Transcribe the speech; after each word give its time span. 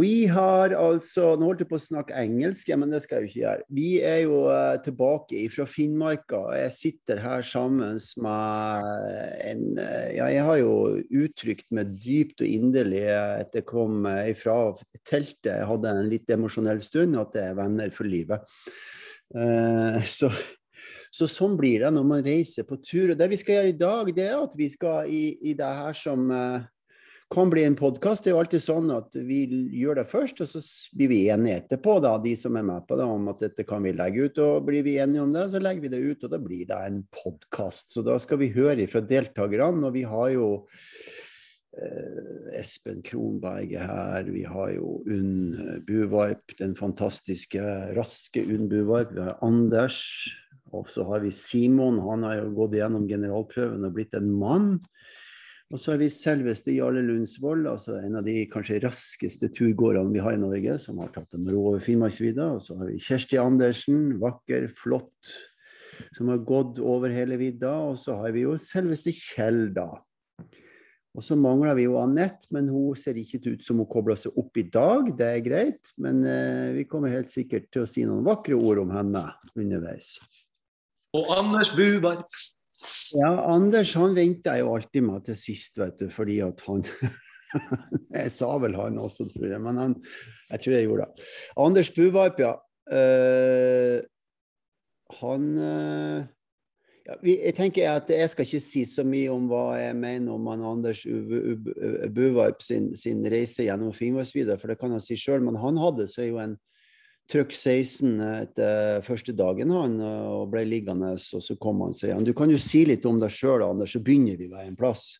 Vi 0.00 0.26
har 0.30 0.72
altså 0.76 1.34
Nå 1.38 1.48
holdt 1.50 1.62
jeg 1.64 1.68
på 1.70 1.78
å 1.78 1.82
snakke 1.82 2.16
engelsk, 2.18 2.70
men 2.80 2.92
det 2.92 3.02
skal 3.04 3.20
jeg 3.20 3.22
jo 3.22 3.30
ikke 3.30 3.40
gjøre. 3.40 3.66
Vi 3.76 3.88
er 4.06 4.18
jo 4.24 4.38
uh, 4.48 4.76
tilbake 4.84 5.42
fra 5.54 5.66
Finnmarka. 5.68 6.40
Jeg 6.58 6.74
sitter 6.76 7.22
her 7.22 7.44
sammen 7.46 7.98
med 8.24 8.88
en 9.46 9.64
uh, 9.78 10.06
Ja, 10.16 10.30
jeg 10.32 10.46
har 10.48 10.60
jo 10.60 10.72
uttrykt 11.22 11.68
meg 11.76 11.92
dypt 12.02 12.44
og 12.44 12.50
inderlig 12.50 13.04
etter 13.10 13.62
jeg 13.62 13.68
kom 13.68 14.08
ifra 14.08 14.56
teltet. 15.08 15.52
Jeg 15.52 15.68
hadde 15.70 15.92
en 15.94 16.10
litt 16.10 16.32
emosjonell 16.32 16.82
stund 16.84 17.18
at 17.20 17.36
det 17.36 17.46
er 17.50 17.60
venner 17.60 17.94
for 17.94 18.10
livet. 18.10 18.42
Uh, 19.36 20.00
så, 20.16 20.32
så, 21.12 21.30
sånn 21.30 21.54
blir 21.60 21.86
det 21.86 21.94
når 21.94 22.10
man 22.16 22.26
reiser 22.26 22.66
på 22.68 22.80
tur. 22.82 23.12
Og 23.12 23.20
det 23.20 23.30
vi 23.30 23.38
skal 23.40 23.60
gjøre 23.60 23.72
i 23.74 23.80
dag, 23.86 24.12
det 24.16 24.28
er 24.32 24.36
at 24.40 24.58
vi 24.58 24.70
skal 24.72 25.10
i, 25.10 25.24
i 25.52 25.56
det 25.58 25.72
her 25.84 25.96
som 25.96 26.28
kan 27.30 27.50
bli 27.50 27.64
en 27.64 27.76
podkast. 27.78 28.24
Det 28.24 28.32
er 28.32 28.34
jo 28.34 28.40
alltid 28.42 28.62
sånn 28.64 28.90
at 28.90 29.14
vi 29.14 29.44
gjør 29.78 30.00
det 30.00 30.06
først, 30.10 30.40
og 30.42 30.50
så 30.50 30.62
blir 30.98 31.12
vi 31.12 31.20
enige 31.30 31.60
etterpå, 31.60 32.00
da, 32.02 32.16
de 32.18 32.32
som 32.38 32.56
er 32.58 32.66
med 32.66 32.88
på 32.88 32.98
det, 32.98 33.06
om 33.06 33.30
at 33.30 33.44
dette 33.44 33.66
kan 33.68 33.84
vi 33.86 33.94
legge 33.94 34.26
ut. 34.26 34.40
Og 34.42 34.66
blir 34.66 34.82
vi 34.86 34.96
enige 34.98 35.22
om 35.22 35.34
det, 35.34 35.46
så 35.52 35.60
legger 35.62 35.86
vi 35.86 35.92
det 35.92 36.00
ut, 36.02 36.26
og 36.26 36.32
da 36.32 36.40
blir 36.42 36.64
det 36.66 36.78
en 36.88 37.02
podkast. 37.14 37.94
Så 37.94 38.02
da 38.06 38.18
skal 38.22 38.40
vi 38.42 38.50
høre 38.56 38.88
fra 38.90 39.04
deltakerne, 39.06 39.86
og 39.86 39.94
vi 39.94 40.02
har 40.10 40.32
jo 40.34 40.48
eh, 41.78 42.50
Espen 42.58 42.98
Kronberg 43.06 43.76
her, 43.78 44.26
vi 44.26 44.42
har 44.50 44.74
jo 44.74 44.98
Unn 45.06 45.84
Buvarp, 45.86 46.58
den 46.58 46.74
fantastiske, 46.78 47.62
raske 47.94 48.42
Unn 48.42 48.66
Buvarp. 48.72 49.14
Vi 49.14 49.22
har 49.28 49.38
Anders, 49.46 50.02
og 50.74 50.90
så 50.90 51.06
har 51.06 51.22
vi 51.22 51.30
Simon, 51.34 52.02
han 52.10 52.26
har 52.26 52.40
jo 52.42 52.50
gått 52.58 52.74
gjennom 52.78 53.06
generalprøven 53.10 53.86
og 53.86 53.94
blitt 53.94 54.18
en 54.18 54.34
mann. 54.34 54.72
Og 55.70 55.78
så 55.78 55.92
har 55.92 56.00
vi 56.00 56.08
selveste 56.10 56.72
Jarle 56.74 57.02
Lundsvold, 57.06 57.68
altså 57.70 58.00
en 58.00 58.18
av 58.18 58.24
de 58.26 58.40
kanskje 58.50 58.80
raskeste 58.82 59.52
turgåerne 59.54 60.10
vi 60.10 60.22
har 60.22 60.34
i 60.34 60.42
Norge, 60.42 60.74
som 60.82 60.98
har 60.98 61.12
tatt 61.14 61.30
dem 61.30 61.46
over 61.54 61.78
Finnmarksvidda. 61.84 62.48
Og 62.56 62.64
så 62.64 62.74
har 62.80 62.90
vi 62.90 62.98
Kjersti 62.98 63.38
Andersen, 63.38 64.16
vakker, 64.18 64.66
flott, 64.74 65.30
som 66.16 66.32
har 66.32 66.42
gått 66.42 66.82
over 66.82 67.14
hele 67.14 67.38
vidda. 67.38 67.76
Og 67.92 68.00
så 68.02 68.18
har 68.18 68.34
vi 68.34 68.42
jo 68.48 68.56
selveste 68.58 69.14
Kjell, 69.14 69.68
da. 69.76 69.86
Og 71.14 71.22
så 71.26 71.38
mangler 71.38 71.78
vi 71.78 71.86
jo 71.86 71.96
Anette, 72.02 72.50
men 72.54 72.66
hun 72.70 72.98
ser 72.98 73.18
ikke 73.18 73.42
ut 73.48 73.64
som 73.66 73.78
hun 73.82 73.90
kobler 73.90 74.18
seg 74.18 74.34
opp 74.42 74.58
i 74.58 74.66
dag. 74.74 75.14
Det 75.18 75.26
er 75.26 75.42
greit, 75.46 75.94
men 76.02 76.22
eh, 76.26 76.70
vi 76.76 76.86
kommer 76.90 77.14
helt 77.14 77.30
sikkert 77.30 77.70
til 77.70 77.86
å 77.86 77.90
si 77.90 78.02
noen 78.06 78.26
vakre 78.26 78.58
ord 78.58 78.82
om 78.82 78.94
henne 78.94 79.28
underveis. 79.54 80.16
Og 81.14 81.30
Anders 81.34 81.74
Bubarp. 81.78 82.26
Ja, 83.18 83.30
Anders 83.50 83.94
han 83.98 84.14
venta 84.16 84.56
jo 84.60 84.74
alltid 84.74 85.04
med 85.06 85.26
til 85.26 85.38
sist, 85.38 85.78
vet 85.80 85.98
du, 86.00 86.08
fordi 86.14 86.40
at 86.46 86.62
han 86.68 86.84
Jeg 88.20 88.30
sa 88.30 88.50
vel 88.62 88.76
han 88.78 88.98
også, 89.02 89.26
tror 89.32 89.48
jeg, 89.50 89.60
men 89.62 89.78
han, 89.80 89.96
jeg 90.52 90.62
tror 90.62 90.74
jeg 90.76 90.86
gjorde 90.86 91.06
det. 91.06 91.30
Anders 91.58 91.90
Buvarp, 91.96 92.38
ja. 92.38 92.52
Uh, 92.90 93.98
han 95.20 95.48
uh, 95.58 96.28
ja, 97.10 97.16
jeg 97.26 97.54
tenker 97.58 97.90
at 97.90 98.10
jeg 98.12 98.30
skal 98.30 98.46
ikke 98.46 98.62
si 98.62 98.84
så 98.86 99.02
mye 99.06 99.30
om 99.32 99.48
hva 99.50 99.64
jeg 99.80 99.96
mener 99.98 100.34
om 100.34 100.46
han 100.52 100.62
Anders 100.68 101.02
Buvarp 102.14 102.62
sin, 102.62 102.90
sin, 102.98 103.24
reise 103.30 103.66
gjennom 103.66 103.94
Finnmarksvidda, 103.96 104.58
for 104.60 104.70
det 104.70 104.78
kan 104.80 104.94
han 104.94 105.02
si 105.02 105.18
sjøl, 105.18 105.42
men 105.42 105.58
han 105.58 105.80
hadde 105.80 106.06
seg 106.10 106.30
jo 106.30 106.38
en 106.42 106.54
trykk 107.30 107.52
16 107.54 108.20
etter 108.26 109.02
første 109.06 109.34
dagen 109.36 109.70
han 109.74 109.96
og 110.02 110.50
ble 110.52 110.64
liggende, 110.66 111.12
og 111.14 111.44
så 111.44 111.56
kom 111.60 111.84
han 111.84 111.94
seg 111.96 112.10
igjen. 112.10 112.26
Du 112.26 112.34
kan 112.36 112.50
jo 112.50 112.58
si 112.60 112.84
litt 112.88 113.06
om 113.08 113.20
deg 113.22 113.32
sjøl, 113.34 113.64
Anders, 113.66 113.94
så 113.94 114.02
begynner 114.04 114.38
vi 114.40 114.50
ved 114.50 114.66
en 114.66 114.78
plass. 114.78 115.12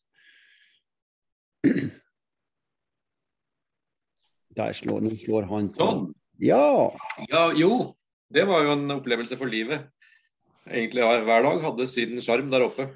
Der 4.59 4.75
slår, 4.75 5.04
nå 5.04 5.15
slår 5.21 5.47
han 5.50 5.71
på. 5.75 5.87
Sånn. 5.87 6.09
Ja. 6.43 6.91
ja. 7.31 7.44
Jo, 7.56 7.94
det 8.32 8.47
var 8.48 8.65
jo 8.66 8.75
en 8.75 8.97
opplevelse 8.97 9.38
for 9.38 9.50
livet. 9.50 9.87
Egentlig 10.71 11.04
hver 11.04 11.47
dag 11.47 11.62
hadde 11.65 11.87
sin 11.91 12.19
sjarm 12.25 12.50
der 12.53 12.66
oppe. 12.66 12.91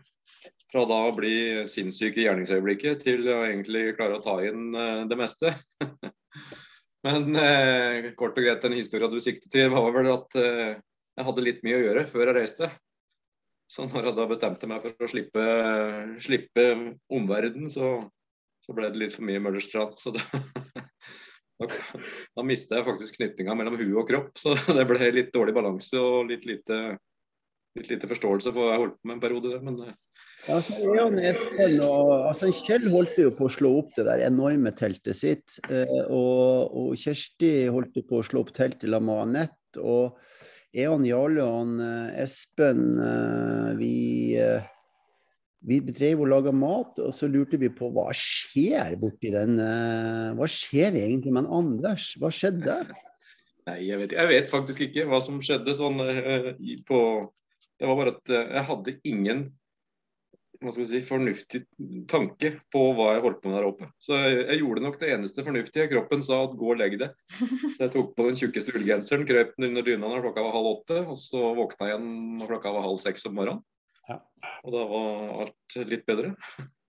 Fra 0.73 0.83
da 0.91 0.99
å 1.07 1.15
bli 1.15 1.65
sinnssyk 1.71 2.19
i 2.19 2.27
gjerningsøyeblikket 2.27 3.05
til 3.07 3.29
å 3.31 3.45
egentlig 3.47 3.93
klare 3.99 4.19
å 4.19 4.25
ta 4.25 4.41
inn 4.43 4.75
eh, 4.75 5.05
det 5.11 5.19
meste. 5.21 5.55
Men 7.05 7.37
eh, 7.37 8.11
kort 8.17 8.39
og 8.39 8.47
greit, 8.47 8.63
den 8.65 8.79
historien 8.79 9.13
du 9.13 9.21
siktet 9.21 9.53
til, 9.53 9.69
var 9.73 9.91
vel 9.93 10.09
at 10.15 10.37
eh, 10.41 10.77
jeg 11.15 11.27
hadde 11.29 11.45
litt 11.45 11.63
mye 11.67 11.77
å 11.77 11.85
gjøre 11.85 12.07
før 12.11 12.31
jeg 12.31 12.37
reiste. 12.39 12.71
Så 13.71 13.87
når 13.89 14.09
jeg 14.09 14.17
da 14.17 14.27
bestemte 14.29 14.69
meg 14.71 14.85
for 14.85 15.07
å 15.07 15.11
slippe, 15.11 15.45
slippe 16.23 16.65
omverdenen, 17.13 17.69
så, 17.73 17.97
så, 18.65 18.77
ble 18.77 18.91
det 18.93 19.01
litt 19.01 19.17
for 19.17 19.27
mye 19.29 19.43
Møllerstrand. 19.43 19.99
Så 20.01 20.15
da, 20.17 20.25
da, 21.69 22.45
mista 22.47 22.79
jeg 22.79 22.89
faktisk 22.89 23.19
knytninga 23.19 23.57
mellom 23.59 23.79
huet 23.81 24.01
og 24.01 24.09
kropp. 24.09 24.33
Så 24.41 24.57
det 24.79 24.87
ble 24.89 25.13
litt 25.13 25.33
dårlig 25.35 25.57
balanse 25.57 26.01
og 26.01 26.31
litt 26.33 26.49
lite, 26.49 26.81
litt 27.79 27.93
lite 27.93 28.11
forståelse 28.11 28.53
for 28.53 28.65
hva 28.65 28.75
jeg 28.77 28.85
holdt 28.87 28.99
på 29.01 29.11
med 29.11 29.19
en 29.19 29.25
periode. 29.27 29.61
Men 29.65 29.81
eh, 29.89 29.99
ja, 30.45 30.59
altså, 30.59 30.75
og 30.85 32.27
altså, 32.29 32.51
Kjell 32.53 32.91
holdt 32.93 33.17
jo 33.17 33.31
på 33.33 33.47
å 33.47 33.53
slå 33.53 33.71
opp 33.81 33.95
det 33.97 34.05
der 34.05 34.27
enorme 34.27 34.75
teltet 34.77 35.17
sitt. 35.17 35.57
Eh, 35.73 36.03
og, 36.05 36.69
og, 36.69 36.91
Kjersti 37.01 37.71
holdt 37.73 37.97
på 38.05 38.21
å 38.21 38.27
slå 38.27 38.43
opp 38.45 38.53
teltet 38.57 38.91
sammen 38.91 39.09
med 39.09 39.23
Anette. 39.23 39.81
Og 39.81 40.19
Eon 40.77 41.07
Jarle 41.09 41.47
og 41.49 41.81
eh, 41.81 42.21
Espen 42.27 43.01
eh, 43.01 43.71
vi, 43.81 43.97
vi 45.65 45.81
bedrev 45.89 46.27
og 46.27 46.31
laga 46.35 46.53
mat, 46.53 47.01
og 47.01 47.17
så 47.17 47.31
lurte 47.31 47.61
vi 47.61 47.73
på 47.73 47.89
hva 47.97 48.11
skjer 48.13 48.99
borti 49.01 49.33
den 49.33 49.57
Hva 50.37 50.51
skjer 50.51 51.01
egentlig 51.07 51.33
med 51.33 51.49
Anders? 51.49 52.13
Hva 52.21 52.29
skjedde? 52.29 52.83
Nei, 53.65 53.81
jeg 53.89 53.97
vet, 54.03 54.13
jeg 54.13 54.35
vet 54.35 54.53
faktisk 54.53 54.91
ikke 54.91 55.09
hva 55.09 55.25
som 55.25 55.41
skjedde 55.41 55.73
sånn 55.73 56.05
på 56.85 56.99
Det 57.81 57.89
var 57.89 57.97
bare 57.97 58.19
at 58.19 58.35
jeg 58.35 58.69
hadde 58.69 59.01
ingen 59.09 59.47
hva 60.65 60.73
skal 60.75 60.85
vi 60.85 60.89
si, 60.91 61.01
fornuftig 61.05 61.61
tanke 62.11 62.55
på 62.73 62.83
hva 62.97 63.11
jeg 63.15 63.25
holdt 63.25 63.41
på 63.43 63.51
med 63.51 63.59
der 63.59 63.69
oppe. 63.69 63.89
Så 64.03 64.17
jeg, 64.17 64.39
jeg, 64.41 64.61
gjorde 64.63 64.85
nok 64.85 64.99
det 65.01 65.11
eneste 65.15 65.45
fornuftige. 65.47 65.89
Kroppen 65.93 66.25
sa 66.27 66.41
at 66.47 66.57
gå 66.61 66.71
og 66.73 66.81
legg 66.81 66.97
deg. 67.01 67.15
Så 67.37 67.77
jeg 67.85 67.93
tok 67.95 68.15
på 68.17 68.29
den 68.29 68.41
tjukkeste 68.41 68.75
ullgenseren, 68.77 69.27
krøp 69.29 69.53
den 69.59 69.71
under 69.71 69.87
dyna 69.87 70.09
når 70.09 70.27
klokka 70.29 70.47
var 70.47 70.57
halv 70.57 70.71
åtte, 70.73 71.01
og 71.05 71.21
så 71.21 71.53
våkna 71.59 71.91
jeg 71.91 71.95
igjen 71.95 72.11
når 72.41 72.55
klokka 72.55 72.75
var 72.77 72.87
halv 72.89 73.03
seks 73.05 73.29
om 73.31 73.37
morgenen. 73.39 73.65
Ja. 74.09 74.21
Og 74.65 74.75
da 74.75 74.87
var 74.89 75.37
alt 75.45 75.79
litt 75.89 76.05
bedre. 76.09 76.35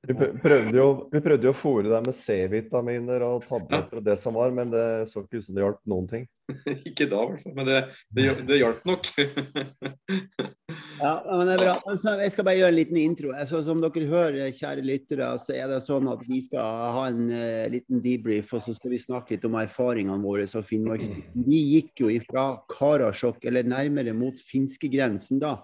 Vi 0.05 0.15
prøvde 0.43 0.77
jo, 0.77 0.87
vi 1.11 1.21
prøvde 1.23 1.47
jo 1.47 1.53
å 1.53 1.57
fòre 1.57 1.89
deg 1.89 2.05
med 2.05 2.15
C-vitaminer 2.17 3.23
og 3.25 3.45
tabletter 3.47 4.01
og 4.01 4.05
det 4.05 4.15
som 4.21 4.37
var, 4.37 4.53
men 4.53 4.71
det 4.73 4.85
så 5.09 5.23
ikke 5.23 5.41
ut 5.41 5.47
som 5.47 5.57
det 5.57 5.63
hjalp 5.63 5.81
noen 5.89 6.09
ting. 6.11 6.25
ikke 6.89 7.07
da, 7.09 7.23
i 7.23 7.29
hvert 7.31 7.41
fall. 7.41 7.55
Men 7.57 7.67
det, 7.67 7.79
det, 8.13 8.25
det 8.45 8.59
hjalp 8.59 8.85
nok. 8.85 9.09
ja, 11.01 11.13
men 11.25 11.43
det 11.47 11.55
er 11.55 11.63
bra. 11.63 11.75
Altså, 11.89 12.15
jeg 12.21 12.33
skal 12.35 12.47
bare 12.47 12.59
gjøre 12.59 12.73
en 12.73 12.79
liten 12.79 13.01
intro. 13.01 13.33
Altså, 13.33 13.61
som 13.65 13.81
dere 13.83 14.05
hører, 14.11 14.53
kjære 14.55 14.85
lyttere, 14.85 15.31
så 15.41 15.55
er 15.57 15.71
det 15.73 15.81
sånn 15.85 16.09
at 16.11 16.25
vi 16.27 16.41
skal 16.45 16.95
ha 16.97 17.05
en 17.09 17.25
uh, 17.31 17.65
liten 17.73 18.03
debrief, 18.05 18.53
og 18.53 18.65
så 18.65 18.75
skal 18.77 18.93
vi 18.93 19.01
snakke 19.01 19.35
litt 19.35 19.47
om 19.49 19.57
erfaringene 19.61 20.21
våre 20.21 20.45
som 20.49 20.65
Finnmarksbiten. 20.65 21.45
Vi 21.47 21.61
gikk 21.75 22.05
jo 22.05 22.13
ifra 22.13 22.51
Karasjok, 22.71 23.41
eller 23.49 23.67
nærmere 23.67 24.13
mot 24.17 24.37
finskegrensen, 24.51 25.41
da, 25.41 25.57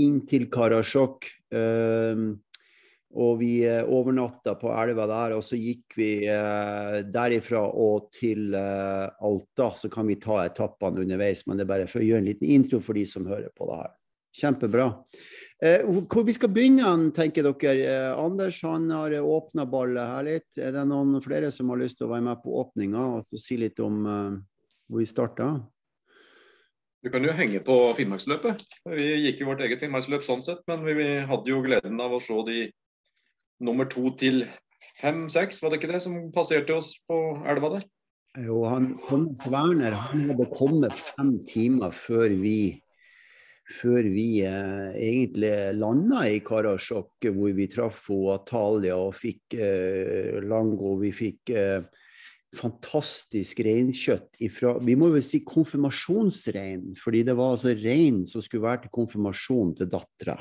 inn 0.00 0.20
til 0.28 0.50
Karasjok. 0.52 1.30
Uh, 1.54 2.34
og 3.14 3.38
vi 3.38 3.52
eh, 3.66 3.84
overnatta 3.86 4.56
på 4.58 4.72
elva 4.74 5.06
der, 5.10 5.34
og 5.36 5.44
så 5.46 5.58
gikk 5.58 5.94
vi 5.98 6.10
eh, 6.30 7.00
derifra 7.14 7.62
og 7.62 8.08
til 8.14 8.54
eh, 8.58 9.26
Alta. 9.26 9.70
Så 9.78 9.90
kan 9.92 10.08
vi 10.10 10.18
ta 10.22 10.40
etappene 10.44 11.04
underveis, 11.04 11.44
men 11.46 11.58
det 11.58 11.66
er 11.66 11.70
bare 11.70 11.90
for 11.90 12.02
å 12.02 12.08
gjøre 12.08 12.24
en 12.24 12.30
liten 12.32 12.50
intro 12.56 12.80
for 12.82 12.98
de 12.98 13.04
som 13.08 13.28
hører 13.30 13.52
på 13.54 13.68
det 13.70 13.82
her. 13.82 13.92
Kjempebra. 14.34 14.88
Eh, 15.62 15.84
hvor 16.10 16.24
vi 16.26 16.34
skal 16.34 16.50
begynne, 16.50 16.90
tenker 17.14 17.46
dere? 17.46 17.74
Eh, 17.86 18.18
Anders 18.18 18.58
han 18.66 18.88
har 18.90 19.14
åpna 19.20 19.66
ballet 19.70 20.10
her 20.10 20.26
litt. 20.26 20.50
Er 20.58 20.74
det 20.74 20.88
noen 20.90 21.20
flere 21.22 21.52
som 21.54 21.70
har 21.70 21.78
lyst 21.84 22.00
til 22.00 22.08
å 22.08 22.14
være 22.16 22.26
med 22.32 22.42
på 22.42 22.56
åpninga 22.64 23.06
og 23.20 23.30
si 23.30 23.60
litt 23.62 23.78
om 23.84 24.02
eh, 24.02 24.34
hvor 24.90 25.04
vi 25.04 25.06
starta? 25.06 25.52
Du 27.04 27.10
kan 27.12 27.22
jo 27.22 27.34
henge 27.36 27.60
på 27.60 27.74
Finnmarksløpet. 27.94 28.64
Vi 28.96 29.06
gikk 29.26 29.42
i 29.42 29.46
vårt 29.46 29.62
eget 29.62 29.84
Finnmarksløp 29.84 30.24
sånn 30.24 30.42
sett, 30.42 30.64
men 30.66 30.82
vi, 30.86 30.96
vi 30.98 31.08
hadde 31.28 31.52
jo 31.52 31.62
gleden 31.62 32.00
av 32.00 32.16
å 32.16 32.20
se 32.24 32.38
de 32.48 32.62
nummer 33.64 33.88
to 33.90 34.12
til 34.20 34.44
fem-seks, 35.00 35.60
var 35.62 35.72
det 35.72 35.80
ikke 35.80 35.92
det, 35.94 36.02
som 36.04 36.16
passerte 36.34 36.76
oss 36.76 36.94
på 37.08 37.20
elva 37.50 37.76
der? 37.76 37.88
Jo, 38.44 38.64
han, 38.66 38.94
Thomas 39.06 39.44
Werner 39.46 39.94
han 40.08 40.24
hadde 40.32 40.48
kommet 40.50 40.94
fem 40.98 41.36
timer 41.46 41.94
før 41.94 42.34
vi 42.40 42.80
før 43.64 44.04
vi 44.12 44.42
eh, 44.44 44.94
egentlig 45.00 45.52
landa 45.78 46.24
i 46.28 46.40
Karasjok, 46.44 47.30
hvor 47.32 47.54
vi 47.56 47.68
traff 47.72 48.10
Atalia 48.34 48.98
og 49.00 49.14
fikk 49.16 49.56
eh, 49.56 50.40
Lango. 50.44 50.98
Vi 51.00 51.12
fikk 51.16 51.52
eh, 51.54 51.86
fantastisk 52.54 53.62
reinkjøtt 53.64 54.42
ifra 54.44 54.76
Vi 54.84 54.96
må 54.98 55.08
vel 55.14 55.24
si 55.24 55.40
konfirmasjonsrein, 55.46 56.92
fordi 57.00 57.24
det 57.26 57.36
var 57.38 57.54
altså 57.54 57.74
rein 57.78 58.24
som 58.28 58.44
skulle 58.44 58.66
være 58.66 58.84
til 58.84 58.94
konfirmasjon 59.00 59.74
til 59.80 59.90
dattera. 59.90 60.36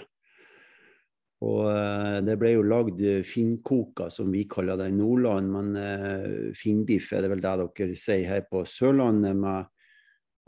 Og 1.44 1.74
Eh, 2.14 2.20
det 2.26 2.36
ble 2.40 2.54
jo 2.56 2.64
lagd 2.66 3.02
finnkoka, 3.28 4.10
som 4.14 4.32
vi 4.34 4.46
kaller 4.50 4.80
det 4.80 4.90
i 4.92 4.96
Nordland, 4.96 5.52
men 5.54 5.78
eh, 5.80 6.56
finnbiff 6.58 7.12
er 7.14 7.24
det 7.24 7.32
vel 7.34 7.44
det 7.44 7.54
dere 7.62 8.00
sier 8.00 8.28
her 8.30 8.44
på 8.50 8.64
Sørlandet, 8.70 9.38
med 9.40 9.70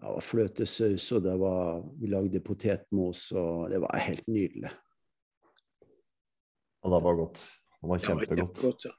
ja, 0.01 0.15
fløtesaus, 0.21 1.07
og 1.15 1.23
det 1.25 1.37
var, 1.41 1.79
vi 2.01 2.11
lagde 2.11 2.43
potetmos, 2.45 3.29
og 3.37 3.71
det 3.71 3.79
var 3.83 4.03
helt 4.07 4.27
nydelig. 4.27 4.73
Og 6.85 6.93
det 6.93 7.01
var 7.07 7.17
godt. 7.17 7.41
Det 7.79 7.89
var 7.89 8.05
kjempegodt. 8.05 8.61
Godt, 8.61 8.87
ja. 8.89 8.95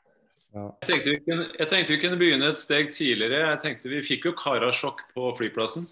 Ja. 0.57 0.71
Jeg 0.81 0.89
tenkte, 0.89 1.13
vi 1.13 1.21
kunne, 1.27 1.47
jeg 1.59 1.69
tenkte 1.69 1.93
vi 1.93 2.01
kunne 2.01 2.17
begynne 2.17 2.47
et 2.49 2.57
steg 2.57 2.87
tidligere. 2.95 3.43
Jeg 3.51 3.59
tenkte 3.61 3.91
Vi 3.93 3.99
fikk 4.07 4.31
jo 4.31 4.33
karasjokk 4.39 5.03
på 5.13 5.29
flyplassen. 5.37 5.85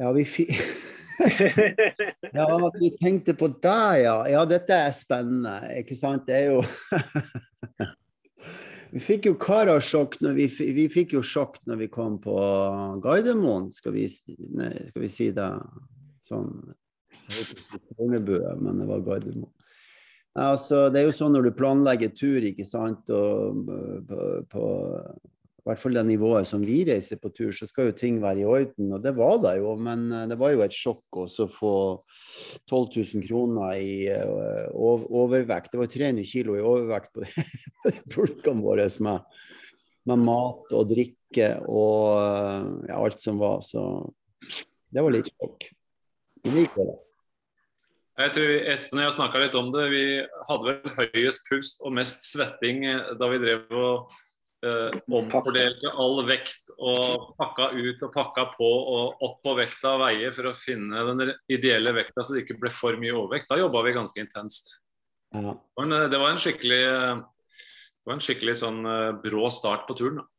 Ja, 0.00 0.08
vi 0.16 0.24
fikk 0.24 0.54
Ja, 2.36 2.70
vi 2.78 2.90
tenkte 3.00 3.34
på 3.34 3.48
det, 3.48 4.02
ja. 4.02 4.16
Ja, 4.30 4.44
dette 4.48 4.76
er 4.86 4.94
spennende, 4.96 5.58
ikke 5.80 5.96
sant? 5.98 6.26
Det 6.28 6.36
er 6.36 6.50
jo 6.54 6.62
Vi 8.96 9.02
fikk 9.02 9.26
jo 9.28 9.34
karasjokk 9.40 10.14
når 10.22 10.36
vi, 10.38 10.46
vi, 10.76 10.86
fikk 10.88 11.16
jo 11.16 11.22
sjokk 11.26 11.58
når 11.68 11.80
vi 11.82 11.88
kom 11.92 12.16
på 12.22 12.36
Gardermoen, 13.04 13.68
skal 13.74 13.92
vi, 13.96 14.06
nei, 14.56 14.70
skal 14.88 15.02
vi 15.02 15.10
si 15.12 15.26
det 15.36 15.48
sånn 16.24 16.52
Fornebu, 17.96 18.36
men 18.62 18.80
det 18.80 18.86
var 18.88 19.02
Gardermoen. 19.04 19.52
Altså, 20.36 20.86
det 20.92 21.00
er 21.00 21.06
jo 21.08 21.14
sånn 21.16 21.32
når 21.32 21.48
du 21.48 21.54
planlegger 21.56 22.12
tur, 22.12 22.44
ikke 22.44 22.64
sant, 22.68 23.08
og 23.12 23.70
øh, 23.72 24.00
på, 24.06 24.26
på 24.52 24.66
i 25.66 25.68
hvert 25.72 25.80
fall 25.82 25.96
det 25.98 26.04
nivået 26.06 26.46
som 26.46 26.62
vi 26.62 26.84
reiser 26.86 27.18
på 27.18 27.32
tur, 27.34 27.48
så 27.50 27.66
skal 27.66 27.88
jo 27.88 27.94
ting 27.98 28.20
være 28.22 28.44
i 28.44 28.46
orden. 28.46 28.92
Og 28.94 29.00
det 29.02 29.10
var 29.16 29.40
det 29.42 29.56
jo, 29.58 29.72
men 29.82 30.04
eh, 30.14 30.26
det 30.30 30.36
var 30.38 30.52
jo 30.54 30.60
et 30.62 30.74
sjokk 30.74 31.18
også 31.24 31.48
å 31.48 31.50
få 31.50 31.72
12 32.70 32.84
000 32.94 33.24
kroner 33.26 33.72
i 33.74 33.96
eh, 34.14 34.68
overvekt. 34.70 35.72
Det 35.72 35.80
var 35.80 35.88
300 35.90 36.28
kilo 36.30 36.54
i 36.54 36.62
overvekt 36.62 37.10
på 37.18 37.26
pulkene 38.14 38.62
våre 38.62 38.86
med, 39.02 39.40
med 40.06 40.22
mat 40.22 40.70
og 40.70 40.92
drikke 40.92 41.48
og 41.66 42.12
eh, 42.20 42.68
ja, 42.92 43.00
alt 43.00 43.18
som 43.24 43.42
var. 43.42 43.58
Så 43.66 43.82
det 44.94 45.02
var 45.02 45.16
litt 45.16 45.32
sjokk. 45.32 45.66
Liker 46.46 46.92
det. 46.92 46.94
Jeg 48.22 48.32
tror 48.36 48.52
Espen 48.70 49.02
og 49.02 49.08
jeg 49.08 49.16
snakka 49.18 49.42
litt 49.42 49.58
om 49.58 49.74
det. 49.74 49.88
Vi 49.90 50.04
hadde 50.46 50.76
vel 50.76 50.94
høyest 50.94 51.42
puls 51.50 51.74
og 51.82 51.98
mest 51.98 52.22
svetting 52.30 52.86
da 53.18 53.32
vi 53.34 53.42
drev 53.42 53.66
og 53.74 54.14
eh, 54.66 54.96
omfordelte 55.08 55.92
all 55.92 56.20
vekt 56.28 56.72
og 56.76 57.30
pakka 57.38 57.70
ut 57.76 58.02
og 58.06 58.12
pakka 58.14 58.48
på 58.56 58.70
og 58.96 59.22
opp 59.26 59.38
på 59.44 59.54
vekta 59.58 59.94
og 59.94 60.02
veie 60.04 60.32
for 60.34 60.50
å 60.50 60.56
finne 60.58 61.04
den 61.12 61.32
ideelle 61.52 61.94
vekta 61.96 62.24
så 62.26 62.36
det 62.36 62.44
ikke 62.44 62.58
ble 62.64 62.72
for 62.74 62.98
mye 63.00 63.14
overvekt. 63.14 63.48
Da 63.50 63.60
jobba 63.60 63.84
vi 63.86 63.96
ganske 63.96 64.22
intenst. 64.22 64.76
Ja. 65.34 65.54
Det 65.54 65.80
var 65.80 65.88
en, 65.88 66.10
det 66.12 66.22
var 66.22 66.32
en 66.32 66.42
skikkelig 66.42 66.82
eh, 66.90 67.24
det 68.06 68.10
var 68.10 68.18
en 68.18 68.26
skikkelig 68.26 68.56
sånn 68.60 68.82
eh, 68.86 69.12
brå 69.24 69.48
start 69.50 69.86
på 69.88 69.96
turen. 69.98 70.20
da. 70.22 70.30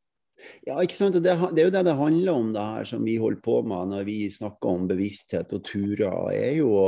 Ja, 0.67 0.77
ikke 0.83 0.95
sant? 0.95 1.17
Og 1.17 1.23
det, 1.25 1.33
det 1.55 1.63
er 1.63 1.67
jo 1.67 1.73
det 1.73 1.83
det 1.87 1.97
handler 1.97 2.39
om, 2.39 2.53
det 2.53 2.63
her 2.63 2.87
som 2.87 3.03
vi 3.03 3.17
holder 3.19 3.41
på 3.43 3.57
med 3.67 3.91
når 3.91 4.05
vi 4.07 4.19
snakker 4.31 4.69
om 4.77 4.87
bevissthet 4.89 5.53
og 5.57 5.65
turer. 5.67 6.31
er 6.35 6.59
jo 6.59 6.69
å 6.77 6.87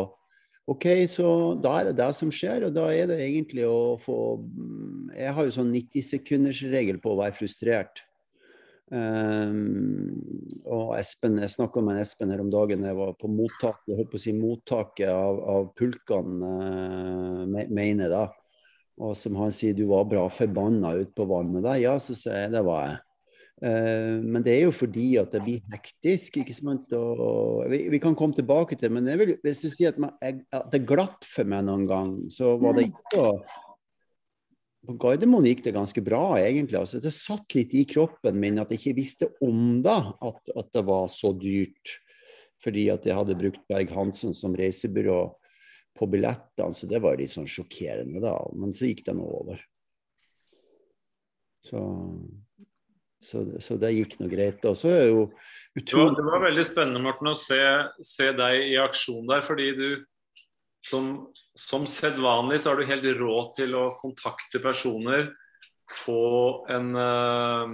OK, 0.70 0.86
så 1.10 1.30
da 1.58 1.80
er 1.80 1.90
det 1.90 1.98
det 1.98 2.10
som 2.18 2.30
skjer, 2.34 2.68
og 2.68 2.76
da 2.76 2.90
er 2.94 3.10
det 3.10 3.18
egentlig 3.24 3.66
å 3.66 3.98
få 4.04 4.18
Jeg 5.18 5.34
har 5.34 5.48
jo 5.48 5.56
sånn 5.56 5.72
90-sekundersregel 5.74 7.00
på 7.02 7.16
å 7.16 7.20
være 7.24 7.38
frustrert. 7.40 8.04
Um, 8.90 10.18
og 10.66 10.96
Espen, 10.98 11.38
Jeg 11.42 11.54
snakka 11.54 11.82
med 11.86 12.00
Espen 12.02 12.32
her 12.34 12.42
om 12.42 12.50
dagen 12.50 12.86
jeg 12.86 12.98
var 12.98 13.14
på 13.18 13.30
mottak, 13.30 13.84
jeg 13.86 13.98
holdt 13.98 14.14
på 14.14 14.18
å 14.18 14.24
si 14.24 14.34
mottaket 14.34 15.12
av, 15.14 15.42
av 15.58 15.68
pulkene, 15.78 16.54
uh, 16.54 17.44
mener 17.50 17.74
mener 17.74 18.14
da. 18.14 18.24
Og 19.00 19.14
som 19.18 19.38
han 19.40 19.54
sier, 19.56 19.74
du 19.78 19.86
var 19.90 20.10
bra 20.10 20.26
forbanna 20.34 20.96
ute 21.00 21.14
på 21.16 21.28
vannet 21.30 21.64
da. 21.66 21.78
Ja, 21.80 21.98
så 22.04 22.18
sier 22.18 22.46
jeg 22.46 22.54
det 22.58 22.66
var 22.68 22.88
jeg. 22.88 22.98
Eh, 23.60 24.18
men 24.24 24.44
det 24.46 24.54
er 24.56 24.62
jo 24.70 24.76
fordi 24.76 25.08
at 25.20 25.34
det 25.36 25.42
blir 25.44 25.64
hektisk. 25.74 26.40
ikke 26.40 26.56
sant? 26.56 26.88
Og 26.96 27.66
vi, 27.72 27.86
vi 27.92 28.02
kan 28.02 28.16
komme 28.18 28.38
tilbake 28.38 28.78
til 28.80 28.94
men 28.96 29.08
jeg 29.10 29.22
vil, 29.22 29.34
hvis 29.44 29.64
du 29.66 29.70
sier 29.72 29.94
at, 29.94 30.00
man, 30.00 30.14
at 30.22 30.70
det 30.72 30.86
glapp 30.88 31.26
for 31.28 31.48
meg 31.50 31.66
noen 31.68 31.88
gang, 31.90 32.14
så 32.32 32.56
var 32.62 32.78
det 32.78 32.90
ikke 32.90 33.24
å 33.24 33.34
På 34.88 34.94
Gardermoen 34.96 35.44
gikk 35.50 35.66
det 35.66 35.76
ganske 35.76 36.02
bra, 36.02 36.40
egentlig. 36.40 36.80
altså 36.80 37.02
Det 37.04 37.12
satt 37.12 37.52
litt 37.58 37.74
i 37.76 37.84
kroppen 37.84 38.40
min 38.40 38.62
at 38.62 38.72
jeg 38.72 38.80
ikke 38.80 39.00
visste 39.02 39.28
om 39.44 39.82
da, 39.84 40.16
at, 40.24 40.54
at 40.56 40.70
det 40.74 40.86
var 40.88 41.10
så 41.12 41.34
dyrt. 41.36 42.00
Fordi 42.64 42.88
at 42.92 43.04
jeg 43.08 43.16
hadde 43.16 43.38
brukt 43.40 43.60
Berg-Hansen 43.72 44.34
som 44.36 44.56
reisebyrå 44.56 45.20
på 46.00 46.08
billettene, 46.08 46.76
så 46.76 46.88
det 46.88 47.02
var 47.04 47.20
litt 47.20 47.32
sånn 47.36 47.48
sjokkerende, 47.48 48.24
da. 48.24 48.38
Men 48.56 48.72
så 48.76 48.88
gikk 48.88 49.04
det 49.08 49.16
nå 49.20 49.28
over. 49.28 49.60
Så 51.68 51.84
så, 53.24 53.44
så 53.60 53.76
det 53.80 53.94
gikk 53.96 54.18
nå 54.20 54.30
greit. 54.32 54.64
Og 54.70 54.78
så 54.80 54.92
er 54.94 55.08
jo 55.10 55.26
Det 55.30 55.34
var, 55.34 55.82
utrolig 55.84 56.16
det 56.18 56.28
var 56.30 56.46
veldig 56.48 56.66
spennende 56.66 57.04
Morten, 57.04 57.32
å 57.32 57.38
se, 57.38 57.60
se 58.06 58.32
deg 58.36 58.64
i 58.72 58.78
aksjon 58.82 59.28
der, 59.30 59.44
fordi 59.46 59.70
du 59.78 59.90
som, 60.86 61.28
som 61.60 61.86
sedvanlig 61.90 62.62
så 62.64 62.72
har 62.72 62.80
du 62.80 62.88
helt 62.88 63.08
råd 63.20 63.54
til 63.58 63.76
å 63.76 63.86
kontakte 64.00 64.62
personer, 64.64 65.30
få 66.06 66.66
en 66.70 66.92
eh, 67.02 67.72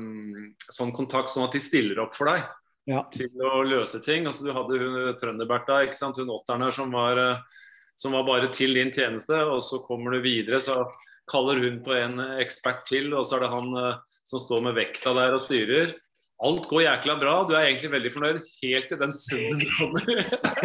sånn 0.71 0.94
kontakt 0.95 1.33
sånn 1.33 1.45
at 1.50 1.56
de 1.56 1.62
stiller 1.62 2.00
opp 2.06 2.15
for 2.18 2.31
deg 2.31 2.45
Ja. 2.88 3.03
til 3.12 3.30
å 3.44 3.63
løse 3.65 4.00
ting. 4.06 4.25
Altså, 4.30 4.45
du 4.45 4.53
hadde 4.56 4.80
hun 4.80 5.18
Trønderbertha, 5.19 5.81
ikke 5.86 6.00
sant? 6.00 6.18
hun 6.18 6.31
åtteren 6.31 6.63
her 6.65 6.71
som 6.75 6.94
var, 6.95 7.19
eh, 7.19 7.62
som 8.00 8.15
var 8.15 8.25
bare 8.27 8.51
til 8.56 8.74
din 8.74 8.92
tjeneste, 8.94 9.36
og 9.45 9.62
så 9.62 9.81
kommer 9.86 10.15
du 10.15 10.21
videre, 10.24 10.62
så 10.63 10.86
kaller 11.31 11.62
hun 11.63 11.81
på 11.86 11.94
en 11.98 12.19
ekspert 12.42 12.86
til, 12.89 13.13
og 13.18 13.25
så 13.27 13.38
er 13.38 13.45
det 13.45 13.54
han 13.54 13.77
eh, 13.81 14.18
som 14.30 14.42
står 14.42 14.66
med 14.68 14.77
vekta 14.77 15.13
der 15.18 15.38
og 15.38 15.44
styrer. 15.45 15.94
Alt 16.45 16.66
går 16.68 16.83
jækla 16.83 17.16
bra, 17.22 17.36
du 17.48 17.54
er 17.56 17.69
egentlig 17.69 17.94
veldig 17.94 18.12
fornøyd 18.12 18.39
helt 18.62 18.89
til 18.92 19.00
den 19.00 19.13
summen 19.16 19.62
kommer. 19.77 20.10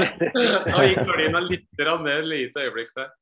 da 0.67 0.87
gikk 0.89 1.05
gardina 1.07 1.45
litt 1.47 1.69
ned 1.79 2.11
et 2.17 2.27
lite 2.27 2.65
øyeblikk 2.65 2.91
der. 2.99 3.13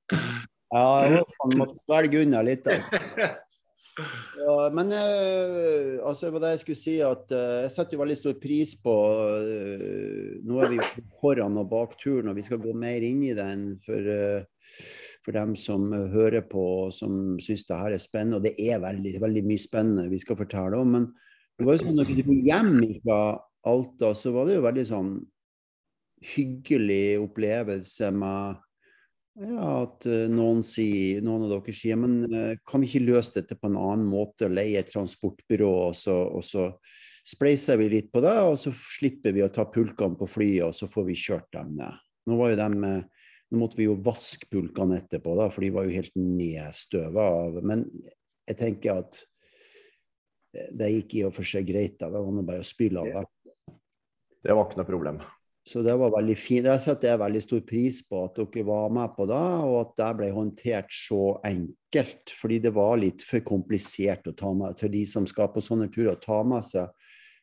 Ja, 0.73 0.87
jeg 1.12 1.58
må 1.61 1.69
svelge 1.76 2.25
unna 2.25 2.40
litt, 2.44 2.64
altså. 2.69 3.02
Ja, 4.38 4.69
men 4.74 4.93
eh, 4.94 5.98
altså, 6.06 6.31
det 6.31 6.52
jeg 6.52 6.60
skulle 6.62 6.78
si 6.78 6.94
at 7.02 7.32
eh, 7.34 7.62
jeg 7.64 7.72
setter 7.74 7.96
jo 7.96 8.02
veldig 8.02 8.17
stor 8.19 8.36
pris 8.38 8.74
på 8.78 8.94
eh, 9.43 10.36
Nå 10.46 10.60
er 10.62 10.72
vi 10.72 10.78
jo 10.78 11.06
foran 11.19 11.58
og 11.58 11.70
bak 11.72 11.96
turen, 11.98 12.31
og 12.31 12.38
vi 12.38 12.44
skal 12.46 12.62
gå 12.62 12.74
mer 12.78 13.05
inn 13.05 13.24
i 13.26 13.34
den 13.36 13.72
for, 13.84 14.10
for 15.26 15.38
dem 15.38 15.56
som 15.58 15.90
hører 16.14 16.46
på 16.46 16.67
og 16.84 16.94
som 16.94 17.38
syns 17.43 17.67
det 17.67 17.81
her 17.81 17.96
er 17.96 18.02
spennende. 18.02 18.38
Og 18.38 18.46
det 18.46 18.55
er 18.62 18.84
veldig, 18.84 19.17
veldig 19.24 19.44
mye 19.48 19.64
spennende 19.64 20.06
vi 20.12 20.22
skal 20.22 20.38
fortelle 20.38 20.78
om. 20.78 20.94
Men 20.94 21.10
det 21.58 21.67
var 21.67 21.74
jo 21.74 21.82
sånn 21.82 21.98
når 21.98 22.12
vi 22.12 22.20
dro 22.22 22.38
hjem 22.46 22.72
fra 23.02 23.20
Alta, 23.69 24.14
så 24.14 24.31
var 24.32 24.46
det 24.46 24.60
jo 24.60 24.64
veldig 24.69 24.86
sånn 24.86 25.12
hyggelig 26.34 27.19
opplevelse 27.22 28.10
med 28.14 28.62
ja, 29.39 29.67
at 29.85 30.07
eh, 30.09 30.27
noen, 30.33 30.65
sier, 30.67 31.23
noen 31.23 31.47
av 31.47 31.53
dere 31.53 31.75
sier 31.77 31.99
men 32.01 32.25
eh, 32.27 32.57
kan 32.67 32.83
vi 32.83 32.89
ikke 32.91 33.07
løse 33.07 33.37
dette 33.37 33.59
på 33.59 33.71
en 33.71 33.79
annen 33.79 34.09
måte, 34.11 34.51
leie 34.51 34.81
et 34.81 34.91
transportbyrå, 34.91 35.71
og 35.89 35.95
så, 35.97 36.17
og 36.35 36.43
så 36.47 36.71
spleiser 37.29 37.79
vi 37.79 37.91
litt 37.93 38.11
på 38.13 38.23
det, 38.25 38.35
og 38.43 38.57
så 38.59 38.73
slipper 38.75 39.37
vi 39.37 39.45
å 39.45 39.53
ta 39.53 39.69
pulkene 39.71 40.19
på 40.19 40.29
flyet, 40.31 40.67
og 40.67 40.75
så 40.75 40.91
får 40.91 41.09
vi 41.11 41.19
kjørt 41.23 41.49
dem 41.55 41.77
ned. 41.79 42.03
Nå, 42.29 42.41
dem, 42.59 42.79
eh, 42.89 43.33
nå 43.53 43.63
måtte 43.63 43.81
vi 43.81 43.87
jo 43.87 43.97
vaske 44.05 44.51
pulkene 44.51 44.99
etterpå, 45.05 45.39
da, 45.39 45.49
for 45.55 45.65
de 45.65 45.73
var 45.77 45.87
jo 45.87 45.97
helt 45.97 46.19
nedstøva 46.19 47.31
av 47.45 47.63
Men 47.63 47.87
jeg 48.49 48.59
tenker 48.59 49.05
at 49.05 49.23
det 50.51 50.93
gikk 50.95 51.19
i 51.19 51.27
og 51.29 51.35
for 51.37 51.47
seg 51.47 51.67
greit. 51.69 51.99
da, 52.01 52.09
Det 52.11 52.21
var 52.25 52.33
nå 52.35 52.43
bare 52.49 52.65
å 52.65 52.67
spyle 52.67 53.05
av 53.05 53.11
det. 53.13 53.77
Det 54.43 54.55
var 54.55 54.67
ikke 54.67 54.81
noe 54.81 54.89
problem. 54.89 55.21
Så 55.69 55.82
det 55.84 55.93
var 56.01 56.15
veldig 56.15 56.37
fint. 56.41 56.65
Jeg 56.65 56.81
setter 56.81 57.19
veldig 57.20 57.41
stor 57.44 57.60
pris 57.69 58.01
på 58.08 58.22
at 58.25 58.39
dere 58.39 58.65
var 58.65 58.93
med 58.94 59.13
på 59.17 59.27
det, 59.29 59.44
og 59.69 59.75
at 59.82 59.91
det 60.01 60.08
ble 60.17 60.29
håndtert 60.32 60.94
så 60.94 61.22
enkelt. 61.44 62.32
Fordi 62.41 62.60
det 62.65 62.72
var 62.77 62.96
litt 63.01 63.25
for 63.27 63.44
komplisert 63.44 64.31
å 64.31 64.37
ta 64.39 64.55
med 64.56 64.79
til 64.81 64.93
de 64.94 65.05
som 65.08 65.29
skal 65.29 65.51
på 65.53 65.65
sånne 65.65 65.91
turer, 65.93 66.15
å 66.15 66.22
ta 66.22 66.41
med 66.48 66.65
seg 66.65 66.89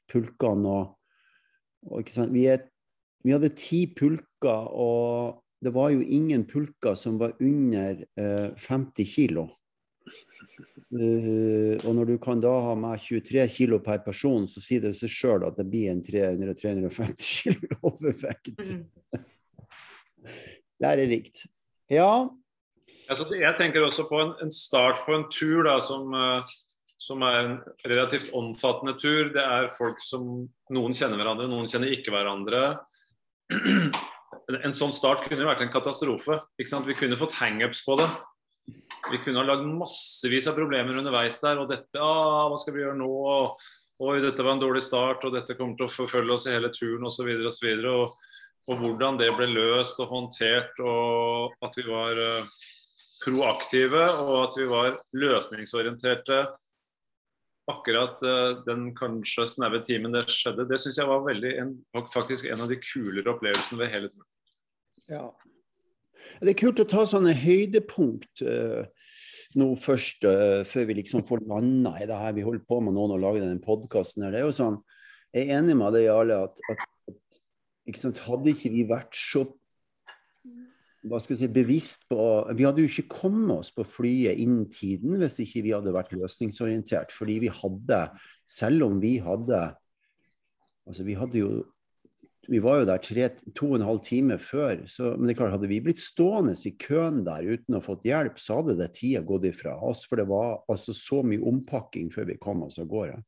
pulkene 0.09 0.71
og, 0.71 0.95
og? 1.85 2.13
Vi, 2.33 2.47
er, 2.49 2.65
vi 3.25 3.35
hadde 3.35 3.53
ti 3.57 3.83
pulker, 3.93 4.71
og 4.73 5.43
det 5.61 5.75
var 5.75 5.93
jo 5.93 6.01
ingen 6.01 6.47
pulker 6.49 6.97
som 6.97 7.21
var 7.21 7.37
under 7.37 8.01
eh, 8.17 8.49
50 8.57 9.05
kilo. 9.05 9.51
Eh, 10.55 11.75
og 11.83 11.91
når 11.97 12.11
du 12.11 12.15
kan 12.21 12.39
da 12.43 12.53
ha 12.67 12.75
med 12.79 13.01
23 13.01 13.45
kilo 13.51 13.79
per 13.83 14.01
person, 14.05 14.47
så 14.47 14.63
sier 14.63 14.83
det 14.85 14.93
seg 14.97 15.11
sjøl 15.11 15.45
at 15.47 15.57
det 15.59 15.67
blir 15.69 15.91
en 15.91 16.03
300-350 16.05 17.25
kilo 17.41 17.79
overvekt. 17.91 18.75
Lærerikt. 20.83 21.45
Ja. 21.91 22.27
Altså, 23.09 23.27
jeg 23.37 23.57
tenker 23.59 23.85
også 23.85 24.07
på 24.09 24.21
en, 24.21 24.33
en 24.41 24.53
start 24.53 25.03
på 25.05 25.13
en 25.17 25.27
tur 25.33 25.65
da, 25.67 25.77
som, 25.83 26.13
eh, 26.15 26.55
som 27.01 27.23
er 27.27 27.39
en 27.41 27.55
relativt 27.85 28.31
omfattende 28.37 28.95
tur. 29.01 29.31
Det 29.35 29.43
er 29.43 29.73
folk 29.77 30.01
som 30.03 30.45
Noen 30.73 30.95
kjenner 30.97 31.19
hverandre, 31.19 31.49
noen 31.51 31.69
kjenner 31.69 31.93
ikke 31.93 32.15
hverandre. 32.15 32.67
En 34.45 34.75
sånn 34.77 34.91
start 34.93 35.23
kunne 35.25 35.41
jo 35.41 35.47
vært 35.47 35.63
en 35.63 35.71
katastrofe. 35.73 36.35
ikke 36.61 36.69
sant? 36.69 36.85
Vi 36.85 36.93
kunne 36.93 37.17
fått 37.17 37.33
hangups 37.39 37.79
på 37.81 37.95
det. 37.97 38.05
Vi 39.11 39.21
kunne 39.21 39.41
ha 39.41 39.45
lagd 39.45 39.65
massevis 39.69 40.47
av 40.49 40.57
problemer 40.57 40.97
underveis 40.97 41.37
der. 41.43 41.59
Og 41.61 41.69
dette 41.69 42.01
ah, 42.01 42.45
Hva 42.49 42.59
skal 42.61 42.75
vi 42.75 42.83
gjøre 42.83 42.99
nå? 42.99 43.09
Oi, 44.05 44.19
dette 44.19 44.43
var 44.43 44.57
en 44.57 44.63
dårlig 44.63 44.83
start, 44.83 45.23
og 45.23 45.35
dette 45.37 45.55
kommer 45.55 45.77
til 45.79 45.87
å 45.87 45.93
forfølge 45.93 46.35
oss 46.35 46.47
i 46.49 46.55
hele 46.55 46.71
turen 46.75 47.05
osv. 47.07 47.29
Og, 47.37 47.51
så 47.53 47.67
videre, 47.67 47.93
og, 47.93 48.09
og, 48.11 48.73
og 48.73 48.81
hvordan 48.81 49.19
det 49.21 49.29
ble 49.37 49.47
løst 49.53 50.01
og 50.03 50.11
håndtert, 50.11 50.81
og 50.83 51.55
at 51.63 51.79
vi 51.79 51.85
var 51.87 52.19
uh, 52.19 52.55
proaktive 53.23 54.03
og 54.25 54.35
at 54.41 54.59
vi 54.59 54.67
var 54.69 54.97
løsningsorienterte 55.15 56.43
akkurat 57.71 58.19
uh, 58.25 58.61
den 58.67 58.89
kanskje 58.97 59.47
snaue 59.49 59.79
timen 59.85 60.13
det 60.13 60.27
skjedde, 60.33 60.67
det 60.69 60.81
syns 60.81 60.99
jeg 60.99 61.09
var 61.09 61.23
veldig 61.25 61.53
en, 61.61 61.73
faktisk 62.13 62.49
en 62.51 62.65
av 62.65 62.69
de 62.69 62.77
kulere 62.81 63.31
opplevelsene 63.31 63.81
ved 63.81 63.93
hele 63.93 64.11
turen. 64.11 64.29
Ja. 65.09 65.25
Det 66.41 66.51
er 66.51 66.59
kult 66.59 66.81
å 66.83 66.89
ta 66.89 67.05
sånne 67.07 67.33
høydepunkt 67.37 68.43
uh, 68.45 68.83
nå 69.59 69.69
først, 69.79 70.25
uh, 70.27 70.61
før 70.67 70.89
vi 70.89 70.99
liksom 71.01 71.25
får 71.27 71.45
landa 71.49 71.95
i 71.99 72.07
det 72.09 72.19
her 72.19 72.35
vi 72.35 72.45
holder 72.45 72.63
på 72.67 72.81
med 72.83 72.95
nå 72.95 73.07
når 73.09 73.19
vi 73.19 73.25
lager 73.25 73.45
denne 73.45 73.63
podkasten. 73.63 74.27
Det 74.27 74.41
er 74.41 74.47
jo 74.47 74.55
sånn, 74.55 74.79
jeg 75.35 75.47
er 75.49 75.59
enig 75.59 75.77
med 75.79 75.95
deg, 75.95 76.07
Jarle, 76.07 76.41
at, 76.47 76.59
at 76.71 77.39
ikke 77.89 78.01
sant, 78.01 78.23
hadde 78.25 78.51
ikke 78.53 78.73
vi 78.73 78.87
vært 78.89 79.15
så 79.19 79.45
hva 81.05 81.19
skal 81.21 81.35
jeg 81.35 81.41
si, 81.43 81.47
bevisst 81.53 82.07
på 82.09 82.17
Vi 82.57 82.65
hadde 82.65 82.81
jo 82.81 82.89
ikke 82.89 83.19
kommet 83.19 83.59
oss 83.59 83.71
på 83.73 83.83
flyet 83.85 84.39
innen 84.41 84.65
tiden 84.73 85.19
hvis 85.21 85.37
ikke 85.43 85.61
vi 85.61 85.73
hadde 85.75 85.93
vært 85.93 86.15
løsningsorientert. 86.17 87.13
Fordi 87.13 87.35
vi 87.43 87.51
hadde, 87.53 87.99
selv 88.49 88.87
om 88.87 88.97
vi 89.03 89.17
hadde 89.21 89.67
Altså, 90.85 91.01
vi 91.01 91.15
hadde 91.17 91.39
jo 91.39 91.49
vi 92.47 92.59
var 92.63 92.81
jo 92.81 92.87
der 92.89 93.01
tre, 93.03 93.29
to 93.57 93.71
og 93.71 93.79
en 93.79 93.87
halv 93.87 94.01
time 94.05 94.37
før. 94.41 94.83
Så, 94.89 95.13
men 95.15 95.27
det 95.27 95.35
er 95.35 95.39
klart, 95.41 95.55
hadde 95.55 95.69
vi 95.71 95.81
blitt 95.83 96.01
stående 96.01 96.55
i 96.55 96.73
køen 96.81 97.23
der 97.25 97.47
uten 97.47 97.77
å 97.77 97.81
ha 97.81 97.85
fått 97.85 98.05
hjelp, 98.07 98.37
så 98.41 98.59
hadde 98.59 98.77
det 98.79 98.91
tida 98.97 99.23
gått 99.25 99.47
ifra 99.49 99.77
oss. 99.85 100.03
For 100.09 100.21
det 100.21 100.27
var 100.29 100.61
altså 100.71 100.95
så 100.97 101.21
mye 101.25 101.43
ompakking 101.45 102.11
før 102.13 102.29
vi 102.31 102.39
kom 102.41 102.65
oss 102.67 102.79
av 102.81 102.89
gårde. 102.91 103.21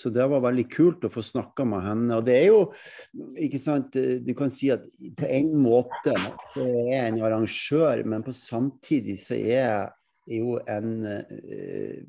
Så 0.00 0.08
det 0.14 0.24
var 0.30 0.42
veldig 0.44 0.64
kult 0.70 1.04
å 1.04 1.12
få 1.12 1.22
snakka 1.24 1.66
med 1.68 1.84
henne. 1.84 2.18
Og 2.20 2.26
det 2.26 2.36
er 2.38 2.46
jo, 2.48 2.60
ikke 3.36 3.60
sant, 3.60 3.96
du 3.96 4.32
kan 4.38 4.52
si 4.54 4.70
at 4.72 4.86
på 5.18 5.28
en 5.28 5.50
måte 5.60 6.14
så 6.54 6.64
er 6.64 6.92
jeg 6.94 7.08
en 7.08 7.24
arrangør, 7.26 8.04
men 8.08 8.24
på 8.24 8.34
samtidig 8.36 9.18
så 9.20 9.36
er 9.36 9.50
jeg 9.50 9.88
jo 10.38 10.56
en 10.70 10.90
uh, 11.06 12.00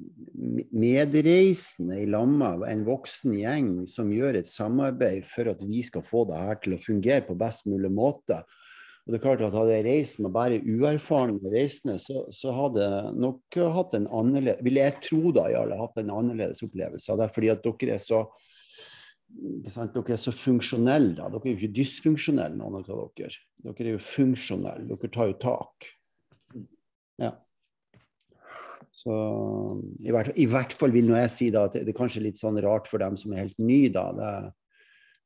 medreisende 0.72 2.02
i 2.02 2.10
lamma, 2.10 2.54
en 2.70 2.84
voksen 2.88 3.36
gjeng 3.40 3.72
som 3.90 4.12
gjør 4.14 4.40
et 4.40 4.50
samarbeid 4.50 5.26
for 5.30 5.52
at 5.52 5.64
vi 5.68 5.84
skal 5.88 6.06
få 6.06 6.26
det 6.30 6.42
her 6.42 6.60
til 6.64 6.78
å 6.78 6.82
fungere 6.82 7.26
på 7.28 7.38
best 7.40 7.68
mulig 7.70 7.92
måte. 7.94 8.42
Og 9.02 9.14
det 9.14 9.18
er 9.18 9.24
klart 9.24 9.42
at 9.42 9.56
Hadde 9.56 9.74
jeg 9.74 9.88
reist 9.88 10.20
med 10.22 10.34
bare 10.36 10.62
uerfarne 10.62 11.52
reisende, 11.52 11.98
så, 12.02 12.28
så 12.36 12.54
hadde 12.54 12.86
jeg 12.86 13.16
nok 13.24 13.58
hatt 13.78 13.96
en 13.98 14.06
annerledes 14.14 14.62
Ville 14.66 14.86
jeg 14.86 15.00
tro 15.08 15.34
da, 15.36 15.48
Jarle, 15.50 15.80
hatt 15.80 15.98
en 16.02 16.14
annerledes 16.14 16.62
opplevelse. 16.66 17.18
Det 17.18 17.26
er 17.26 17.34
fordi 17.34 17.52
at 17.56 17.66
dere 17.66 17.98
er 17.98 18.04
så 18.04 18.26
dere 19.32 20.14
er 20.14 20.20
så 20.20 20.34
funksjonelle. 20.36 21.16
Da. 21.16 21.30
Dere 21.32 21.48
er 21.48 21.54
jo 21.54 21.60
ikke 21.62 21.78
dysfunksjonelle, 21.80 22.58
noen 22.60 22.82
av 22.82 22.88
dere. 23.18 23.32
Dere 23.64 23.88
er 23.88 23.96
jo 23.96 24.04
funksjonelle. 24.04 24.88
Dere 24.90 25.12
tar 25.14 25.32
jo 25.32 25.38
tak. 25.42 25.88
Ja. 27.22 27.32
Så 29.02 29.14
i 30.06 30.12
hvert, 30.14 30.34
i 30.38 30.46
hvert 30.50 30.74
fall 30.78 30.94
vil 30.94 31.08
nå 31.10 31.18
jeg 31.18 31.34
si 31.34 31.50
da 31.54 31.66
at 31.66 31.78
det, 31.78 31.86
det, 31.88 31.94
er 31.96 31.98
kanskje 31.98 32.26
litt 32.26 32.42
sånn 32.42 32.60
rart 32.62 32.90
for 32.90 33.02
dem 33.02 33.16
som 33.18 33.34
er 33.34 33.46
helt 33.46 33.58
nye, 33.62 33.90
da. 33.94 34.06
Det, 34.14 34.34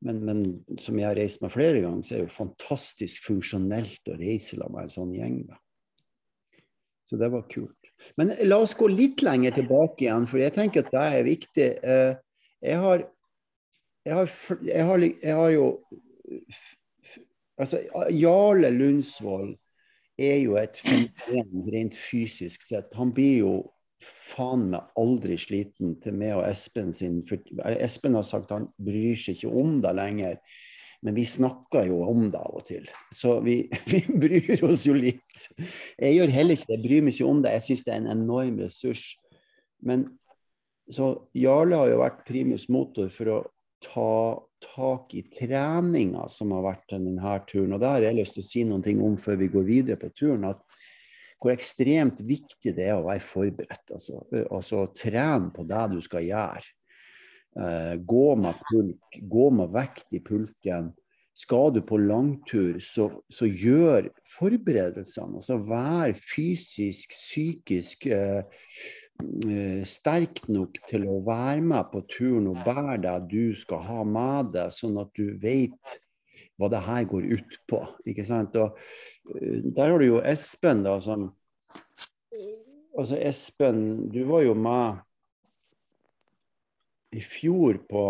men, 0.06 0.22
men, 0.28 0.44
som 0.80 1.00
jeg 1.00 1.08
har 1.10 1.18
reist 1.18 1.42
med 1.44 1.52
flere 1.52 1.82
ganger, 1.84 2.06
så 2.06 2.16
er 2.16 2.22
det 2.22 2.28
jo 2.30 2.36
fantastisk 2.38 3.26
funksjonelt 3.28 4.12
å 4.12 4.18
reise 4.20 4.60
med 4.62 4.86
en 4.86 4.94
sånn 4.94 5.16
gjeng. 5.18 5.42
da. 5.50 5.60
Så 7.10 7.20
det 7.22 7.30
var 7.34 7.50
kult. 7.52 7.92
Men 8.20 8.34
la 8.48 8.62
oss 8.64 8.78
gå 8.78 8.88
litt 8.92 9.24
lenger 9.26 9.58
tilbake 9.58 10.08
igjen, 10.08 10.30
for 10.30 10.42
jeg 10.42 10.56
tenker 10.56 10.86
at 10.86 10.94
det 10.94 11.04
er 11.18 11.28
viktig. 11.28 11.68
Eh, 11.84 12.16
jeg 12.66 12.80
har, 12.82 13.06
jeg 14.06 14.18
har, 14.20 14.34
jeg 14.72 14.90
har, 14.90 15.08
jeg 15.10 15.40
har 15.42 15.54
jo 15.56 15.70
Altså, 17.56 17.80
Jarle 18.12 18.68
Lundsvold 18.74 19.54
er 20.18 20.38
jo 20.44 20.56
et 20.60 20.78
fenomen 20.80 21.66
rent 21.74 21.96
fysisk 21.98 22.64
sett. 22.66 22.94
Han 22.96 23.14
blir 23.16 23.40
jo 23.44 23.56
faen 24.06 24.70
meg 24.74 24.96
aldri 25.00 25.38
sliten 25.40 25.96
til 26.04 26.16
meg 26.18 26.36
og 26.38 26.46
Espen 26.48 26.94
sin 26.94 27.22
for, 27.28 27.42
Espen 27.74 28.18
har 28.18 28.26
sagt 28.28 28.54
han 28.54 28.70
bryr 28.78 29.18
seg 29.18 29.40
ikke 29.40 29.54
om 29.64 29.80
det 29.84 29.94
lenger. 29.98 30.40
Men 31.06 31.18
vi 31.18 31.26
snakker 31.28 31.86
jo 31.90 32.00
om 32.08 32.24
det 32.34 32.40
av 32.40 32.56
og 32.58 32.64
til. 32.66 32.88
Så 33.14 33.38
vi, 33.46 33.60
vi 33.92 34.02
bryr 34.10 34.64
oss 34.66 34.88
jo 34.88 34.96
litt. 34.98 35.50
Jeg 36.00 36.18
gjør 36.18 36.34
heller 36.34 36.58
ikke 36.58 36.70
det. 36.70 36.78
Jeg 36.78 36.86
bryr 36.88 37.06
meg 37.06 37.18
ikke 37.18 37.30
om 37.30 37.42
det. 37.44 37.56
Jeg 37.58 37.66
syns 37.68 37.84
det 37.86 37.94
er 37.94 38.02
en 38.02 38.14
enorm 38.16 38.62
ressurs. 38.64 39.04
Men 39.86 40.08
så 40.92 41.12
Jarle 41.38 41.78
har 41.82 41.92
jo 41.92 42.02
vært 42.02 42.26
primus 42.28 42.68
motor 42.74 43.12
for 43.14 43.32
å 43.34 43.38
ta 43.86 44.10
tak 44.66 45.14
i 45.18 45.24
treninga 45.32 46.26
som 46.32 46.52
har 46.56 46.66
vært 46.66 46.96
denne 46.96 47.38
turen. 47.50 47.76
Og 47.76 47.82
det 47.82 47.92
har 47.92 48.06
jeg 48.08 48.20
lyst 48.20 48.38
til 48.38 48.44
å 48.44 48.50
si 48.50 48.66
noen 48.68 48.84
ting 48.86 49.04
om 49.06 49.18
før 49.22 49.40
vi 49.44 49.52
går 49.54 49.68
videre 49.70 50.02
på 50.02 50.12
turen. 50.16 50.50
at 50.52 50.62
hvor 51.46 51.54
ekstremt 51.54 52.22
viktig 52.26 52.74
det 52.74 52.88
er 52.90 52.98
å 52.98 53.06
være 53.06 53.22
forberedt. 53.22 53.92
Altså, 53.94 54.24
altså 54.50 54.88
trene 54.98 55.52
på 55.54 55.66
det 55.68 55.84
du 55.94 56.00
skal 56.02 56.26
gjøre. 56.26 56.72
Uh, 57.56 57.96
gå 58.02 58.28
med 58.42 58.58
pulk, 58.68 59.20
gå 59.32 59.50
med 59.54 59.74
vekt 59.76 60.16
i 60.18 60.24
pulken. 60.26 60.90
Skal 61.36 61.74
du 61.76 61.82
på 61.86 62.00
langtur, 62.00 62.80
så, 62.84 63.10
så 63.30 63.46
gjør 63.46 64.10
forberedelsene. 64.38 65.38
Altså 65.42 65.60
vær 65.68 66.16
fysisk, 66.18 67.14
psykisk 67.14 68.08
uh, 68.10 68.42
sterk 69.88 70.42
nok 70.52 70.78
til 70.90 71.06
å 71.08 71.22
være 71.26 71.62
med 71.64 71.88
på 71.92 72.02
turen 72.12 72.50
og 72.52 72.60
bære 72.66 72.98
deg 73.04 73.30
du 73.32 73.56
skal 73.58 73.84
ha 73.88 74.04
med 74.08 74.52
deg, 74.56 74.74
sånn 74.76 74.98
at 75.02 75.12
du 75.16 75.32
vet 75.40 75.96
hva 76.60 76.70
det 76.72 76.84
her 76.86 77.08
går 77.10 77.28
ut 77.36 77.58
på. 77.68 77.82
ikke 78.08 78.26
sant? 78.28 78.56
Og 78.60 78.76
uh, 78.76 79.60
Der 79.76 79.92
har 79.92 80.00
du 80.00 80.08
jo 80.08 80.22
Espen, 80.24 80.86
da, 80.86 81.00
som 81.04 81.32
Altså, 82.96 83.18
Espen, 83.20 84.08
du 84.08 84.22
var 84.24 84.46
jo 84.46 84.54
med 84.56 85.02
i 87.12 87.20
fjor 87.20 87.82
på 87.90 88.04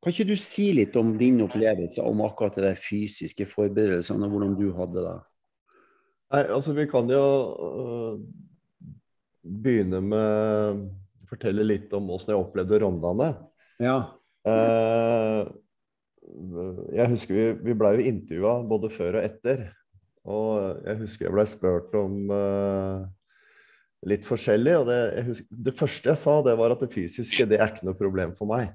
Kan 0.00 0.14
ikke 0.14 0.30
du 0.30 0.36
si 0.40 0.70
litt 0.72 0.96
om 0.96 1.12
din 1.20 1.42
opplevelse 1.44 2.00
om 2.08 2.22
akkurat 2.24 2.56
det 2.56 2.78
fysiske 2.80 3.44
forberedelsene, 3.44 4.24
og 4.24 4.32
hvordan 4.32 4.54
du 4.56 4.70
hadde 4.72 5.04
det? 5.04 5.18
Nei, 6.32 6.40
altså 6.56 6.72
Vi 6.72 6.86
kan 6.88 7.12
jo 7.12 7.24
begynne 9.42 10.00
med 10.04 10.84
å 11.24 11.30
fortelle 11.30 11.64
litt 11.66 11.92
om 11.96 12.10
åssen 12.14 12.34
jeg 12.34 12.42
opplevde 12.42 12.80
Rondane. 12.82 13.30
Ja. 13.80 13.98
Eh, 14.48 15.44
jeg 16.96 17.12
husker 17.14 17.36
vi, 17.36 17.46
vi 17.68 17.76
blei 17.76 17.94
jo 17.98 18.08
intervjua 18.10 18.58
både 18.68 18.90
før 18.92 19.20
og 19.20 19.26
etter. 19.26 19.68
Og 20.30 20.84
jeg 20.84 21.00
husker 21.04 21.26
jeg 21.26 21.34
blei 21.34 21.46
spurt 21.48 21.94
om 21.98 22.32
eh, 22.36 23.04
litt 24.12 24.26
forskjellig. 24.28 24.76
Og 24.82 24.90
det, 24.90 25.00
husker, 25.30 25.48
det, 25.68 25.76
første 25.78 26.12
jeg 26.12 26.22
sa, 26.22 26.36
det 26.46 26.56
var 26.60 26.74
at 26.74 26.84
det 26.84 26.92
fysiske 26.94 27.48
det 27.50 27.60
er 27.60 27.72
ikke 27.72 27.88
noe 27.88 27.98
problem 27.98 28.36
for 28.38 28.50
meg. 28.50 28.74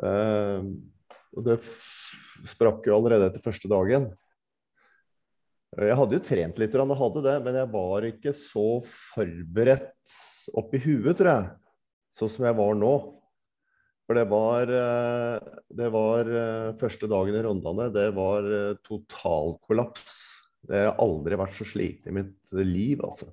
Eh, 0.00 0.66
og 1.36 1.46
det 1.46 1.60
sprakk 2.50 2.86
jo 2.88 2.96
allerede 2.96 3.30
etter 3.30 3.42
første 3.44 3.70
dagen. 3.70 4.10
Jeg 5.78 5.94
hadde 5.94 6.16
jo 6.16 6.24
trent 6.26 6.58
litt, 6.58 6.74
og 6.74 6.98
hadde 6.98 7.22
det, 7.28 7.36
men 7.44 7.56
jeg 7.60 7.70
var 7.70 8.06
ikke 8.08 8.32
så 8.34 8.66
forberedt 8.82 10.16
oppi 10.58 10.80
huet, 10.82 11.14
tror 11.18 11.30
jeg, 11.30 11.50
sånn 12.18 12.32
som 12.34 12.46
jeg 12.48 12.58
var 12.58 12.74
nå. 12.78 12.94
For 14.10 14.18
det 14.18 14.24
var, 14.26 14.72
eh, 14.74 15.60
det 15.78 15.88
var 15.94 16.26
eh, 16.26 16.72
første 16.80 17.06
dagen 17.06 17.36
i 17.38 17.42
Rondane. 17.46 17.86
Det 17.94 18.08
var 18.16 18.48
eh, 18.50 18.80
totalkollaps. 18.82 20.16
Det 20.66 20.80
har 20.88 20.98
aldri 20.98 21.38
vært 21.38 21.54
så 21.54 21.66
sliten 21.68 22.10
i 22.10 22.16
mitt 22.18 22.58
liv, 22.66 23.04
altså. 23.06 23.30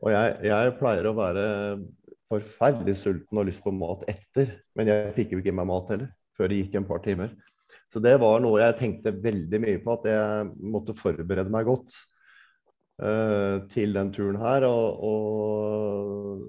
Og 0.00 0.08
jeg, 0.14 0.38
jeg, 0.48 0.72
pleier 0.80 1.10
å 1.10 1.12
være 1.18 1.44
forferdelig 2.30 2.96
sulten 2.96 3.42
og 3.42 3.50
lyst 3.50 3.60
på 3.60 3.74
mat 3.76 4.06
etter. 4.08 4.56
Men 4.72 4.88
jeg 4.88 5.12
fikk 5.18 5.36
jo 5.36 5.42
ikke 5.44 5.52
meg 5.60 5.68
mat 5.68 5.92
heller 5.92 6.08
før 6.40 6.48
det 6.48 6.62
gikk 6.62 6.80
en 6.80 6.88
par 6.88 7.04
timer. 7.04 7.36
Så 7.92 8.02
det 8.02 8.16
var 8.22 8.40
noe 8.42 8.62
jeg 8.62 8.78
tenkte 8.78 9.12
veldig 9.22 9.60
mye 9.62 9.82
på, 9.82 9.98
at 9.98 10.08
jeg 10.10 10.48
måtte 10.72 10.96
forberede 10.98 11.52
meg 11.52 11.68
godt 11.68 11.92
uh, 13.02 13.66
til 13.72 13.94
den 13.96 14.12
turen 14.14 14.38
her. 14.40 14.66
Og, 14.70 15.04
og 15.10 16.44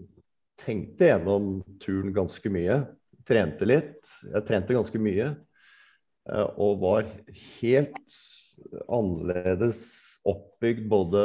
tenkte 0.62 1.12
gjennom 1.12 1.54
turen 1.82 2.14
ganske 2.16 2.54
mye 2.54 2.84
trente 3.28 3.68
litt. 3.68 4.02
Jeg 4.28 4.46
trente 4.48 4.76
ganske 4.76 5.02
mye. 5.02 5.32
Eh, 6.30 6.48
og 6.62 6.82
var 6.84 7.08
helt 7.62 8.18
annerledes 8.92 9.82
oppbygd 10.28 10.86
både 10.90 11.24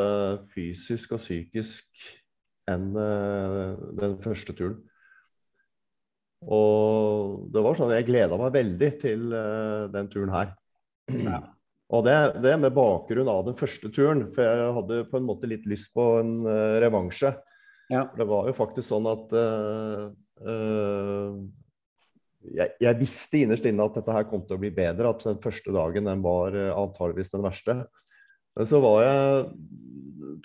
fysisk 0.54 1.16
og 1.16 1.20
psykisk 1.20 2.06
enn 2.70 2.94
eh, 2.96 3.74
den 4.00 4.16
første 4.24 4.56
turen. 4.56 4.78
Og 6.46 7.50
det 7.50 7.62
var 7.64 7.74
sånn 7.78 7.92
jeg 7.96 8.06
gleda 8.06 8.38
meg 8.38 8.54
veldig 8.54 8.90
til 9.02 9.28
uh, 9.34 9.86
den 9.90 10.08
turen 10.12 10.32
her. 10.34 10.54
Ja. 11.10 11.40
Og 11.94 12.02
det, 12.06 12.14
det 12.42 12.54
med 12.58 12.74
bakgrunn 12.74 13.28
av 13.30 13.44
den 13.46 13.58
første 13.58 13.90
turen, 13.94 14.24
for 14.34 14.42
jeg 14.42 14.70
hadde 14.78 15.02
på 15.10 15.20
en 15.20 15.26
måte 15.26 15.50
litt 15.50 15.66
lyst 15.70 15.92
på 15.94 16.06
en 16.20 16.40
uh, 16.46 16.78
revansje. 16.82 17.30
Ja. 17.92 18.08
Det 18.16 18.26
var 18.26 18.48
jo 18.48 18.56
faktisk 18.58 18.88
sånn 18.88 19.06
at 19.10 19.34
uh, 19.38 20.08
uh, 20.42 21.36
jeg, 22.46 22.74
jeg, 22.82 22.98
visste 22.98 23.42
innerst 23.42 23.66
inne 23.66 23.86
at 23.86 23.98
dette 23.98 24.14
her 24.14 24.26
kom 24.30 24.42
til 24.46 24.58
å 24.58 24.62
bli 24.62 24.72
bedre, 24.74 25.10
at 25.10 25.22
den 25.26 25.38
første 25.42 25.74
dagen 25.74 26.10
den 26.10 26.22
var 26.26 26.54
antageligvis 26.54 27.32
den 27.34 27.46
verste. 27.46 27.80
Men 28.56 28.68
så 28.68 28.80
var 28.80 29.02
jeg 29.04 29.48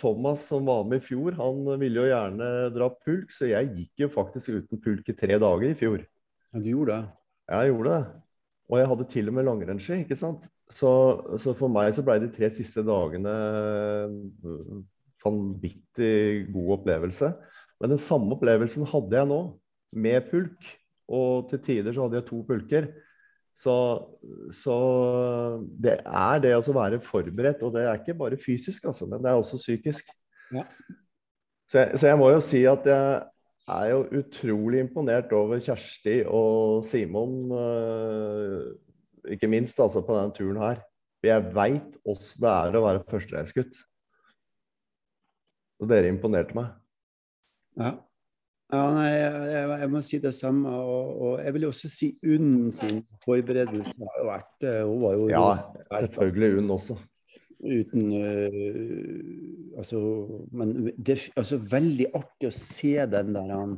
Thomas 0.02 0.44
som 0.50 0.66
var 0.68 0.84
med 0.88 1.02
i 1.02 1.06
fjor, 1.06 1.36
han 1.38 1.62
ville 1.80 2.02
jo 2.02 2.10
gjerne 2.10 2.48
dra 2.76 2.90
pulk, 3.06 3.32
så 3.34 3.50
jeg 3.50 3.72
gikk 3.76 4.06
jo 4.06 4.10
faktisk 4.12 4.56
uten 4.56 4.82
pulk 4.84 5.12
i 5.12 5.16
tre 5.18 5.38
dager 5.40 5.68
i 5.70 5.78
fjor. 5.78 6.04
Ja, 6.52 6.60
du 6.60 6.68
gjorde 6.72 6.98
det? 6.98 7.18
Jeg 7.52 7.72
gjorde 7.72 7.94
det. 7.94 8.02
Og 8.72 8.80
jeg 8.80 8.90
hadde 8.92 9.08
til 9.12 9.30
og 9.30 9.36
med 9.36 9.48
langrennsski, 9.48 10.02
ikke 10.06 10.18
sant. 10.20 10.48
Så, 10.72 10.92
så, 11.44 11.52
for 11.58 11.72
meg 11.72 11.92
så 11.96 12.04
ble 12.08 12.18
de 12.24 12.30
tre 12.32 12.48
siste 12.56 12.84
dagene 12.88 13.32
øh, 14.48 14.78
vanvittig 15.24 16.48
god 16.54 16.78
opplevelse. 16.78 17.34
Men 17.82 17.94
den 17.96 18.02
samme 18.02 18.38
opplevelsen 18.38 18.88
hadde 18.88 19.20
jeg 19.20 19.28
nå, 19.28 19.42
med 19.92 20.30
pulk. 20.32 20.70
Og 21.12 21.50
til 21.50 21.60
tider 21.66 21.92
så 21.92 22.06
hadde 22.06 22.22
jeg 22.22 22.30
to 22.30 22.40
pulker. 22.48 22.88
Så, 23.52 23.76
så 24.56 24.76
det 25.84 25.98
er 26.06 26.42
det 26.42 26.54
å 26.56 26.76
være 26.76 27.02
forberedt, 27.04 27.62
og 27.68 27.76
det 27.76 27.84
er 27.86 28.00
ikke 28.00 28.18
bare 28.18 28.40
fysisk, 28.42 28.88
altså, 28.90 29.06
men 29.10 29.22
det 29.22 29.32
er 29.32 29.42
også 29.42 29.60
psykisk. 29.60 30.10
Ja. 30.56 30.64
Så, 31.72 31.80
jeg, 31.80 32.00
så 32.00 32.10
jeg 32.10 32.20
må 32.20 32.32
jo 32.32 32.40
si 32.44 32.64
at 32.68 32.88
jeg 32.88 33.22
er 33.72 33.92
jo 33.92 34.06
utrolig 34.20 34.82
imponert 34.84 35.32
over 35.36 35.62
Kjersti 35.64 36.22
og 36.28 36.82
Simon, 36.88 37.52
øh, 37.56 38.72
ikke 39.36 39.52
minst 39.52 39.80
altså 39.80 40.02
på 40.04 40.18
denne 40.18 40.36
turen 40.36 40.60
her. 40.64 40.82
Jeg 41.24 41.52
veit 41.54 41.98
åssen 42.10 42.42
det 42.42 42.52
er 42.52 42.78
å 42.78 42.86
være 42.88 43.04
førstereisgutt. 43.10 43.78
Og 45.82 45.90
dere 45.90 46.10
imponerte 46.10 46.58
meg. 46.58 46.74
Ja. 47.78 47.94
Ja 48.72 48.82
nei, 48.96 49.08
jeg, 49.12 49.70
jeg, 49.82 49.92
må 49.92 50.02
si 50.06 50.20
det 50.24 50.34
samme. 50.38 50.72
Og, 50.72 51.22
og 51.22 51.46
jeg 51.46 51.56
vil 51.58 51.68
også 51.68 51.92
si 51.92 52.12
Unn 52.24 52.72
sin 52.76 53.02
forberedelse 53.26 53.96
har 54.00 54.20
jo 54.22 54.28
vært 54.30 54.68
øh, 54.68 54.84
Hun 54.88 55.02
var 55.02 55.18
jo 55.18 55.32
Ja, 55.32 55.48
selvfølgelig 56.06 56.62
Unn 56.62 56.76
også 56.78 57.00
uten 57.62 58.14
uh, 58.18 59.78
Altså 59.78 60.00
Men 60.52 60.92
det 60.98 61.18
er 61.18 61.26
altså, 61.44 61.60
veldig 61.72 62.08
artig 62.18 62.50
å 62.50 62.56
se 62.56 62.96
den 63.12 63.36
der 63.38 63.52
han 63.54 63.76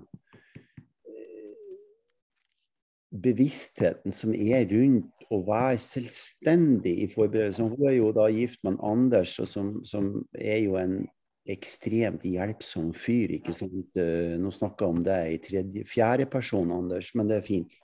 bevisstheten 3.13 4.15
som 4.15 4.33
er 4.33 4.63
rundt 4.71 5.27
å 5.33 5.39
være 5.45 5.77
selvstendig 5.81 6.93
i 7.03 7.09
forberedelsen. 7.11 7.73
Hun 7.73 7.89
er 7.89 7.97
jo 7.97 8.07
da 8.15 8.25
gift 8.33 8.61
med 8.65 8.79
Anders, 8.85 9.35
og 9.41 9.49
som, 9.49 9.67
som, 9.85 10.07
er 10.33 10.63
jo 10.63 10.79
en 10.81 11.03
ekstremt 11.49 12.23
hjelpsom 12.23 12.93
fyr. 12.95 13.35
ikke 13.37 13.55
sant? 13.57 13.89
Uh, 13.97 14.35
nå 14.39 14.51
snakker 14.53 14.85
jeg 14.85 14.95
om 14.95 15.01
deg 15.03 15.33
i 15.33 15.41
tredje, 15.43 15.85
fjerde 15.89 16.27
person, 16.31 16.71
Anders, 16.71 17.11
men 17.19 17.29
det 17.29 17.39
er 17.41 17.47
fint. 17.47 17.79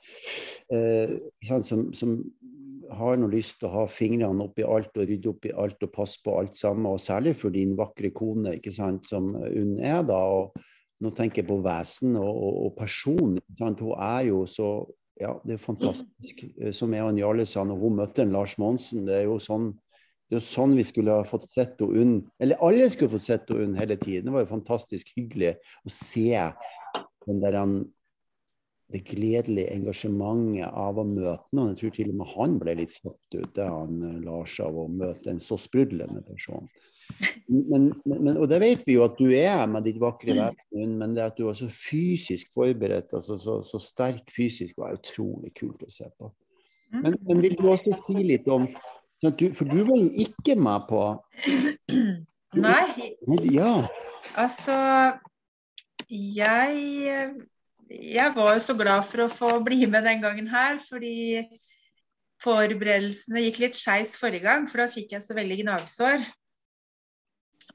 Eh, 0.72 1.18
som, 1.44 1.90
som 1.96 2.16
har 3.00 3.20
noe 3.20 3.32
lyst 3.32 3.60
til 3.60 3.70
å 3.70 3.74
ha 3.82 3.86
fingrene 3.92 4.46
oppi 4.48 4.66
alt 4.66 4.96
og 4.98 5.06
rydde 5.10 5.32
opp 5.32 5.46
i 5.46 5.54
alt 5.54 5.86
og 5.86 5.94
passe 5.94 6.22
på 6.24 6.38
alt 6.40 6.58
sammen, 6.58 6.88
og 6.90 7.02
særlig 7.04 7.36
for 7.38 7.54
din 7.54 7.76
vakre 7.78 8.12
kone, 8.16 8.56
ikke 8.58 8.74
sant, 8.74 9.10
som 9.10 9.34
hun 9.36 9.78
er 9.78 10.02
da. 10.08 10.20
og 10.20 10.56
Nå 11.00 11.14
tenker 11.16 11.42
jeg 11.42 11.48
på 11.48 11.62
vesen 11.64 12.18
og, 12.20 12.28
og, 12.30 12.56
og 12.66 12.74
person. 12.76 13.38
Sant? 13.56 13.84
Hun 13.84 13.96
er 13.96 14.32
jo 14.32 14.46
så 14.50 14.72
Ja, 15.20 15.34
det 15.44 15.58
er 15.58 15.60
fantastisk. 15.60 16.46
Eh, 16.56 16.72
som 16.72 16.94
jeg 16.96 17.04
og 17.04 17.18
Jarle 17.20 17.44
sa 17.44 17.66
når 17.68 17.80
hun 17.82 17.98
møtte 17.98 18.24
en 18.24 18.32
Lars 18.32 18.54
Monsen, 18.56 19.02
det 19.04 19.18
er 19.18 19.26
jo 19.28 19.36
sånn 19.44 19.74
det 20.30 20.38
er 20.38 20.44
jo 20.44 20.46
sånn 20.46 20.76
vi 20.78 20.86
skulle 20.86 21.16
ha 21.18 21.26
fått 21.26 21.48
sett 21.50 21.80
henne. 21.82 22.22
Eller 22.38 22.60
alle 22.62 22.90
skulle 22.94 23.16
fått 23.16 23.26
sett 23.26 23.50
henne 23.50 23.80
hele 23.80 23.98
tiden. 23.98 24.28
Det 24.28 24.36
var 24.36 24.44
jo 24.44 24.52
fantastisk 24.52 25.10
hyggelig 25.16 25.56
å 25.82 25.94
se 25.94 26.28
den 27.26 27.42
der 27.42 27.58
det 28.90 29.04
gledelige 29.06 29.70
engasjementet 29.74 30.70
av 30.70 30.98
å 30.98 31.06
møte 31.06 31.54
noen. 31.54 31.74
Jeg 31.74 31.80
tror 31.82 31.92
til 31.98 32.12
og 32.14 32.20
med 32.22 32.32
han 32.34 32.56
ble 32.62 32.76
litt 32.80 32.94
satt 32.94 33.36
ut, 33.36 33.52
da 33.58 33.68
han 33.70 34.00
eh, 34.06 34.16
Lars, 34.26 34.56
av 34.66 34.78
å 34.82 34.88
møte 34.90 35.30
en 35.30 35.42
så 35.44 35.60
sprudlende 35.62 36.24
person. 36.26 36.66
Men, 37.50 37.90
men, 38.06 38.36
og 38.38 38.48
det 38.50 38.60
vet 38.62 38.84
vi 38.86 38.96
jo 38.98 39.06
at 39.06 39.18
du 39.18 39.30
er 39.34 39.64
med 39.70 39.86
ditt 39.86 39.98
vakre 40.02 40.34
vesen, 40.38 40.98
men 40.98 41.14
det 41.18 41.26
at 41.26 41.38
du 41.38 41.48
er 41.50 41.58
så 41.58 41.70
fysisk 41.74 42.54
forberedt, 42.54 43.14
altså 43.18 43.38
så, 43.42 43.60
så 43.66 43.82
sterk 43.82 44.30
fysisk, 44.34 44.78
var 44.82 44.98
utrolig 44.98 45.54
kult 45.58 45.86
å 45.86 45.90
se 45.94 46.10
på. 46.10 46.30
Mm. 46.90 47.02
Men, 47.04 47.18
men 47.30 47.42
vil 47.46 47.58
du 47.58 47.66
også 47.70 47.98
si 48.02 48.18
litt 48.26 48.50
om 48.50 48.66
du, 49.22 49.54
For 49.54 49.68
du 49.68 49.82
var 49.84 49.98
jo 50.00 50.10
ikke 50.26 50.56
med 50.60 50.88
på 50.90 51.04
Nei. 52.68 53.14
Ja. 53.54 53.74
Altså 54.40 54.76
Jeg 56.10 57.34
jeg 57.90 58.36
var 58.36 58.54
jo 58.54 58.62
så 58.62 58.76
glad 58.78 59.08
for 59.10 59.26
å 59.26 59.34
få 59.34 59.56
bli 59.66 59.82
med 59.90 60.06
den 60.06 60.22
gangen 60.22 60.50
her, 60.52 60.78
fordi 60.86 61.42
forberedelsene 62.44 63.42
gikk 63.48 63.64
litt 63.64 63.80
skeis 63.80 64.14
forrige 64.20 64.46
gang, 64.46 64.68
for 64.70 64.84
da 64.84 64.92
fikk 64.94 65.16
jeg 65.16 65.26
så 65.26 65.34
veldig 65.38 65.58
gnagsår. 65.64 66.22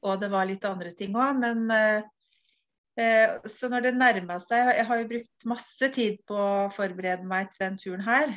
Og 0.06 0.20
det 0.22 0.30
var 0.30 0.46
litt 0.46 0.64
andre 0.68 0.92
ting 0.94 1.16
òg, 1.18 1.40
men 1.42 1.66
eh, 1.74 3.34
Så 3.50 3.66
når 3.66 3.88
det 3.88 3.92
nærma 3.98 4.36
seg 4.38 4.68
Jeg 4.76 4.86
har 4.86 5.00
jo 5.00 5.06
brukt 5.10 5.46
masse 5.50 5.88
tid 5.94 6.20
på 6.28 6.36
å 6.38 6.70
forberede 6.70 7.26
meg 7.26 7.50
til 7.50 7.64
den 7.64 7.78
turen 7.80 8.04
her. 8.06 8.34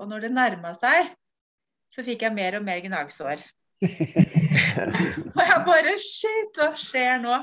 Og 0.00 0.08
når 0.08 0.24
det 0.24 0.32
nærma 0.32 0.72
seg, 0.78 1.12
så 1.88 2.04
fikk 2.06 2.26
jeg 2.26 2.36
mer 2.36 2.58
og 2.58 2.66
mer 2.66 2.82
gnagsår. 2.84 3.42
og 5.36 5.42
jeg 5.44 5.58
bare 5.66 5.96
Shit, 6.02 6.58
hva 6.58 6.72
skjer 6.78 7.20
nå? 7.22 7.34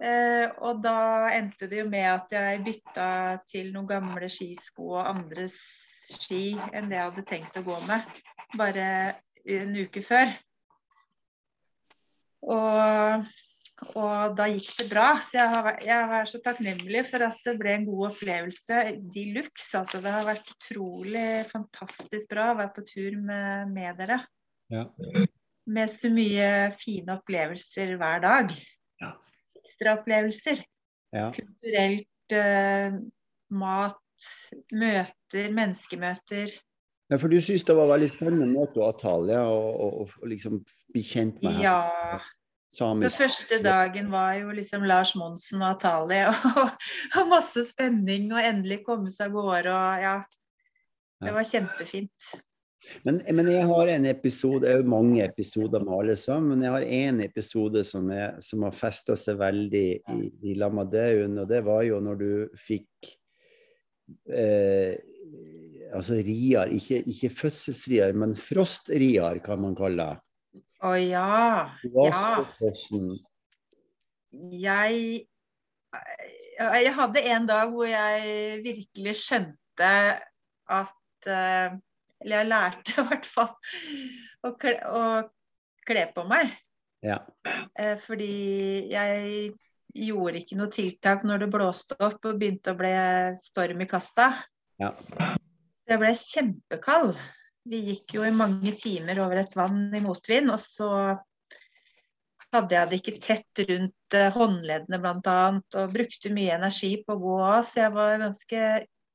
Eh, 0.00 0.46
og 0.64 0.78
da 0.80 1.28
endte 1.36 1.68
det 1.68 1.82
jo 1.82 1.88
med 1.90 2.06
at 2.08 2.32
jeg 2.32 2.62
bytta 2.64 3.08
til 3.44 3.68
noen 3.74 3.88
gamle 3.90 4.30
skisko 4.32 4.94
og 4.94 5.02
andre 5.04 5.44
ski 5.52 6.54
enn 6.72 6.88
det 6.88 6.96
jeg 6.96 7.08
hadde 7.10 7.26
tenkt 7.28 7.58
å 7.60 7.66
gå 7.66 7.76
med 7.84 8.22
bare 8.56 8.86
en 9.44 9.76
uke 9.76 10.02
før. 10.04 10.32
Og, 12.48 13.28
og 13.88 14.34
da 14.36 14.46
gikk 14.50 14.72
det 14.82 14.86
bra. 14.90 15.06
Så 15.24 15.38
jeg, 15.38 15.50
har, 15.54 15.68
jeg 15.84 16.16
er 16.18 16.28
så 16.28 16.40
takknemlig 16.44 17.04
for 17.08 17.24
at 17.26 17.38
det 17.46 17.56
ble 17.60 17.74
en 17.78 17.86
god 17.88 18.10
opplevelse 18.10 18.82
de 19.14 19.24
luxe. 19.36 19.70
Altså, 19.78 20.02
det 20.04 20.12
har 20.14 20.26
vært 20.28 20.50
utrolig 20.52 21.28
fantastisk 21.50 22.32
bra 22.32 22.50
å 22.52 22.58
være 22.60 22.74
på 22.76 22.86
tur 22.88 23.16
med, 23.22 23.72
med 23.72 24.00
dere. 24.00 24.20
Ja. 24.70 24.84
Med 25.70 25.92
så 25.92 26.10
mye 26.12 26.50
fine 26.78 27.16
opplevelser 27.18 27.96
hver 28.00 28.22
dag 28.24 28.52
Ja. 29.02 29.14
ekstraopplevelser. 29.62 30.62
Ja. 31.16 31.30
Kulturelt, 31.34 32.34
uh, 32.36 33.00
mat, 33.50 34.28
møter, 34.72 35.48
menneskemøter. 35.56 36.52
Ja, 37.10 37.18
For 37.18 37.32
du 37.32 37.40
syns 37.42 37.64
det 37.66 37.74
var 37.74 37.88
veldig 37.90 38.10
spennende 38.12 38.46
å 38.46 38.52
møte 38.52 38.84
Atalia 38.86 39.40
og, 39.50 39.70
og, 39.82 40.12
og, 40.20 40.28
liksom 40.30 40.60
bli 40.94 41.02
kjent 41.02 41.40
med 41.42 41.58
ja. 41.64 41.80
Samisk. 42.70 43.08
Den 43.08 43.16
første 43.18 43.58
dagen 43.64 44.12
var 44.12 44.36
jo 44.38 44.52
liksom 44.54 44.84
Lars 44.86 45.16
Monsen 45.18 45.62
og 45.62 45.72
Atali, 45.74 46.20
og, 46.30 46.76
og, 47.16 47.24
masse 47.30 47.64
spenning 47.72 48.30
og 48.30 48.44
endelig 48.44 48.84
komme 48.86 49.10
seg 49.10 49.32
av 49.32 49.40
gårde 49.40 49.74
og 49.74 50.04
ja. 50.04 50.20
Det 51.20 51.34
var 51.36 51.44
kjempefint. 51.44 52.30
Men, 53.04 53.18
men, 53.36 53.48
jeg 53.52 53.66
har 53.68 53.90
en 53.92 54.06
episode, 54.08 54.62
det 54.64 54.70
er 54.70 54.78
jo 54.80 54.88
mange 54.88 55.20
episoder 55.20 55.82
med 55.84 55.92
alle 55.98 56.14
sammen, 56.16 56.54
men 56.54 56.64
jeg 56.64 56.72
har 56.72 56.86
én 56.86 57.20
episode 57.26 57.82
som, 57.84 58.08
er, 58.14 58.38
som 58.40 58.64
har 58.64 58.72
festa 58.72 59.18
seg 59.20 59.36
veldig 59.42 59.84
i, 60.14 60.30
i 60.48 60.54
Lamadeun, 60.56 61.42
og 61.42 61.50
det 61.50 61.60
var 61.66 61.82
jo 61.84 62.00
når 62.00 62.22
du 62.22 62.30
fikk 62.56 63.10
eh, 64.32 64.96
altså 65.92 66.22
riar, 66.24 66.72
ikke, 66.72 67.02
ikke 67.04 67.32
fødselsriar, 67.42 68.16
men 68.16 68.32
frostriar, 68.38 69.42
kan 69.44 69.60
man 69.60 69.76
kalle 69.76 70.06
det. 70.06 70.29
Å 70.80 70.94
ja. 70.96 71.70
ja. 71.84 72.22
Jeg 74.30 75.26
Jeg 76.60 76.94
hadde 76.96 77.22
en 77.34 77.46
dag 77.48 77.72
hvor 77.72 77.88
jeg 77.88 78.60
virkelig 78.64 79.16
skjønte 79.20 79.92
at 80.70 81.28
uh, 81.28 81.78
eller 82.20 82.42
jeg 82.42 82.50
lærte 82.50 82.94
i 83.00 83.06
hvert 83.08 83.28
fall 83.28 83.52
å 84.44 84.52
kle, 84.60 84.76
å 84.84 85.04
kle 85.88 86.04
på 86.14 86.24
meg. 86.28 86.52
Ja. 87.04 87.18
Eh, 87.80 87.96
fordi 88.00 88.90
jeg 88.92 89.50
gjorde 89.96 90.42
ikke 90.42 90.58
noe 90.60 90.70
tiltak 90.72 91.24
når 91.26 91.44
det 91.44 91.50
blåste 91.52 91.96
opp 91.98 92.28
og 92.28 92.40
begynte 92.40 92.74
å 92.74 92.78
bli 92.78 92.92
storm 93.40 93.80
i 93.82 93.88
kasta. 93.90 94.30
Ja. 94.80 94.92
Så 95.00 95.94
jeg 95.94 96.02
ble 96.02 96.12
kjempekald. 96.16 97.16
Vi 97.68 97.80
gikk 97.90 98.14
jo 98.16 98.22
i 98.24 98.32
mange 98.32 98.72
timer 98.78 99.20
over 99.24 99.42
et 99.42 99.56
vann 99.56 99.90
i 99.94 100.00
motvind, 100.00 100.52
og 100.52 100.60
så 100.62 100.90
hadde 102.50 102.74
jeg 102.74 102.90
det 102.90 103.00
ikke 103.00 103.20
tett 103.22 103.60
rundt 103.68 104.16
eh, 104.16 104.30
håndleddene 104.34 105.00
bl.a. 105.02 105.42
og 105.82 105.92
brukte 105.92 106.32
mye 106.34 106.56
energi 106.56 106.94
på 107.04 107.14
å 107.14 107.20
gå 107.20 107.36
av, 107.44 107.60
så 107.66 107.84
jeg 107.84 107.94
var 107.94 108.16
ganske 108.24 108.62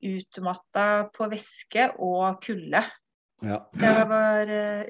utmatta 0.06 0.86
på 1.16 1.28
væske 1.32 1.90
og 2.04 2.38
kulde. 2.46 2.84
Ja. 3.44 3.60
Så 3.76 3.84
jeg 3.84 4.06
var 4.10 4.52
uh, 4.52 4.86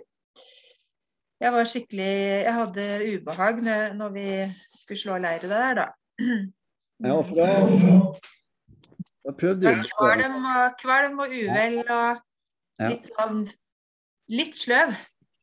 Jeg 1.41 1.51
var 1.51 1.65
skikkelig 1.67 2.11
Jeg 2.45 2.53
hadde 2.53 2.83
ubehag 3.09 3.57
når, 3.65 4.11
vi 4.13 4.27
skulle 4.69 4.99
slå 5.01 5.17
leire 5.23 5.49
der, 5.49 5.79
da. 5.79 5.87
Ja, 7.03 7.15
for 7.25 7.33
da, 7.35 7.47
da 9.25 9.33
prøvde 9.35 9.73
du 9.73 9.89
kvalm 9.97 10.45
og, 10.45 10.77
kvalm 10.79 11.19
og 11.25 11.33
uvel 11.33 11.81
og 11.83 12.21
Ja. 12.79 12.89
litt 12.91 13.07
sånn 13.11 13.45
Litt 14.27 14.57
sløv. 14.57 14.95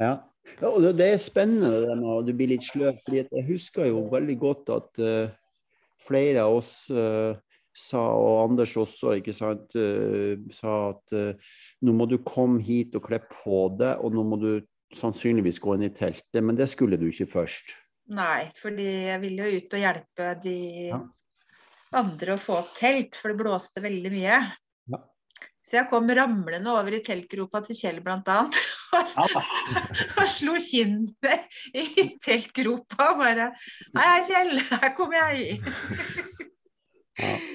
Ja. 0.03 0.17
ja 0.59 0.69
og 0.69 0.83
det- 0.83 1.07
er 1.07 1.19
spennende 1.23 1.85
det 1.87 1.95
med 2.01 2.09
at 2.19 2.27
du 2.27 2.33
blir 2.35 2.49
litt 2.51 2.65
sløv. 2.67 2.99
fordi 3.05 3.23
jeg 3.31 3.47
husker 3.47 3.87
jo 3.87 4.09
veldig 4.11 4.39
godt 4.41 4.73
at 4.75 4.99
uh, 4.99 5.29
flere 6.03 6.43
av 6.43 6.57
oss 6.57 6.91
uh, 6.91 7.37
sa, 7.73 8.01
og 8.11 8.51
Anders 8.51 8.75
også, 8.77 9.15
ikke 9.21 9.33
sant, 9.33 9.71
uh, 9.79 10.35
sa 10.51 10.91
at 10.91 11.15
nå 11.81 11.95
må 11.95 12.09
du 12.11 12.19
komme 12.19 12.61
hit 12.61 12.97
og 12.99 13.07
kle 13.07 13.21
på 13.31 13.69
deg, 13.79 14.03
og 14.03 14.13
nå 14.13 14.25
må 14.27 14.41
du 14.43 14.67
sannsynligvis 14.99 15.61
gå 15.63 15.77
inn 15.77 15.87
i 15.87 15.95
teltet. 15.95 16.43
Men 16.43 16.57
det 16.59 16.69
skulle 16.69 16.99
du 16.99 17.07
ikke 17.07 17.31
først. 17.31 17.77
Nei, 18.13 18.51
fordi 18.59 18.89
jeg 19.09 19.21
ville 19.23 19.47
jo 19.47 19.61
ut 19.63 19.75
og 19.79 19.81
hjelpe 19.81 20.43
de 20.43 20.89
Ja. 20.91 20.99
andre 21.95 22.35
å 22.35 22.41
få 22.41 22.59
telt, 22.75 23.15
for 23.15 23.31
det 23.31 23.39
blåste 23.39 23.81
veldig 23.81 24.11
mye. 24.11 24.41
Så 25.73 25.79
jeg 25.79 25.89
kom 25.89 26.11
ramlende 26.13 26.69
over 26.69 26.93
i 26.93 26.99
teltgropa 27.01 27.63
til 27.65 27.79
Kjell 27.79 28.03
blant 28.05 28.27
annet. 28.29 28.59
og 30.21 30.27
slo 30.29 30.59
kinnet 30.61 31.47
i 31.73 32.11
teltgropa 32.21 33.07
og 33.15 33.23
bare 33.23 33.47
Hei, 33.97 34.19
Kjell, 34.29 34.61
her 34.69 34.93
kommer 34.99 35.17
jeg. 35.33 35.63
Ja. 37.17 37.33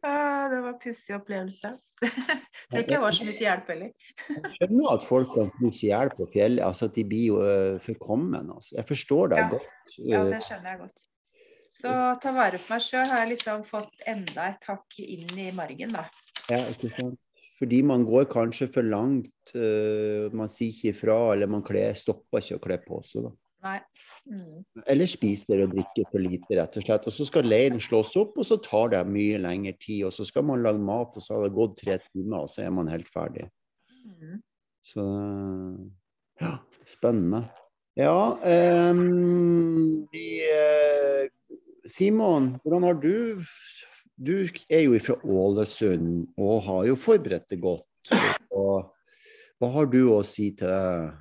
Ah, 0.00 0.46
det 0.48 0.62
var 0.64 0.70
en 0.70 0.78
pussig 0.80 1.12
opplevelse. 1.12 1.74
Tror 2.72 2.80
ikke 2.80 2.94
jeg 2.94 3.02
var 3.02 3.12
så 3.12 3.24
mye 3.26 3.34
til 3.36 3.44
hjelp 3.44 3.66
heller. 3.68 3.90
Jeg 4.30 4.52
skjønner 4.54 4.94
at 4.94 5.04
folk 5.04 5.34
kan 5.34 5.50
knuse 5.58 5.82
i 5.84 5.90
hjel 5.90 6.12
på 6.16 6.26
fjellet, 6.32 6.62
altså 6.64 6.88
at 6.88 6.96
de 6.96 7.04
blir 7.10 7.26
jo 7.26 7.42
uh, 7.44 7.76
forkommen. 7.84 8.48
Altså. 8.54 8.78
Jeg 8.78 8.88
forstår 8.88 9.34
deg 9.34 9.42
Ja. 9.42 9.48
godt. 9.52 9.92
Ja, 9.98 10.22
eh, 10.22 10.30
det 10.32 10.40
skjønner 10.46 10.72
jeg 10.72 10.80
godt. 10.86 11.04
Så 11.76 11.96
ta 12.24 12.32
vare 12.32 12.62
på 12.62 12.72
meg 12.72 12.86
sjøl 12.86 13.12
har 13.12 13.26
jeg 13.26 13.34
liksom 13.34 13.66
fått 13.68 14.08
enda 14.08 14.48
et 14.54 14.70
hakk 14.72 15.02
inn 15.04 15.36
i 15.36 15.50
margen, 15.52 15.92
da. 16.00 16.06
Ja, 16.48 16.64
ikke 16.72 16.88
sant? 16.96 17.20
Fordi 17.60 17.82
man 17.84 18.06
går 18.08 18.24
kanskje 18.32 18.70
for 18.72 18.86
langt, 18.86 19.52
eh, 19.52 20.32
man 20.32 20.48
sier 20.48 20.72
ikke 20.72 20.94
ifra, 20.94 21.18
eller 21.34 21.50
man 21.50 21.64
kler, 21.64 21.92
stopper 21.92 22.40
ikke 22.40 22.56
å 22.56 22.64
kle 22.64 22.78
på 22.86 23.00
seg. 23.04 23.26
Da. 23.28 23.34
Mm. 24.30 24.62
Eller 24.88 25.08
spiser 25.10 25.64
og 25.64 25.74
drikker 25.74 26.08
for 26.08 26.22
lite, 26.22 26.56
rett 26.56 26.76
og 26.76 26.86
slett. 26.86 27.08
Og 27.08 27.16
så 27.16 27.26
skal 27.28 27.48
leiren 27.48 27.80
slås 27.82 28.14
opp, 28.20 28.38
og 28.40 28.46
så 28.48 28.56
tar 28.64 28.94
det 28.94 29.02
mye 29.12 29.40
lengre 29.42 29.74
tid. 29.80 30.06
Og 30.08 30.14
så 30.16 30.24
skal 30.28 30.46
man 30.48 30.64
lage 30.64 30.80
mat, 30.80 31.16
og 31.16 31.24
så 31.24 31.36
har 31.36 31.46
det 31.46 31.56
gått 31.56 31.76
tre 31.82 31.98
timer, 32.06 32.44
og 32.44 32.52
så 32.52 32.64
er 32.64 32.72
man 32.76 32.92
helt 32.92 33.10
ferdig. 33.12 33.48
Mm. 34.04 34.38
Så 34.90 35.04
ja, 36.40 36.54
spennende. 36.88 37.44
Ja, 37.98 38.38
um, 38.94 40.06
vi 40.12 40.26
eh, 40.46 41.26
Simon, 41.90 42.54
hvordan 42.62 42.86
har 42.86 43.00
du 43.02 43.42
Du 44.20 44.34
er 44.68 44.82
jo 44.84 44.98
fra 45.00 45.16
Ålesund 45.24 46.34
og 46.36 46.64
har 46.66 46.86
jo 46.90 46.96
forberedt 47.00 47.48
det 47.48 47.56
godt. 47.62 48.12
Og 48.52 48.90
hva 49.60 49.70
har 49.78 49.88
du 49.92 50.02
å 50.12 50.20
si 50.24 50.50
til 50.56 50.68
det? 50.68 51.12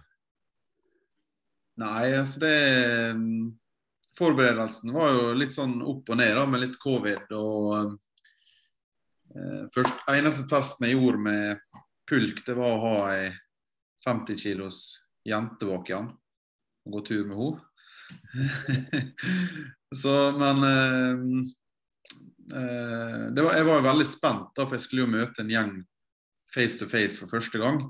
Nei, 1.79 2.11
altså 2.11 2.41
det 2.43 2.55
mm, 3.15 3.47
Forberedelsen 4.19 4.91
var 4.91 5.13
jo 5.15 5.29
litt 5.37 5.55
sånn 5.55 5.77
opp 5.79 6.11
og 6.11 6.17
ned, 6.19 6.33
da, 6.35 6.43
med 6.43 6.65
litt 6.65 6.75
covid. 6.83 7.31
og 7.39 7.93
eh, 9.31 9.61
først, 9.71 10.01
Eneste 10.11 10.43
testen 10.51 10.89
jeg 10.89 10.97
gjorde 10.97 11.23
med 11.23 11.61
pulk, 12.09 12.43
det 12.43 12.57
var 12.57 12.73
å 12.73 12.81
ha 12.83 12.97
ei 13.13 13.29
50 14.03 14.39
kilos 14.43 14.81
jente 15.27 15.67
bak 15.69 15.87
igjen 15.87 16.11
og 16.11 16.97
gå 16.97 17.05
tur 17.07 17.23
med 17.29 17.39
henne. 17.39 17.63
Så, 20.01 20.17
men 20.35 20.67
eh, 20.67 21.23
var, 22.53 23.53
Jeg 23.57 23.65
var 23.67 23.79
jo 23.79 23.85
veldig 23.85 24.07
spent, 24.07 24.51
da, 24.57 24.65
for 24.65 24.77
jeg 24.77 24.85
skulle 24.85 25.05
jo 25.05 25.13
møte 25.13 25.43
en 25.43 25.51
gjeng 25.53 25.73
face 26.53 26.79
to 26.79 26.87
face 26.89 27.19
for 27.21 27.31
første 27.31 27.61
gang. 27.61 27.83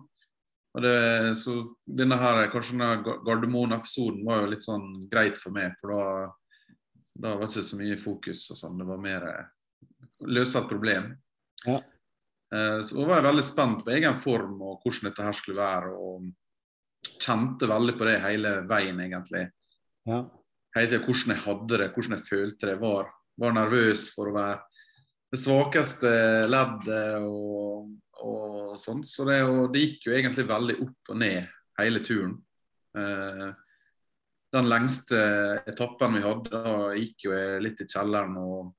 Og 0.78 0.84
det, 0.86 0.96
så 1.40 1.56
denne 1.86 2.18
her, 2.20 2.44
kanskje 2.54 2.76
denne 2.78 3.16
Gardermoen-episoden 3.26 4.22
var 4.28 4.44
jo 4.44 4.52
litt 4.52 4.66
sånn 4.66 4.86
greit 5.10 5.40
for 5.42 5.56
meg, 5.56 5.74
for 5.80 5.96
da, 5.96 6.04
da 7.16 7.32
var 7.38 7.48
det 7.48 7.56
ikke 7.56 7.70
så 7.72 7.80
mye 7.80 8.02
fokus 8.02 8.44
og 8.54 8.60
sånn. 8.60 8.78
Det 8.78 8.90
var 8.90 9.02
mer 9.02 9.26
eh, 9.32 9.48
løse 10.30 10.62
et 10.62 10.70
problem. 10.70 11.10
Ja. 11.66 11.80
Eh, 12.54 12.82
så 12.86 13.02
var 13.02 13.18
jeg 13.18 13.30
veldig 13.32 13.48
spent 13.48 13.82
på 13.86 13.96
egen 13.98 14.22
form 14.22 14.60
og 14.62 14.84
hvordan 14.84 15.10
dette 15.10 15.26
her 15.26 15.40
skulle 15.40 15.64
være, 15.64 15.96
og 15.96 17.18
kjente 17.20 17.70
veldig 17.70 17.96
på 17.98 18.10
det 18.10 18.20
hele 18.24 18.54
veien, 18.70 19.02
egentlig. 19.08 19.48
Ja. 20.10 20.24
Hele 20.78 20.92
tiden 20.92 21.06
hvordan 21.08 21.34
jeg 21.34 21.46
hadde 21.48 21.82
det, 21.82 21.90
hvordan 21.96 22.18
jeg 22.18 22.30
følte 22.30 22.70
det. 22.70 22.78
Var, 22.84 23.10
var 23.40 23.56
nervøs 23.56 24.10
for 24.16 24.30
å 24.30 24.36
være 24.36 24.60
det 25.30 25.40
svakeste 25.40 26.12
leddet 26.50 27.22
og, 27.22 27.90
og 28.26 28.76
sånn. 28.82 29.04
Så 29.08 29.26
det, 29.30 29.42
og 29.46 29.70
det 29.74 29.86
gikk 29.86 30.10
jo 30.10 30.16
egentlig 30.18 30.48
veldig 30.50 30.78
opp 30.86 31.14
og 31.14 31.20
ned 31.22 31.50
hele 31.80 32.02
turen. 32.06 32.36
Eh, 32.98 33.50
den 34.50 34.70
lengste 34.70 35.20
etappen 35.70 36.18
vi 36.18 36.26
hadde, 36.26 36.50
da 36.50 36.92
gikk 36.98 37.28
jo 37.28 37.38
litt 37.62 37.84
i 37.84 37.88
kjelleren 37.90 38.36
og, 38.42 38.72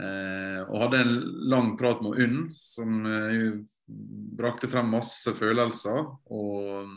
eh, 0.00 0.60
og 0.64 0.76
hadde 0.86 1.02
en 1.04 1.14
lang 1.52 1.74
prat 1.80 2.00
med 2.04 2.20
Unn, 2.24 2.46
som 2.56 3.04
eh, 3.04 3.60
brakte 4.40 4.72
frem 4.72 4.88
masse 4.94 5.36
følelser. 5.36 6.00
Og, 6.32 6.96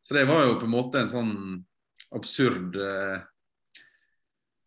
så 0.00 0.16
det 0.16 0.24
var 0.30 0.46
jo 0.46 0.56
på 0.62 0.68
en 0.68 0.76
måte 0.78 1.04
en 1.04 1.12
sånn 1.12 1.34
absurd 2.16 2.78
eh, 2.80 3.18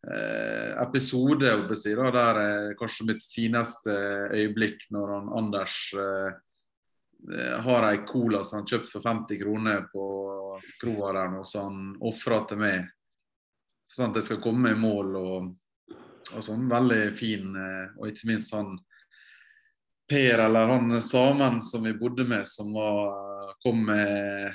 episode 0.09 1.45
jeg 1.45 1.67
vil 1.69 1.77
si, 1.77 1.91
da, 1.97 2.09
der 2.13 2.37
er 2.41 2.75
kanskje 2.79 3.05
mitt 3.11 3.23
fineste 3.29 3.93
øyeblikk 4.33 4.87
når 4.95 5.07
han 5.13 5.27
Anders 5.37 5.75
eh, 5.93 6.29
eh, 7.35 7.57
har 7.65 7.81
ei 7.91 7.99
cola 8.09 8.39
som 8.43 8.57
han 8.59 8.69
kjøpt 8.69 8.89
for 8.93 9.01
50 9.05 9.41
kroner 9.43 9.79
på 9.91 10.03
kroa 10.81 11.07
der 11.13 11.27
nå, 11.35 11.41
som 11.45 11.61
han 11.67 11.77
ofrer 12.09 12.41
til 12.49 12.59
meg. 12.63 12.79
Sånn 13.89 14.11
at 14.11 14.17
jeg 14.19 14.27
skal 14.29 14.43
komme 14.43 14.67
i 14.73 14.81
mål 14.81 15.07
og, 15.19 15.39
og 16.35 16.41
sånn. 16.45 16.71
Veldig 16.71 17.03
fin. 17.17 17.45
eh, 17.55 17.87
Og 17.99 18.05
ikke 18.09 18.27
minst 18.33 18.53
han 18.57 18.69
Per, 20.09 20.37
eller 20.41 20.65
han 20.73 21.01
samen 21.05 21.61
som 21.61 21.83
vi 21.85 21.93
bodde 21.93 22.25
med, 22.25 22.49
som 22.49 22.73
var, 22.73 23.53
kom 23.61 23.85
med 23.85 24.49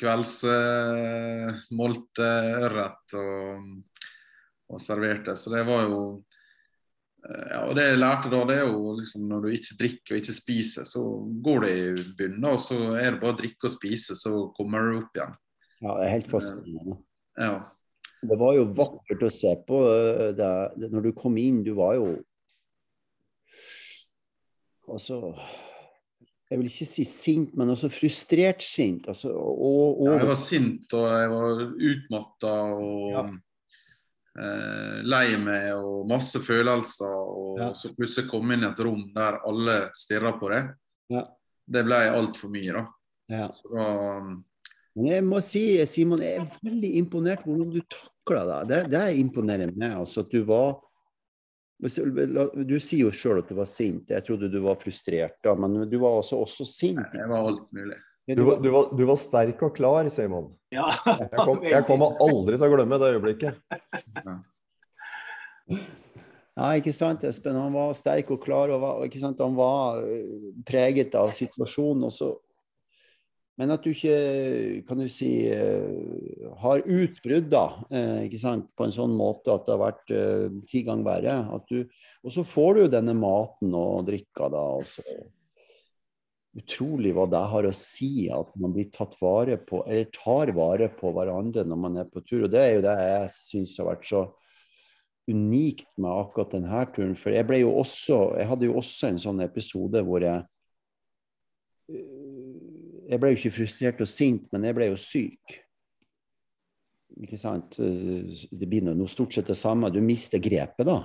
kveldsmålte 0.00 2.28
ørret 2.64 3.12
og, 3.20 3.84
og 4.72 4.82
serverte. 4.82 5.34
Så 5.38 5.52
det 5.52 5.62
var 5.68 5.84
jo 5.88 6.00
eh, 7.26 7.44
ja, 7.52 7.60
og 7.66 7.76
Det 7.78 7.86
jeg 7.90 8.00
lærte 8.00 8.32
da, 8.32 8.42
det 8.48 8.58
er 8.58 8.66
jo 8.70 8.96
liksom 8.98 9.28
når 9.30 9.44
du 9.44 9.52
ikke 9.58 9.78
drikker 9.82 10.16
og 10.16 10.22
ikke 10.22 10.38
spiser, 10.38 10.88
så 10.88 11.04
går 11.44 11.66
det 11.66 11.76
i 11.76 12.08
bunnen. 12.18 12.48
Og 12.50 12.60
så 12.64 12.80
er 12.96 13.12
det 13.12 13.22
bare 13.22 13.36
å 13.36 13.40
drikke 13.42 13.68
og 13.68 13.76
spise, 13.76 14.18
så 14.18 14.34
kommer 14.56 14.88
du 14.88 14.98
opp 15.02 15.20
igjen. 15.20 15.38
ja, 15.82 15.94
det 15.98 16.08
er 16.08 16.14
helt 16.16 16.32
fascinerende. 16.32 16.98
Ja. 17.40 17.54
Det 18.22 18.38
var 18.38 18.54
jo 18.54 18.68
vakkert 18.78 19.24
å 19.26 19.32
se 19.34 19.50
på 19.66 19.80
øh, 19.88 20.28
det, 20.38 20.50
det, 20.78 20.90
når 20.92 21.08
du 21.08 21.12
kom 21.16 21.38
inn. 21.40 21.64
Du 21.66 21.74
var 21.78 21.96
jo 21.98 22.12
Altså 24.92 25.32
Jeg 26.50 26.58
vil 26.58 26.68
ikke 26.68 26.86
si 26.90 27.04
sint, 27.08 27.52
men 27.56 27.70
også 27.72 27.88
frustrert 27.88 28.62
sint. 28.62 29.06
Altså, 29.08 29.30
og, 29.32 30.02
og, 30.02 30.06
Ja, 30.10 30.18
jeg 30.20 30.28
var 30.28 30.38
sint 30.38 30.94
og 30.98 31.06
jeg 31.08 31.30
var 31.32 31.62
utmatta 31.90 32.52
og 32.76 33.08
Ja. 33.14 33.24
Eh, 34.38 35.02
lei 35.04 35.36
meg 35.36 35.72
og 35.76 36.06
masse 36.08 36.38
følelser. 36.40 37.12
Og 37.12 37.58
Ja. 37.60 37.72
så 37.76 37.90
plutselig 37.96 38.30
komme 38.30 38.54
inn 38.54 38.64
i 38.64 38.70
et 38.70 38.80
rom 38.80 39.04
der 39.14 39.40
alle 39.46 39.90
stirrer 39.94 40.38
på 40.40 40.48
deg. 40.52 40.70
Ja. 41.12 41.26
Det 41.68 41.84
ble 41.86 41.98
altfor 42.10 42.50
mye, 42.50 42.72
da. 42.72 42.86
ja. 43.30 43.48
Så 43.52 43.68
da 43.74 43.86
Men 44.94 45.06
jeg 45.08 45.24
må 45.24 45.40
si, 45.40 45.86
Simon, 45.86 46.20
jeg 46.20 46.36
er 46.40 46.48
veldig 46.64 46.94
imponert 46.98 47.44
hvordan 47.46 47.70
du 47.72 47.80
takla 47.88 48.62
det. 48.64 48.68
det. 48.68 48.80
Det 48.90 49.00
er 49.00 49.20
imponerende. 49.20 49.88
Altså, 49.96 50.20
at 50.20 50.30
du 50.30 50.42
var 50.44 50.80
du, 51.82 52.64
du 52.68 52.76
sier 52.78 53.06
jo 53.08 53.10
sjøl 53.10 53.40
at 53.40 53.48
du 53.48 53.56
var 53.58 53.66
sint. 53.66 54.10
Jeg 54.12 54.22
trodde 54.26 54.50
du 54.52 54.60
var 54.62 54.76
frustrert, 54.78 55.38
da, 55.42 55.54
men 55.58 55.88
du 55.90 55.96
var 55.98 56.20
også, 56.20 56.36
også 56.44 56.64
sint. 56.68 57.00
Jeg 57.16 57.28
var 57.28 57.48
alt 57.48 57.72
mulig. 57.74 57.96
Du, 58.28 58.42
var- 58.46 58.60
du, 58.62 58.68
var, 58.70 58.90
du 58.94 59.02
var 59.08 59.16
sterk 59.18 59.62
og 59.66 59.72
klar, 59.76 60.06
Simon. 60.14 60.52
Ja, 60.72 60.86
Jeg, 61.06 61.30
kom, 61.44 61.62
jeg 61.74 61.86
kommer 61.88 62.14
aldri 62.22 62.54
til 62.58 62.68
å 62.68 62.74
glemme 62.76 62.98
det 63.02 63.08
øyeblikket. 63.16 63.58
Ja, 66.52 66.68
ikke 66.76 66.92
sant, 66.94 67.22
Espen. 67.24 67.56
Han 67.56 67.72
var 67.74 67.94
sterk 67.96 68.30
og 68.34 68.42
klar. 68.44 68.70
og 68.74 68.82
var, 68.82 69.02
ikke 69.08 69.22
sant? 69.22 69.40
Han 69.42 69.56
var 69.56 70.02
øh, 70.04 70.50
preget 70.68 71.14
av 71.18 71.32
situasjonen. 71.34 72.04
også. 72.10 72.34
Men 73.60 73.72
at 73.74 73.84
du 73.84 73.90
ikke 73.92 74.14
kan 74.88 75.00
du 75.00 75.06
si, 75.12 75.30
øh, 75.52 76.52
har 76.62 76.84
utbrudd 76.88 77.50
da, 77.52 77.64
eh, 77.92 78.22
ikke 78.28 78.40
sant? 78.40 78.68
på 78.76 78.86
en 78.86 78.94
sånn 78.94 79.12
måte 79.16 79.52
at 79.52 79.66
det 79.66 79.74
har 79.74 79.82
vært 79.82 80.14
ti 80.70 80.84
ganger 80.86 81.08
verre. 81.08 81.36
At 81.58 81.66
du, 81.72 81.82
og 82.22 82.36
så 82.36 82.44
får 82.48 82.74
du 82.78 82.84
jo 82.86 82.90
denne 82.98 83.16
maten 83.18 83.74
og 83.76 84.06
drikka 84.08 84.48
da. 84.52 84.62
Og 84.80 84.86
så, 84.88 85.04
utrolig 86.58 87.14
hva 87.16 87.24
det 87.32 87.40
har 87.52 87.66
å 87.66 87.72
si 87.76 88.28
at 88.32 88.50
man 88.60 88.74
blir 88.74 88.90
tatt 88.92 89.14
vare 89.22 89.56
på, 89.56 89.82
eller 89.86 90.10
tar 90.12 90.52
vare 90.56 90.90
på 90.92 91.12
hverandre 91.16 91.64
når 91.64 91.80
man 91.80 91.98
er 92.02 92.10
på 92.12 92.20
tur. 92.26 92.44
Og 92.44 92.52
det 92.52 92.60
er 92.60 92.74
jo 92.76 92.84
det 92.84 92.96
jeg 93.00 93.34
syns 93.38 93.78
har 93.80 93.88
vært 93.88 94.08
så 94.10 94.22
unikt 95.30 95.88
med 95.96 96.10
akkurat 96.10 96.52
denne 96.52 96.84
turen. 96.92 97.16
For 97.16 97.32
jeg 97.32 97.46
ble 97.48 97.62
jo 97.62 97.72
også 97.80 98.18
Jeg 98.40 98.48
hadde 98.50 98.68
jo 98.68 98.78
også 98.80 99.12
en 99.12 99.22
sånn 99.22 99.42
episode 99.44 100.02
hvor 100.04 100.24
jeg 100.26 100.44
Jeg 101.88 103.20
ble 103.20 103.32
jo 103.32 103.38
ikke 103.38 103.56
frustrert 103.56 104.00
og 104.00 104.08
sint, 104.08 104.44
men 104.52 104.64
jeg 104.64 104.76
ble 104.76 104.86
jo 104.88 105.00
syk. 105.00 105.56
Ikke 107.20 107.36
sant? 107.36 107.76
Det 107.76 108.68
blir 108.68 108.86
noe 108.86 109.10
stort 109.10 109.34
sett 109.36 109.50
det 109.50 109.56
samme. 109.58 109.90
Du 109.92 110.00
mister 110.00 110.40
grepet, 110.40 110.86
da. 110.88 111.02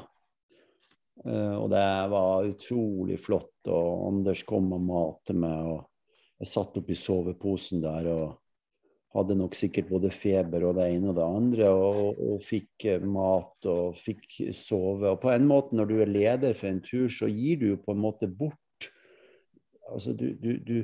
Uh, 1.25 1.55
og 1.57 1.69
det 1.73 1.85
var 2.13 2.49
utrolig 2.49 3.19
flott. 3.21 3.55
Og 3.69 4.07
Anders 4.11 4.43
kom 4.47 4.69
og 4.75 4.83
matet 4.85 5.39
meg, 5.39 5.71
og 5.71 6.41
jeg 6.41 6.51
satt 6.51 6.77
oppi 6.79 6.97
soveposen 6.97 7.81
der 7.83 8.11
og 8.13 8.27
hadde 9.17 9.37
nok 9.39 9.55
sikkert 9.57 9.89
både 9.89 10.11
feber 10.13 10.67
og 10.67 10.77
det 10.77 10.91
ene 10.93 11.09
og 11.09 11.17
det 11.17 11.25
andre, 11.25 11.69
og, 11.73 12.19
og 12.21 12.43
fikk 12.45 12.85
eh, 12.91 13.01
mat 13.01 13.69
og 13.71 13.97
fikk 13.97 14.27
sove. 14.53 15.13
Og 15.13 15.21
på 15.23 15.31
en 15.33 15.47
måte, 15.49 15.77
når 15.77 15.89
du 15.89 15.95
er 16.03 16.11
leder 16.11 16.57
for 16.57 16.69
en 16.69 16.83
tur, 16.85 17.07
så 17.09 17.29
gir 17.31 17.61
du 17.61 17.69
jo 17.71 17.81
på 17.81 17.95
en 17.95 18.03
måte 18.03 18.29
bort 18.29 18.61
Altså, 19.87 20.11
du, 20.11 20.33
du, 20.35 20.57
du 20.67 20.81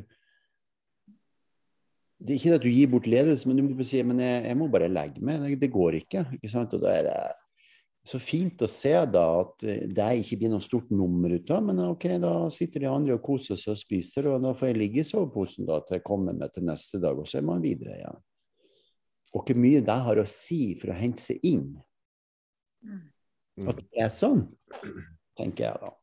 det 2.24 2.30
er 2.32 2.38
ikke 2.38 2.54
at 2.56 2.64
du 2.64 2.70
gir 2.72 2.88
bort 2.88 3.08
ledelse, 3.12 3.50
men 3.50 3.58
du 3.60 3.66
må 3.68 3.84
si 3.84 4.00
men 4.00 4.22
jeg, 4.24 4.46
jeg 4.48 4.56
må 4.56 4.70
bare 4.72 4.88
legge 4.88 5.20
meg. 5.20 5.42
Det, 5.44 5.58
det 5.60 5.70
går 5.74 5.98
ikke. 5.98 6.22
ikke 6.38 6.52
sant? 6.54 6.72
Og 6.78 6.80
da 6.86 6.94
er 6.96 7.04
det 7.10 7.18
så 8.04 8.20
fint 8.20 8.60
å 8.62 8.68
se 8.68 8.92
da 9.08 9.24
at 9.40 9.64
det 9.64 10.10
ikke 10.20 10.42
blir 10.42 10.52
noe 10.52 10.64
stort 10.64 10.90
nummer 10.92 11.32
ut 11.32 11.52
av, 11.56 11.64
men 11.64 11.80
ok, 11.86 12.10
da 12.20 12.34
sitter 12.52 12.84
de 12.84 12.92
andre 12.92 13.16
og 13.16 13.24
koser 13.24 13.60
seg 13.60 13.78
og 13.78 13.80
spiser, 13.80 14.28
og 14.28 14.44
da 14.44 14.52
får 14.58 14.74
jeg 14.74 14.80
ligge 14.82 15.00
i 15.00 15.08
soveposen 15.08 15.70
da 15.70 15.80
til 15.86 15.98
jeg 15.98 16.06
kommer 16.10 16.36
med 16.36 16.52
til 16.52 16.68
neste 16.68 17.00
dag, 17.04 17.16
og 17.16 17.30
så 17.30 17.40
er 17.40 17.48
man 17.48 17.64
videre 17.64 17.96
igjen. 18.02 18.22
Og 19.34 19.48
hvor 19.48 19.64
mye 19.64 19.82
det 19.88 19.98
har 20.06 20.20
å 20.20 20.28
si 20.30 20.62
for 20.82 20.92
å 20.92 21.00
hente 21.00 21.24
seg 21.24 21.48
inn. 21.48 21.72
At 23.64 23.80
det 23.80 24.04
er 24.04 24.12
sånn, 24.14 24.46
tenker 25.40 25.70
jeg 25.70 25.82
da. 25.88 25.96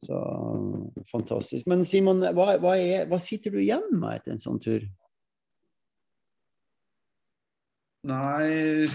Så 0.00 0.18
fantastisk. 1.10 1.68
Men 1.68 1.84
Simon, 1.86 2.24
hva, 2.34 2.54
hva, 2.62 2.76
er, 2.80 3.04
hva 3.10 3.18
sitter 3.20 3.52
du 3.52 3.60
igjen 3.60 3.90
med 3.92 4.22
etter 4.22 4.32
en 4.32 4.42
sånn 4.42 4.62
tur? 4.64 4.86
Nei 8.08 8.88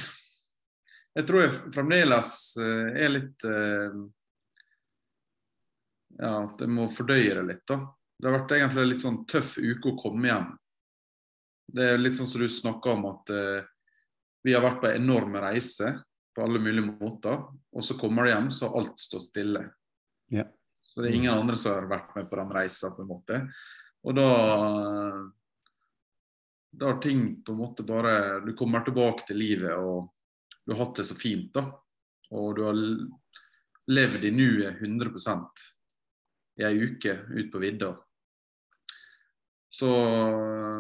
jeg 1.18 1.28
tror 1.28 1.42
jeg 1.44 1.74
fremdeles 1.74 2.34
eh, 2.62 2.90
er 3.06 3.14
litt 3.14 3.46
eh, 3.48 4.00
Ja, 6.20 6.34
at 6.44 6.62
jeg 6.62 6.72
må 6.76 6.90
fordøye 6.92 7.38
det 7.40 7.46
litt, 7.48 7.66
da. 7.70 7.80
Det 8.20 8.28
har 8.28 8.42
vært 8.42 8.54
egentlig 8.58 8.84
en 8.84 8.90
litt 8.92 9.04
sånn 9.06 9.22
tøff 9.30 9.54
uke 9.58 9.94
å 9.94 10.00
komme 10.00 10.28
hjem. 10.28 10.50
Det 11.72 11.86
er 11.94 12.02
litt 12.02 12.18
sånn 12.18 12.28
som 12.28 12.44
du 12.44 12.50
snakka 12.52 12.96
om, 12.98 13.06
at 13.14 13.32
uh, 13.32 13.62
vi 14.44 14.52
har 14.52 14.66
vært 14.66 14.82
på 14.84 14.90
enorme 14.92 15.40
reiser 15.46 16.02
på 16.36 16.44
alle 16.44 16.60
mulige 16.60 16.90
måter. 16.90 17.38
Og 17.72 17.86
så 17.86 17.96
kommer 18.02 18.28
du 18.28 18.34
hjem, 18.34 18.50
så 18.52 18.68
har 18.68 18.82
alt 18.82 19.00
stått 19.00 19.30
stille. 19.30 19.64
Ja. 20.36 20.44
Så 20.84 21.00
det 21.00 21.14
er 21.14 21.20
ingen 21.22 21.38
andre 21.38 21.56
som 21.56 21.78
har 21.78 21.88
vært 21.88 22.12
med 22.18 22.28
på 22.28 22.42
den 22.42 22.54
reisa, 22.58 22.92
på 22.92 23.06
en 23.06 23.12
måte. 23.14 23.42
Og 24.04 24.20
da 24.20 24.30
Da 26.70 26.86
har 26.92 27.00
ting 27.02 27.44
på 27.44 27.52
en 27.52 27.58
måte 27.58 27.84
bare 27.84 28.40
Du 28.46 28.54
kommer 28.54 28.84
tilbake 28.86 29.26
til 29.28 29.40
livet 29.42 29.74
og 29.74 30.12
du 30.70 30.76
har 30.76 30.86
hatt 30.86 31.00
det 31.02 31.04
så 31.04 31.16
fint, 31.18 31.50
da. 31.54 31.64
Og 32.38 32.52
du 32.56 32.62
har 32.68 32.78
levd 33.90 34.26
i 34.28 34.30
nuet 34.30 34.84
100 34.84 35.48
i 36.60 36.66
ei 36.68 36.76
uke 36.84 37.16
ut 37.32 37.48
på 37.52 37.62
vidda. 37.64 37.96
Så 39.70 39.90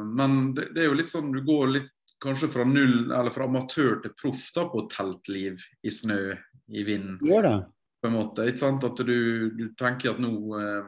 Men 0.05 0.53
det, 0.53 0.67
det, 0.75 0.83
er 0.83 0.91
jo 0.91 0.99
litt 0.99 1.09
sånn 1.09 1.31
du 1.33 1.41
går 1.45 1.71
litt 1.73 1.95
kanskje 2.21 2.51
fra 2.53 2.67
null, 2.69 3.09
eller 3.09 3.33
fra 3.33 3.47
amatør 3.49 3.97
til 4.03 4.13
proff 4.19 4.45
da, 4.53 4.67
på 4.69 4.83
teltliv 4.93 5.57
i 5.81 5.93
snø, 5.93 6.35
i 6.69 6.85
vind. 6.85 7.17
Gjør 7.25 7.47
det. 7.47 7.57
På 8.01 8.11
en 8.11 8.17
måte, 8.19 8.45
ikke 8.45 8.61
sant? 8.61 8.85
At 8.85 9.01
du, 9.07 9.49
du 9.57 9.65
tenker 9.79 10.13
at 10.13 10.21
nå, 10.21 10.31
eh, 10.59 10.85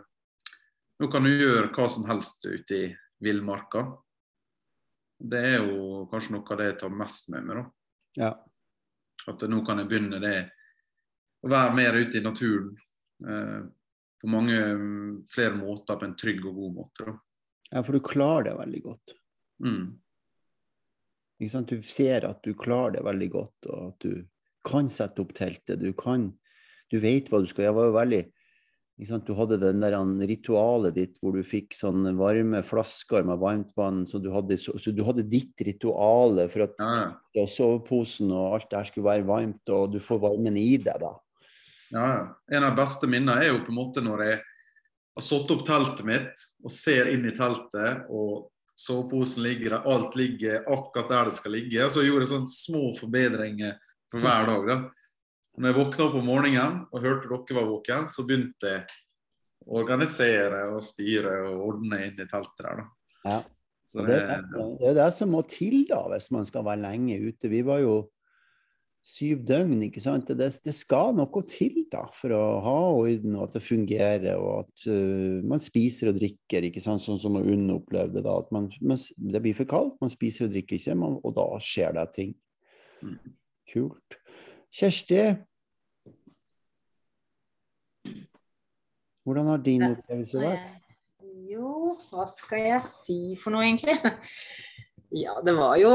nå 1.02 1.10
kan 1.10 1.26
du 1.26 1.32
gjøre 1.32 1.74
hva 1.74 1.90
som 1.90 2.06
helst 2.12 2.46
ute 2.46 2.78
i 2.78 2.94
villmarka. 3.24 3.88
Det 5.18 5.42
er 5.56 5.66
jo 5.66 6.06
kanskje 6.12 6.38
noe 6.38 6.46
av 6.54 6.62
det 6.62 6.70
jeg 6.70 6.80
tar 6.84 6.98
mest 7.02 7.34
med 7.34 7.50
meg. 7.50 7.64
da. 7.64 7.68
Ja. 8.22 8.34
At 9.30 9.44
nå 9.50 9.62
kan 9.66 9.82
jeg 9.82 9.90
begynne 9.92 10.22
det 10.22 10.38
å 11.42 11.50
være 11.52 11.76
mer 11.78 11.98
ute 11.98 12.20
i 12.20 12.24
naturen 12.26 12.72
eh, 13.28 13.62
på 14.22 14.30
mange 14.30 14.58
flere 15.30 15.58
måter, 15.58 15.98
på 15.98 16.08
en 16.08 16.18
trygg 16.18 16.46
og 16.46 16.58
god 16.58 16.74
måte. 16.78 17.08
Da. 17.08 17.16
Ja, 17.72 17.84
for 17.86 17.98
du 17.98 18.04
klarer 18.06 18.50
det 18.50 18.58
veldig 18.60 18.82
godt. 18.86 19.16
Mm. 19.66 19.86
Ikke 21.42 21.54
sant? 21.56 21.72
Du 21.72 21.86
ser 21.86 22.28
at 22.30 22.44
du 22.46 22.54
klarer 22.58 23.00
det 23.00 23.06
veldig 23.08 23.30
godt, 23.34 23.70
og 23.72 23.88
at 23.88 24.06
du 24.06 24.22
kan 24.68 24.92
sette 24.94 25.24
opp 25.24 25.34
teltet. 25.38 25.82
Du 25.82 25.94
kan 25.98 26.32
Du 26.92 27.00
vet 27.00 27.30
hva 27.32 27.40
du 27.40 27.48
skal 27.48 27.70
Jeg 27.70 27.76
var 27.78 27.86
jo 27.88 27.94
veldig 27.96 28.22
du 29.02 29.34
hadde 29.34 29.58
den 29.58 29.82
der 29.82 29.96
ritualet 30.30 30.94
ditt 30.94 31.16
hvor 31.22 31.34
du 31.34 31.42
fikk 31.46 31.74
sånn 31.74 32.06
varme 32.20 32.62
flasker 32.62 33.26
med 33.26 33.40
varmt 33.42 33.72
vann. 33.76 34.04
Så 34.06 34.22
du 34.22 34.30
hadde, 34.34 34.58
så, 34.62 34.76
så 34.78 34.94
du 34.94 35.02
hadde 35.08 35.26
ditt 35.26 35.58
rituale 35.66 36.46
for 36.52 36.68
at 36.68 36.78
ja, 37.34 37.48
soveposen 37.50 38.30
og 38.30 38.60
alt 38.60 38.70
det 38.70 38.78
her 38.78 38.92
skulle 38.92 39.10
være 39.10 39.26
varmt, 39.26 39.64
og 39.74 39.96
du 39.96 40.00
får 40.04 40.22
varmen 40.22 40.60
i 40.62 40.78
deg 40.78 41.02
da. 41.02 41.16
Ja, 41.92 42.06
ja. 42.06 42.24
En 42.54 42.64
av 42.64 42.76
de 42.76 42.82
beste 42.84 43.10
minnene 43.10 43.42
er 43.42 43.52
jo 43.52 43.66
på 43.66 43.74
en 43.74 43.80
måte 43.82 44.06
når 44.06 44.26
jeg 44.28 44.40
har 45.18 45.26
satt 45.26 45.52
opp 45.58 45.66
teltet 45.68 46.06
mitt 46.08 46.46
og 46.64 46.72
ser 46.72 47.10
inn 47.12 47.26
i 47.28 47.34
teltet, 47.36 48.06
og 48.14 48.52
soveposen 48.78 49.44
ligger 49.44 49.76
der, 49.76 49.90
alt 49.92 50.16
ligger 50.16 50.64
akkurat 50.72 51.10
der 51.12 51.30
det 51.30 51.36
skal 51.36 51.58
ligge. 51.58 51.84
Og 51.86 51.94
så 51.94 52.06
gjorde 52.06 52.26
jeg 52.26 52.34
sånne 52.36 52.54
små 52.54 52.84
forbedringer 52.98 53.78
for 54.12 54.24
hver 54.24 54.48
dag. 54.48 54.70
da. 54.70 54.80
Når 55.62 55.70
jeg 55.70 55.78
våkna 55.78 56.06
opp 56.08 56.16
om 56.18 56.26
morgenen 56.26 56.78
og 56.90 57.04
hørte 57.04 57.30
dere 57.30 57.58
var 57.60 57.68
våken, 57.70 58.08
så 58.10 58.26
begynte 58.26 58.72
jeg 58.72 58.86
å 59.68 59.82
organisere 59.84 60.64
og 60.74 60.82
styre 60.82 61.36
og 61.52 61.66
ordne 61.68 62.00
inn 62.08 62.18
i 62.18 62.26
teltet 62.26 62.64
der. 62.66 62.88
Ja. 63.28 63.42
Det, 63.92 64.06
det, 64.08 64.40
det, 64.80 64.88
er 64.88 64.96
det 64.96 65.12
som 65.14 65.34
må 65.36 65.44
til 65.52 65.84
da, 65.90 66.00
hvis 66.14 66.32
man 66.34 66.48
skal 66.48 66.64
være 66.66 66.82
lenge 66.86 67.20
ute. 67.28 67.52
Vi 67.52 67.60
var 67.68 67.82
jo 67.84 67.96
syv 69.06 69.42
døgn, 69.46 69.84
ikke 69.88 70.02
sant. 70.02 70.32
Det, 70.38 70.48
det 70.66 70.74
skal 70.78 71.14
noe 71.18 71.44
til 71.50 71.84
da, 71.92 72.06
for 72.16 72.34
å 72.38 72.42
ha 72.66 72.78
orden 72.94 73.36
og 73.36 73.50
at 73.50 73.58
det 73.58 73.64
fungerer. 73.66 74.40
Og 74.40 74.64
at 74.64 74.88
uh, 74.88 75.42
man 75.46 75.62
spiser 75.62 76.10
og 76.12 76.18
drikker, 76.18 76.70
ikke 76.70 76.82
sant? 76.82 77.04
sånn 77.04 77.20
som 77.22 77.38
Unn 77.42 77.68
opplevde 77.76 78.24
da. 78.24 78.40
At 78.46 78.50
man, 78.56 78.72
man, 78.82 79.02
det 79.18 79.44
blir 79.44 79.58
for 79.58 79.70
kaldt, 79.70 80.00
man 80.02 80.14
spiser 80.14 80.48
og 80.48 80.56
drikker 80.56 80.80
ikke, 80.80 80.98
man, 80.98 81.20
og 81.22 81.38
da 81.38 81.48
skjer 81.62 81.98
det 82.00 82.08
ting. 82.18 82.34
Mm. 83.06 83.20
Kult. 83.74 84.20
Kjersti, 84.72 85.24
hvordan 89.26 89.52
har 89.52 89.62
din 89.66 89.86
opplevelse 89.92 90.42
vært? 90.42 90.70
Jo, 91.52 91.96
hva 92.10 92.26
skal 92.38 92.64
jeg 92.64 92.84
si 92.88 93.20
for 93.42 93.54
noe, 93.56 93.68
egentlig? 93.68 93.98
Ja, 95.12 95.34
det 95.44 95.52
var 95.58 95.74
jo 95.76 95.90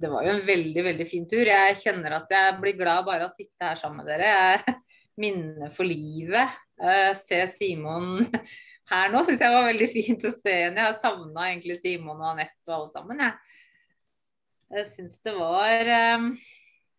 det 0.00 0.08
var 0.10 0.24
jo 0.26 0.32
en 0.32 0.40
veldig 0.42 0.82
veldig 0.82 1.04
fin 1.06 1.28
tur. 1.30 1.46
Jeg 1.46 1.76
kjenner 1.78 2.16
at 2.16 2.32
jeg 2.32 2.56
blir 2.58 2.74
glad 2.74 3.04
bare 3.06 3.28
av 3.28 3.30
å 3.30 3.36
sitte 3.36 3.68
her 3.68 3.78
sammen 3.78 4.00
med 4.00 4.08
dere. 4.10 4.32
Jeg 4.32 4.74
minner 5.22 5.70
for 5.76 5.86
livet. 5.86 6.56
Uh, 6.80 7.12
se 7.20 7.38
Simon 7.54 8.24
her 8.90 9.12
nå 9.12 9.20
syns 9.26 9.44
jeg 9.44 9.54
var 9.54 9.68
veldig 9.68 9.88
fint 9.92 10.26
å 10.26 10.32
se 10.34 10.56
henne. 10.64 10.80
Jeg 10.80 10.88
har 10.88 10.98
savna 10.98 11.50
egentlig 11.50 11.78
Simon 11.82 12.18
og 12.18 12.32
Anette 12.32 12.66
og 12.66 12.76
alle 12.78 12.90
sammen. 12.96 13.22
Jeg, 13.22 13.60
jeg 14.74 14.88
syns 14.96 15.20
det 15.26 15.36
var 15.36 15.92
um, 16.16 16.32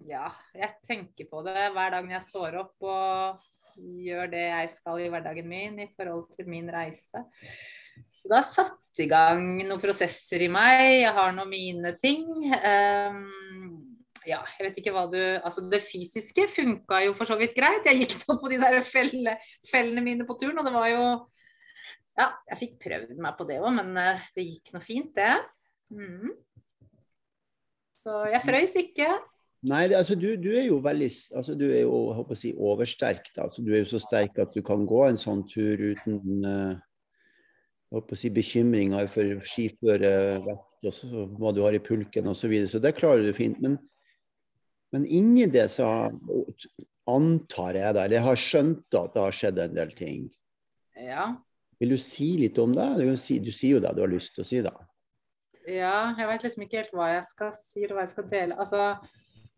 ja, 0.07 0.29
jeg 0.55 0.77
tenker 0.87 1.27
på 1.29 1.43
det 1.45 1.67
hver 1.73 1.91
dag 1.93 2.05
når 2.05 2.19
jeg 2.19 2.29
står 2.29 2.61
opp 2.61 2.87
og 2.87 3.49
gjør 4.05 4.31
det 4.31 4.43
jeg 4.47 4.71
skal 4.75 5.01
i 5.01 5.09
hverdagen 5.11 5.47
min 5.49 5.79
i 5.83 5.89
forhold 5.95 6.27
til 6.35 6.49
min 6.49 6.69
reise. 6.73 7.23
Så 8.11 8.29
det 8.29 8.37
har 8.37 8.47
satt 8.47 9.01
i 9.01 9.07
gang 9.09 9.43
noen 9.63 9.81
prosesser 9.81 10.43
i 10.45 10.49
meg. 10.51 11.01
Jeg 11.01 11.13
har 11.15 11.33
nå 11.35 11.45
mine 11.49 11.93
ting. 12.01 12.27
Um, 12.61 13.23
ja, 14.27 14.41
jeg 14.57 14.67
vet 14.67 14.77
ikke 14.77 14.93
hva 14.93 15.07
du 15.09 15.17
Altså, 15.17 15.63
det 15.65 15.81
fysiske 15.81 16.45
funka 16.51 17.01
jo 17.07 17.15
for 17.17 17.29
så 17.29 17.37
vidt 17.39 17.55
greit. 17.57 17.87
Jeg 17.89 18.03
gikk 18.03 18.27
nå 18.27 18.37
på 18.41 18.51
de 18.51 18.59
der 18.61 18.77
felle, 18.85 19.35
fellene 19.69 20.05
mine 20.05 20.27
på 20.29 20.37
turen, 20.37 20.59
og 20.61 20.67
det 20.67 20.75
var 20.75 20.91
jo 20.93 21.05
Ja, 22.19 22.27
jeg 22.51 22.59
fikk 22.59 22.77
prøvd 22.83 23.17
meg 23.23 23.37
på 23.37 23.47
det 23.49 23.57
òg, 23.63 23.71
men 23.79 23.95
uh, 23.97 24.29
det 24.35 24.45
gikk 24.45 24.73
nå 24.75 24.83
fint, 24.83 25.13
det. 25.15 25.33
Mm. 25.95 26.33
Så 28.01 28.23
jeg 28.33 28.43
frøys 28.43 28.75
ikke. 28.81 29.09
Nei, 29.69 29.83
det, 29.91 29.97
altså, 29.99 30.15
du, 30.17 30.31
du, 30.41 30.49
er 30.57 30.65
jo 30.65 30.79
veldig 30.81 31.07
altså, 31.37 31.53
Du 31.53 31.67
er 31.67 31.83
jo 31.83 31.97
håper 32.17 32.33
å 32.33 32.39
si, 32.39 32.53
oversterk. 32.57 33.27
Da. 33.35 33.45
Altså, 33.45 33.61
du 33.61 33.75
er 33.75 33.83
jo 33.83 33.91
så 33.91 34.01
sterk 34.01 34.39
at 34.41 34.55
du 34.55 34.63
kan 34.65 34.87
gå 34.89 35.03
en 35.05 35.19
sånn 35.21 35.43
tur 35.49 35.83
uten 35.91 36.47
uh, 36.47 36.79
håper 37.93 38.17
å 38.17 38.19
si, 38.19 38.31
bekymringer 38.33 39.09
for 39.13 39.45
skiførevekt 39.45 40.89
og 40.89 41.37
hva 41.37 41.53
du 41.53 41.61
har 41.61 41.77
i 41.77 41.83
pulken 41.83 42.31
osv. 42.31 42.41
Så, 42.41 42.49
videre. 42.49 42.71
så 42.73 42.81
det 42.81 42.95
klarer 42.97 43.21
du 43.25 43.33
fint. 43.37 43.61
Men, 43.61 43.77
men 44.95 45.05
inni 45.05 45.45
det 45.51 45.67
så 45.69 45.87
antar 47.11 47.77
jeg 47.77 47.93
det, 47.93 48.01
eller 48.01 48.17
jeg 48.17 48.25
har 48.25 48.45
skjønt 48.47 48.97
at 48.97 49.13
det 49.13 49.25
har 49.25 49.35
skjedd 49.35 49.61
en 49.61 49.77
del 49.77 49.93
ting. 49.97 50.29
Ja. 50.97 51.31
Vil 51.81 51.95
du 51.95 52.01
si 52.01 52.33
litt 52.39 52.57
om 52.61 52.73
det? 52.77 52.87
Du, 52.97 53.13
si, 53.17 53.39
du 53.41 53.51
sier 53.53 53.77
jo 53.77 53.83
det 53.83 53.93
du 53.97 54.03
har 54.03 54.11
lyst 54.11 54.35
til 54.35 54.45
å 54.45 54.47
si, 54.47 54.61
da. 54.65 54.73
Ja, 55.69 56.15
jeg 56.17 56.25
vet 56.25 56.45
liksom 56.45 56.63
ikke 56.65 56.79
helt 56.79 56.93
hva 56.97 57.11
jeg 57.11 57.25
skal 57.27 57.51
si 57.53 57.83
eller 57.83 57.99
hva 57.99 58.05
jeg 58.07 58.13
skal 58.15 58.29
dele. 58.31 58.57
Altså, 58.57 58.85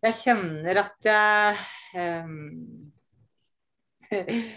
jeg 0.03 0.19
kjenner 0.19 0.79
at 0.83 1.07
jeg 1.07 1.57
um, 2.25 2.37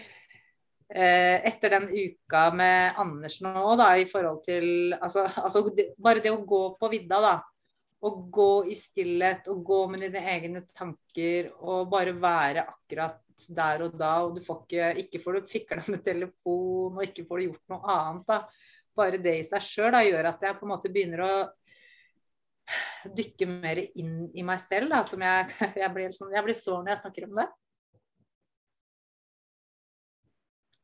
Etter 0.87 1.73
den 1.73 1.89
uka 1.91 2.45
med 2.55 2.99
Anders 3.01 3.41
nå, 3.43 3.51
da, 3.79 3.89
i 3.99 4.05
forhold 4.07 4.39
til 4.45 4.95
altså, 4.95 5.25
altså 5.41 5.65
Bare 5.99 6.21
det 6.23 6.31
å 6.31 6.45
gå 6.47 6.61
på 6.79 6.89
vidda, 6.93 7.19
da. 7.19 7.33
Å 7.97 8.11
gå 8.31 8.51
i 8.71 8.75
stillhet 8.77 9.49
og 9.51 9.65
gå 9.67 9.81
med 9.91 10.05
dine 10.05 10.21
egne 10.31 10.61
tanker 10.69 11.49
og 11.57 11.89
bare 11.91 12.13
være 12.15 12.63
akkurat 12.69 13.19
der 13.51 13.83
og 13.83 13.97
da. 13.99 14.13
Og 14.23 14.37
du 14.37 14.41
får 14.45 14.61
ikke, 14.63 14.87
ikke 15.03 15.23
får 15.25 15.39
du 15.39 15.51
fikla 15.51 15.83
med 15.89 16.05
telefon, 16.05 16.93
og 16.93 17.03
ikke 17.03 17.25
får 17.27 17.41
du 17.41 17.49
gjort 17.49 17.75
noe 17.75 17.97
annet. 17.97 18.25
da 18.29 18.39
bare 18.97 19.21
det 19.21 19.35
i 19.39 19.45
seg 19.45 19.63
sjøl 19.63 19.97
gjør 20.07 20.31
at 20.31 20.43
jeg 20.43 20.57
på 20.57 20.65
en 20.65 20.73
måte 20.73 20.91
begynner 20.93 21.23
å 21.23 21.33
dykke 23.17 23.47
mer 23.49 23.79
inn 23.85 24.27
i 24.35 24.43
meg 24.45 24.61
selv. 24.63 24.91
Da, 24.91 25.03
som 25.07 25.23
jeg, 25.23 25.55
jeg, 25.81 25.93
blir, 25.95 26.13
sånn, 26.17 26.35
jeg 26.35 26.45
blir 26.45 26.57
sår 26.57 26.83
når 26.83 26.93
jeg 26.93 27.01
snakker 27.05 27.29
om 27.29 27.41
det. 27.41 27.47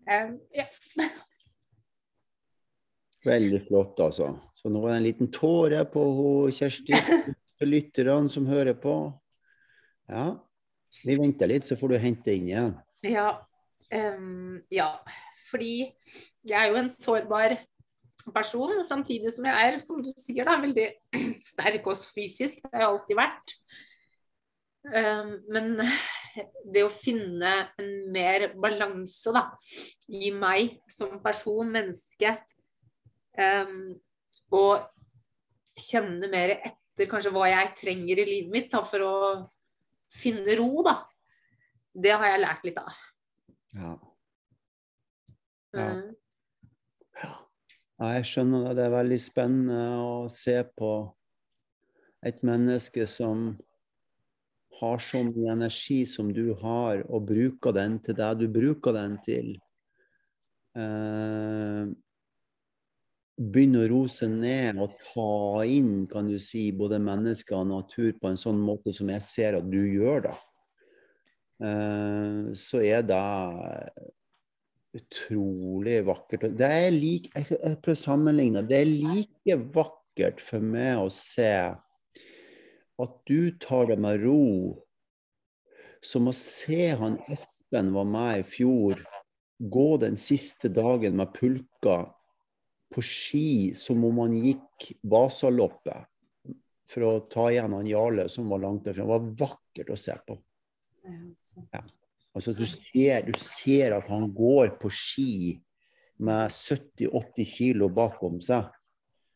Um, 0.04 0.34
yeah. 0.52 0.67
Veldig 3.24 3.62
flott, 3.69 4.00
altså. 4.04 4.34
Så 4.54 4.72
nå 4.72 4.82
er 4.84 4.91
det 4.91 4.98
en 4.98 5.06
liten 5.06 5.30
tåre 5.32 5.86
på 5.88 6.04
Kjersti, 6.52 6.98
for 7.58 7.69
lytterne 7.69 8.32
som 8.32 8.50
hører 8.50 8.76
på. 8.76 8.98
Ja. 10.12 10.34
Vi 11.04 11.15
venter 11.17 11.50
litt, 11.50 11.65
så 11.65 11.78
får 11.80 11.93
du 11.93 12.02
hente 12.04 12.36
inn 12.36 12.50
igjen. 12.52 12.74
Ja. 13.08 13.30
Um, 13.93 14.60
ja. 14.74 14.98
Fordi 15.48 15.93
jeg 16.43 16.58
er 16.58 16.72
jo 16.72 16.82
en 16.82 16.91
sårbar 16.91 17.56
person, 18.31 18.75
samtidig 18.88 19.33
som 19.36 19.47
jeg 19.49 19.67
er, 19.67 19.79
som 19.83 19.99
du 20.03 20.12
sier, 20.15 20.45
da, 20.47 20.55
veldig 20.62 20.88
sterk 21.49 21.88
også 21.91 22.12
fysisk. 22.13 22.62
Det 22.63 22.71
har 22.73 22.86
jeg 22.86 22.91
alltid 22.91 23.19
vært. 23.19 23.55
Um, 24.83 25.33
men 25.51 25.75
det 26.73 26.83
å 26.83 26.91
finne 26.91 27.51
en 27.79 27.91
mer 28.13 28.49
balanse 28.59 29.31
da, 29.36 29.45
i 30.12 30.31
meg 30.36 30.77
som 30.91 31.19
person, 31.23 31.69
menneske, 31.71 32.36
um, 33.39 33.93
og 34.53 34.89
kjenne 35.79 36.29
mer 36.29 36.57
etter 36.59 37.09
kanskje 37.09 37.31
hva 37.33 37.47
jeg 37.49 37.73
trenger 37.79 38.21
i 38.21 38.27
livet 38.27 38.53
mitt 38.53 38.71
da, 38.73 38.83
for 38.86 39.05
å 39.07 39.15
finne 40.13 40.57
ro, 40.59 40.83
da. 40.86 40.99
Det 41.93 42.13
har 42.13 42.33
jeg 42.33 42.41
lært 42.41 42.67
litt 42.67 42.81
av. 42.81 42.99
Ja. 43.73 43.93
ja. 45.73 45.88
Um, 45.93 46.12
ja, 48.04 48.18
jeg 48.18 48.28
skjønner 48.28 48.66
det. 48.68 48.78
Det 48.78 48.86
er 48.86 48.98
veldig 48.98 49.20
spennende 49.22 49.84
å 50.04 50.16
se 50.32 50.58
på 50.76 50.94
et 52.24 52.42
menneske 52.44 53.06
som 53.08 53.54
har 54.80 55.04
så 55.04 55.22
mye 55.24 55.54
energi 55.54 56.02
som 56.10 56.32
du 56.36 56.52
har, 56.60 57.06
og 57.08 57.30
bruker 57.30 57.76
den 57.76 58.00
til 58.04 58.18
det 58.18 58.32
du 58.42 58.48
bruker 58.52 58.96
den 58.96 59.16
til. 59.24 59.54
Eh, 60.76 61.92
begynne 63.39 63.84
å 63.84 63.89
rose 63.89 64.28
ned 64.30 64.82
og 64.82 64.98
ta 65.13 65.63
inn 65.70 66.08
kan 66.10 66.28
du 66.28 66.39
si, 66.44 66.72
både 66.76 67.00
mennesker 67.02 67.56
og 67.60 67.70
natur 67.72 68.12
på 68.20 68.34
en 68.34 68.39
sånn 68.39 68.60
måte 68.60 68.94
som 68.96 69.10
jeg 69.13 69.26
ser 69.26 69.60
at 69.62 69.70
du 69.70 69.80
gjør, 69.80 70.28
da. 70.28 70.36
Eh, 71.63 72.52
så 72.58 72.84
er 72.84 73.08
det 73.08 73.24
utrolig 74.93 76.03
vakkert. 76.06 76.47
Det 76.58 76.69
er 76.69 76.93
like, 76.93 77.32
jeg 77.34 77.79
prøver 77.82 77.97
å 77.97 78.03
sammenligne. 78.03 78.63
Det 78.67 78.79
er 78.84 78.89
like 78.89 79.58
vakkert 79.75 80.41
for 80.43 80.63
meg 80.63 81.01
å 81.01 81.10
se 81.13 81.53
at 83.03 83.13
du 83.27 83.53
tar 83.62 83.89
det 83.89 83.97
med 84.01 84.21
ro, 84.21 84.77
som 86.03 86.27
å 86.29 86.36
se 86.36 86.91
han 86.99 87.17
Espen 87.32 87.93
var 87.95 88.06
med 88.06 88.43
i 88.43 88.47
fjor 88.47 88.99
gå 89.63 89.88
den 89.97 90.17
siste 90.19 90.69
dagen 90.73 91.15
med 91.17 91.32
pulka 91.36 92.03
på 92.93 93.01
ski 93.01 93.73
som 93.77 94.03
om 94.06 94.19
han 94.25 94.36
gikk 94.36 94.91
Vasaloppet 95.10 96.10
for 96.91 97.08
å 97.08 97.13
ta 97.32 97.47
igjen 97.49 97.73
han 97.73 97.89
Jarle 97.89 98.27
som 98.29 98.51
var 98.51 98.62
langt 98.62 98.84
derfra. 98.86 99.06
Det 99.06 99.13
var 99.13 99.29
vakkert 99.47 99.93
å 99.93 99.97
se 99.97 100.17
på. 100.27 100.38
Ja. 101.71 101.82
Altså, 102.34 102.54
du 102.58 102.65
ser, 102.65 103.28
du 103.28 103.36
ser 103.38 103.93
at 103.98 104.08
han 104.10 104.32
går 104.34 104.76
på 104.82 104.89
ski 104.93 105.60
med 106.24 106.54
70-80 106.54 107.46
kilo 107.46 107.89
bakom 107.93 108.39
seg. 108.41 108.72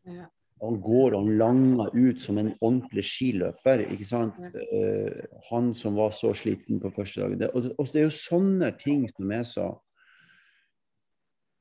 Ja. 0.08 0.26
Han 0.64 0.80
går 0.82 1.14
og 1.14 1.28
langer 1.38 1.92
ut 1.94 2.22
som 2.22 2.40
en 2.42 2.54
ordentlig 2.56 3.04
skiløper. 3.06 3.84
ikke 3.92 4.08
sant? 4.10 4.38
Ja. 4.42 4.64
Uh, 4.72 5.42
han 5.52 5.74
som 5.78 5.98
var 6.00 6.16
så 6.16 6.34
sliten 6.38 6.82
på 6.82 6.90
første 6.96 7.22
dagen. 7.22 7.42
Det, 7.44 7.52
og, 7.54 7.70
og, 7.78 7.92
det 7.94 8.02
er 8.02 8.08
jo 8.08 8.16
sånne 8.18 8.72
ting 8.82 9.06
som 9.12 9.36
er 9.36 9.46
så 9.46 9.68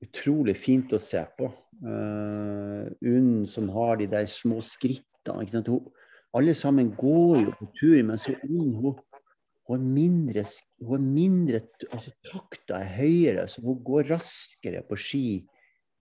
utrolig 0.05 0.57
fint 0.57 0.96
å 0.96 1.03
se 1.03 1.20
på. 1.37 1.51
Uh, 1.85 2.88
Unn 3.05 3.44
som 3.51 3.68
har 3.75 4.01
de 4.01 4.09
der 4.09 4.29
små 4.33 4.62
skrittene. 4.64 5.44
Hun, 5.68 5.92
alle 6.37 6.57
sammen 6.57 6.94
går 6.96 7.42
jo 7.42 7.53
på 7.59 7.68
tur, 7.77 8.01
men 8.09 8.20
så 8.20 8.33
Unn 8.49 8.72
hun, 8.81 8.96
hun 9.66 9.88
mindre, 9.94 10.44
hun 10.87 11.09
mindre 11.14 11.61
altså 11.90 12.12
Takta 12.26 12.81
er 12.83 12.92
høyere, 13.00 13.46
så 13.50 13.64
hun 13.64 13.81
går 13.87 14.12
raskere 14.12 14.85
på 14.87 14.98
ski, 15.00 15.26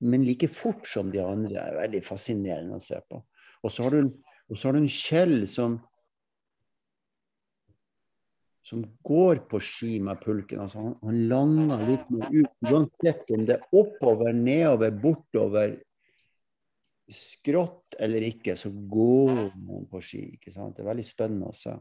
men 0.05 0.25
like 0.27 0.49
fort 0.51 0.85
som 0.89 1.09
de 1.13 1.23
andre. 1.23 1.63
Er 1.63 1.81
veldig 1.81 2.03
fascinerende 2.05 2.77
å 2.77 2.83
se 2.83 2.99
på. 3.09 3.23
Og 3.65 3.73
så 3.73 3.87
har 3.87 3.97
du, 3.97 4.15
en 4.69 4.89
Kjell 4.91 5.45
som 5.49 5.79
som 8.65 8.81
går 9.05 9.43
på 9.49 9.59
ski 9.61 9.99
med 10.01 10.17
pulken. 10.23 10.63
Altså 10.63 10.81
han, 10.81 10.93
han 11.05 11.17
langer 11.29 11.83
litt 11.85 12.07
mer 12.09 12.31
ut, 12.33 12.53
uansett 12.65 13.29
om 13.35 13.43
det 13.45 13.59
er 13.59 13.77
oppover, 13.77 14.33
nedover, 14.33 14.95
bortover, 15.03 15.75
skrått 17.05 17.97
eller 18.01 18.25
ikke, 18.25 18.55
så 18.57 18.71
går 18.73 19.35
han 19.35 19.85
på 19.91 20.01
ski. 20.01 20.23
Det 20.41 20.55
er 20.57 20.87
veldig 20.87 21.05
spennende 21.05 21.51
å 21.51 21.57
se. 21.57 21.75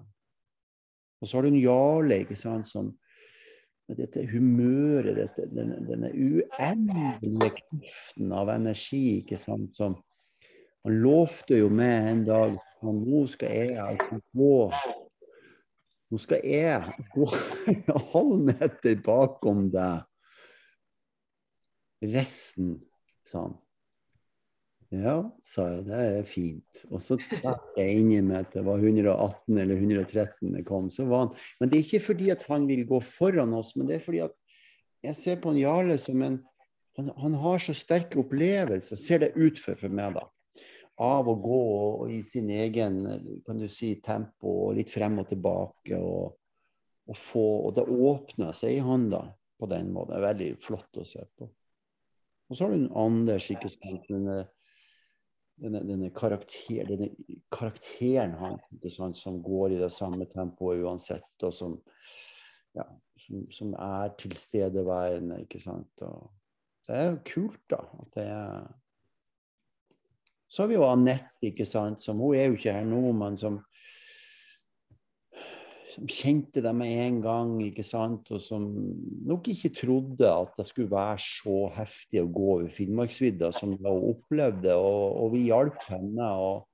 Og 1.25 1.29
så 1.29 1.39
har 1.39 1.47
du 1.47 1.55
en 1.55 1.63
Jarle 1.63 2.21
ikke 2.21 2.37
sant, 2.37 2.69
som 2.69 2.91
med 3.89 3.97
dette 3.97 4.27
humøret, 4.29 5.17
dette, 5.17 5.47
denne, 5.53 5.79
denne 5.89 6.11
uendelige 6.13 7.55
kraften 7.57 8.35
av 8.37 8.53
energi 8.53 9.23
ikke 9.23 9.41
sant, 9.41 9.73
som 9.77 9.97
Han 10.85 10.99
lovte 11.01 11.57
jo 11.57 11.71
meg 11.73 12.11
en 12.11 12.23
dag 12.29 12.57
sånn, 12.77 12.99
Nå 13.09 13.23
skal 13.33 13.55
jeg 13.57 13.79
altså 13.81 14.19
gå 14.37 14.57
Nå 16.13 16.21
skal 16.21 16.45
jeg 16.45 16.93
gå 17.17 17.29
en 17.73 18.05
halv 18.13 18.35
meter 18.51 19.01
bakom 19.03 19.65
deg. 19.73 20.05
Resten, 22.05 22.77
sa 23.25 23.47
han. 23.47 23.57
Ja, 24.95 25.17
sa 25.43 25.67
jeg, 25.73 25.85
det 25.89 26.01
er 26.05 26.27
fint. 26.29 26.85
Og 26.91 27.03
så 27.03 27.19
tverte 27.33 27.81
jeg 27.81 28.01
inn 28.01 28.13
i 28.15 28.23
meg 28.25 28.45
at 28.45 28.57
det 28.57 28.65
var 28.67 28.83
118 28.83 29.61
eller 29.65 29.77
113 29.81 30.55
det 30.55 30.65
kom. 30.69 30.91
Så 30.95 31.09
var 31.11 31.27
han, 31.27 31.37
men 31.61 31.71
det 31.71 31.79
er 31.79 31.87
ikke 31.87 32.07
fordi 32.13 32.33
at 32.35 32.45
han 32.51 32.69
vil 32.71 32.85
gå 32.89 33.01
foran 33.05 33.55
oss, 33.57 33.75
men 33.79 33.91
det 33.91 33.99
er 33.99 34.05
fordi 34.05 34.25
at 34.27 34.37
jeg 35.05 35.19
ser 35.19 35.41
på 35.43 35.53
en 35.53 35.61
Jarle 35.61 35.97
som 36.01 36.23
en 36.25 36.41
han, 36.97 37.11
han 37.17 37.35
har 37.35 37.59
så 37.59 37.75
sterke 37.75 38.21
opplevelser, 38.23 38.99
ser 38.99 39.25
det 39.25 39.35
ut 39.35 39.59
for, 39.59 39.79
for 39.79 39.91
meg, 39.91 40.15
da. 40.15 40.29
Av 41.03 41.27
å 41.27 41.35
gå 41.43 41.61
og, 41.75 42.05
i 42.15 42.21
sin 42.23 42.51
egen 42.55 43.01
kan 43.47 43.59
du 43.59 43.67
si, 43.67 43.97
tempo, 44.05 44.53
og 44.69 44.77
litt 44.79 44.93
frem 44.95 45.19
og 45.19 45.27
tilbake. 45.27 45.99
Og, 45.99 46.37
og, 47.11 47.19
få, 47.19 47.45
og 47.67 47.75
det 47.79 47.89
åpner 47.91 48.55
seg 48.55 48.77
i 48.77 48.85
han 48.85 49.09
da, 49.11 49.25
på 49.59 49.69
den 49.73 49.91
måten. 49.95 50.15
Det 50.15 50.21
er 50.21 50.29
veldig 50.29 50.51
flott 50.63 51.03
å 51.03 51.07
se 51.09 51.27
på. 51.35 51.51
Og 52.47 52.57
så 52.57 52.67
har 52.67 52.75
du 52.75 52.85
en 52.85 52.93
Anders, 53.01 53.51
ikke 53.51 53.73
sant. 53.73 54.07
Denne, 55.55 55.85
denne, 55.87 56.11
karakter, 56.11 56.83
denne 56.89 57.13
karakteren 57.53 58.33
han, 58.41 58.57
som 59.15 59.37
går 59.43 59.77
i 59.77 59.79
det 59.79 59.93
samme 59.95 60.27
tempoet 60.27 60.83
uansett, 60.83 61.31
og 61.47 61.55
som, 61.55 61.77
ja, 62.75 62.87
som, 63.23 63.45
som 63.55 63.77
er 63.79 64.17
tilstedeværende. 64.19 65.45
ikke 65.45 65.63
sant? 65.63 66.03
Og 66.03 66.33
det 66.89 66.97
er 66.99 67.07
jo 67.13 67.21
kult, 67.31 67.63
da. 67.71 67.85
at 68.03 68.19
det 68.19 68.27
er 68.33 68.73
Så 70.49 70.63
har 70.63 70.69
vi 70.69 70.77
jo 70.77 70.87
Anette, 70.87 71.49
ikke 71.49 71.67
sant, 71.67 72.03
som 72.03 72.19
hun 72.23 72.37
er 72.37 72.51
jo 72.51 72.59
ikke 72.59 72.75
her 72.75 72.85
nå, 72.87 73.13
men 73.17 73.39
som 73.39 73.63
som 75.93 76.09
kjente 76.09 76.63
deg 76.65 76.77
med 76.77 76.93
en 77.05 77.19
gang, 77.25 77.55
ikke 77.67 77.85
sant? 77.87 78.31
og 78.33 78.41
som 78.43 78.65
nok 79.29 79.51
ikke 79.53 79.73
trodde 79.77 80.31
at 80.31 80.57
det 80.59 80.67
skulle 80.71 80.93
være 80.93 81.21
så 81.23 81.59
heftig 81.77 82.23
å 82.23 82.31
gå 82.33 82.47
over 82.57 82.71
Finnmarksvidda 82.73 83.53
som 83.55 83.77
hun 83.77 83.91
opplevde. 84.15 84.75
Og, 84.79 85.05
og, 85.21 85.29
vi 85.35 85.45
hjalp 85.51 85.79
henne, 85.91 86.31
og, 86.41 86.65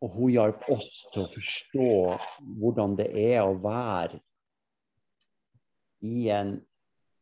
og 0.00 0.16
hun 0.16 0.34
hjalp 0.36 0.66
oss 0.72 1.04
til 1.10 1.26
å 1.26 1.30
forstå 1.34 1.92
hvordan 2.62 2.96
det 3.00 3.10
er 3.10 3.42
å 3.42 3.58
være 3.60 4.22
i 6.06 6.30
en 6.32 6.56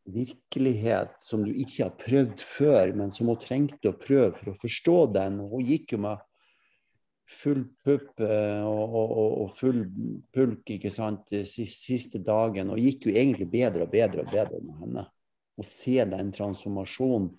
virkelighet 0.09 1.17
som 1.21 1.43
du 1.45 1.51
ikke 1.51 1.85
har 1.85 1.97
prøvd 1.99 2.41
før, 2.41 2.93
men 2.97 3.11
som 3.13 3.29
hun 3.29 3.39
trengte 3.41 3.91
å 3.91 3.97
prøve 3.99 4.31
for 4.37 4.53
å 4.53 4.57
forstå 4.57 4.97
den. 5.17 5.41
Og 5.43 5.57
Hun 5.57 5.67
gikk 5.67 5.93
jo 5.93 6.03
med 6.05 6.28
full 7.29 7.63
pupp 7.85 8.19
eh, 8.25 8.63
og, 8.65 8.95
og, 8.95 9.31
og, 9.43 9.51
full 9.57 9.83
pulk 10.33 10.73
ikke 10.75 10.91
sant, 10.93 11.31
siste, 11.45 12.21
dagen, 12.25 12.73
og 12.73 12.81
gikk 12.81 13.09
jo 13.09 13.15
egentlig 13.15 13.49
bedre 13.51 13.85
og 13.85 13.93
bedre 13.93 14.25
og 14.25 14.33
bedre 14.33 14.61
med 14.63 14.83
henne. 14.83 15.05
Å 15.59 15.65
se 15.67 15.97
den 16.07 16.31
transformasjonen 16.35 17.29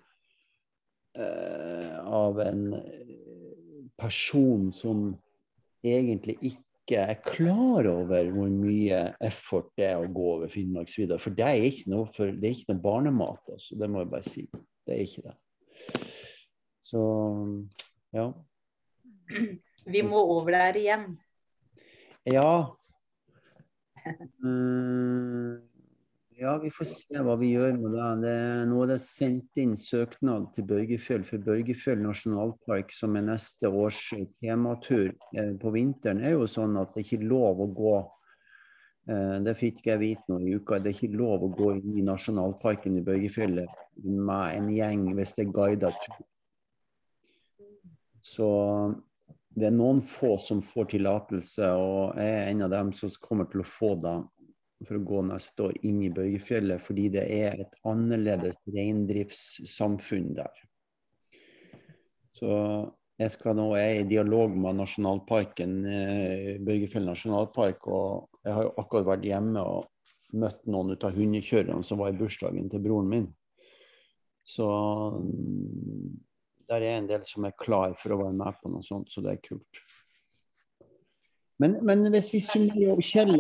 eh, 1.18 1.96
av 2.00 2.40
en 2.44 2.64
person 4.00 4.68
som 4.74 5.08
egentlig 5.84 6.36
ikke 6.50 7.00
er 7.00 7.20
klar 7.24 7.86
over 7.88 8.28
hvor 8.34 8.50
mye 8.52 9.00
effort 9.24 9.70
det 9.78 9.86
er 9.92 10.02
å 10.02 10.10
gå 10.10 10.26
over 10.34 10.52
Finnmarksvidda. 10.52 11.20
For 11.22 11.36
det 11.36 11.46
er 11.46 11.68
ikke 11.70 11.92
noe, 11.94 12.10
for, 12.14 12.32
det 12.34 12.48
er 12.48 12.56
ikke 12.56 12.74
noe 12.74 12.84
barnemat, 12.84 13.42
altså. 13.54 13.78
Det 13.80 13.88
må 13.90 14.04
jeg 14.04 14.12
bare 14.12 14.26
si. 14.26 14.46
Det 14.86 14.96
er 14.96 15.02
ikke 15.06 15.26
det. 15.28 15.36
Så 16.90 17.02
ja. 18.16 18.28
Vi 19.88 20.02
må 20.06 20.20
over 20.36 20.56
der 20.58 20.82
igjen. 20.82 21.08
Ja. 22.28 22.76
Mm. 24.40 25.60
Ja, 26.40 26.54
vi 26.58 26.70
får 26.72 26.86
se 26.88 27.20
hva 27.20 27.34
vi 27.36 27.50
gjør 27.52 27.74
med 27.76 27.92
det. 27.92 28.04
det 28.22 28.36
nå 28.70 28.78
er 28.80 28.88
det 28.94 29.02
sendt 29.04 29.58
inn 29.60 29.74
søknad 29.76 30.46
til 30.56 30.64
Børgefjell, 30.70 31.26
for 31.28 31.42
Børgefjell 31.44 32.00
nasjonalpark, 32.00 32.94
som 32.96 33.18
er 33.20 33.26
neste 33.26 33.68
års 33.68 33.98
tematur 34.40 35.10
eh, 35.36 35.50
på 35.60 35.72
vinteren, 35.74 36.22
er 36.24 36.38
jo 36.38 36.46
sånn 36.48 36.78
at 36.80 36.94
det 36.94 37.02
er 37.02 37.06
ikke 37.10 37.28
lov 37.28 37.60
å 37.60 37.66
gå 37.76 37.92
eh, 39.12 39.36
Det 39.44 39.54
fikk 39.60 39.84
jeg 39.90 40.00
vite 40.00 40.32
nå 40.32 40.40
i 40.40 40.54
uka. 40.56 40.80
Det 40.80 40.94
er 40.94 40.96
ikke 40.96 41.20
lov 41.20 41.44
å 41.44 41.52
gå 41.58 41.74
inn 41.76 42.00
i 42.00 42.06
nasjonalparken 42.08 42.96
i 42.96 43.04
Børgefjellet 43.04 43.84
med 44.00 44.56
en 44.56 44.72
gjeng 44.72 45.06
hvis 45.20 45.36
det 45.36 45.44
er 45.44 45.54
guidet 45.60 45.92
tur. 46.06 46.24
Så 48.24 48.50
det 49.60 49.68
er 49.68 49.76
noen 49.76 50.00
få 50.06 50.34
som 50.40 50.62
får 50.64 50.92
tillatelse, 50.94 51.70
og 51.76 52.18
jeg 52.18 52.36
er 52.36 52.50
en 52.50 52.66
av 52.66 52.72
dem 52.72 52.92
som 52.96 53.12
kommer 53.22 53.48
til 53.50 53.62
å 53.62 53.68
få 53.68 53.94
det 54.00 54.16
for 54.86 54.96
å 54.96 55.04
gå 55.04 55.22
neste 55.28 55.66
år 55.68 55.74
inn 55.86 56.00
i 56.06 56.12
Børgefjellet, 56.14 56.80
fordi 56.82 57.10
det 57.12 57.26
er 57.36 57.60
et 57.66 57.76
annerledes 57.88 58.56
reindriftssamfunn 58.72 60.32
der. 60.38 60.62
Så 62.32 62.50
jeg 63.20 63.34
skal 63.34 63.58
nå 63.58 63.66
jeg 63.76 63.90
er 63.90 64.00
i 64.00 64.08
dialog 64.08 64.54
med 64.56 64.78
nasjonalparken, 64.80 65.74
eh, 65.84 66.52
Børgefjell 66.64 67.04
nasjonalpark, 67.10 67.88
og 67.92 68.40
jeg 68.46 68.56
har 68.56 68.68
jo 68.68 68.76
akkurat 68.80 69.10
vært 69.12 69.28
hjemme 69.28 69.60
og 69.60 70.38
møtt 70.40 70.62
noen 70.70 70.94
av 70.94 71.16
hundekjørerne 71.16 71.84
som 71.84 72.00
var 72.00 72.14
i 72.14 72.16
bursdagen 72.16 72.70
til 72.72 72.82
broren 72.84 73.10
min. 73.10 73.28
Så 74.46 74.66
der 76.70 76.84
er 76.86 76.98
en 76.98 77.08
del 77.08 77.24
som 77.26 77.44
er 77.46 77.56
klar 77.58 77.94
for 77.98 78.14
å 78.14 78.20
være 78.22 78.36
med 78.38 78.58
på 78.62 78.70
noe 78.70 78.86
sånt, 78.86 79.10
så 79.10 79.22
det 79.24 79.34
er 79.34 79.42
kult. 79.42 79.82
Men, 81.60 81.76
men, 81.84 82.06
hvis 82.14 82.30
vi 82.32 82.40
summerer 82.40 82.94
opp 82.94 83.04
Kjell, 83.04 83.34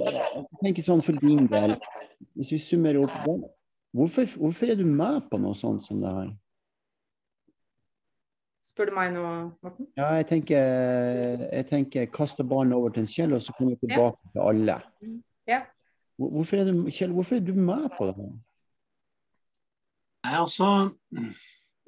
tenker 0.60 0.84
sånn 0.84 1.00
for 1.00 1.16
din 1.22 1.46
del 1.48 1.72
Hvis 2.36 2.50
vi 2.52 2.58
summerer 2.60 3.06
opp 3.06 3.14
hvorfor, 3.96 4.26
hvorfor, 4.36 4.68
er 4.68 4.76
du 4.76 4.84
med 4.84 5.22
på 5.30 5.40
noe 5.40 5.56
sånt 5.56 5.86
som 5.86 6.02
det 6.02 6.10
her? 6.12 6.28
Spør 8.66 8.90
du 8.90 8.94
meg 8.98 9.14
nå, 9.14 9.24
Morten? 9.64 9.88
Ja, 9.98 10.10
jeg 10.20 10.28
tenker, 10.30 11.46
jeg 11.46 11.66
tenker 11.70 12.10
kaste 12.12 12.44
barnet 12.46 12.76
over 12.76 12.92
til 12.94 13.06
en 13.06 13.10
Kjell, 13.10 13.32
og 13.34 13.40
så 13.42 13.54
kommer 13.56 13.72
vi 13.74 13.88
tilbake 13.88 14.20
ja. 14.20 14.30
til 14.34 14.44
alle. 14.50 14.76
Ja. 15.48 15.62
Hvorfor 16.20 16.60
er 16.60 16.68
du, 16.68 16.84
Kjell, 16.92 17.16
hvorfor 17.16 17.40
er 17.40 17.46
du 17.46 17.54
med 17.56 17.88
på 17.96 18.10
det? 18.10 18.28
Nei, 20.20 20.36
altså 20.36 20.68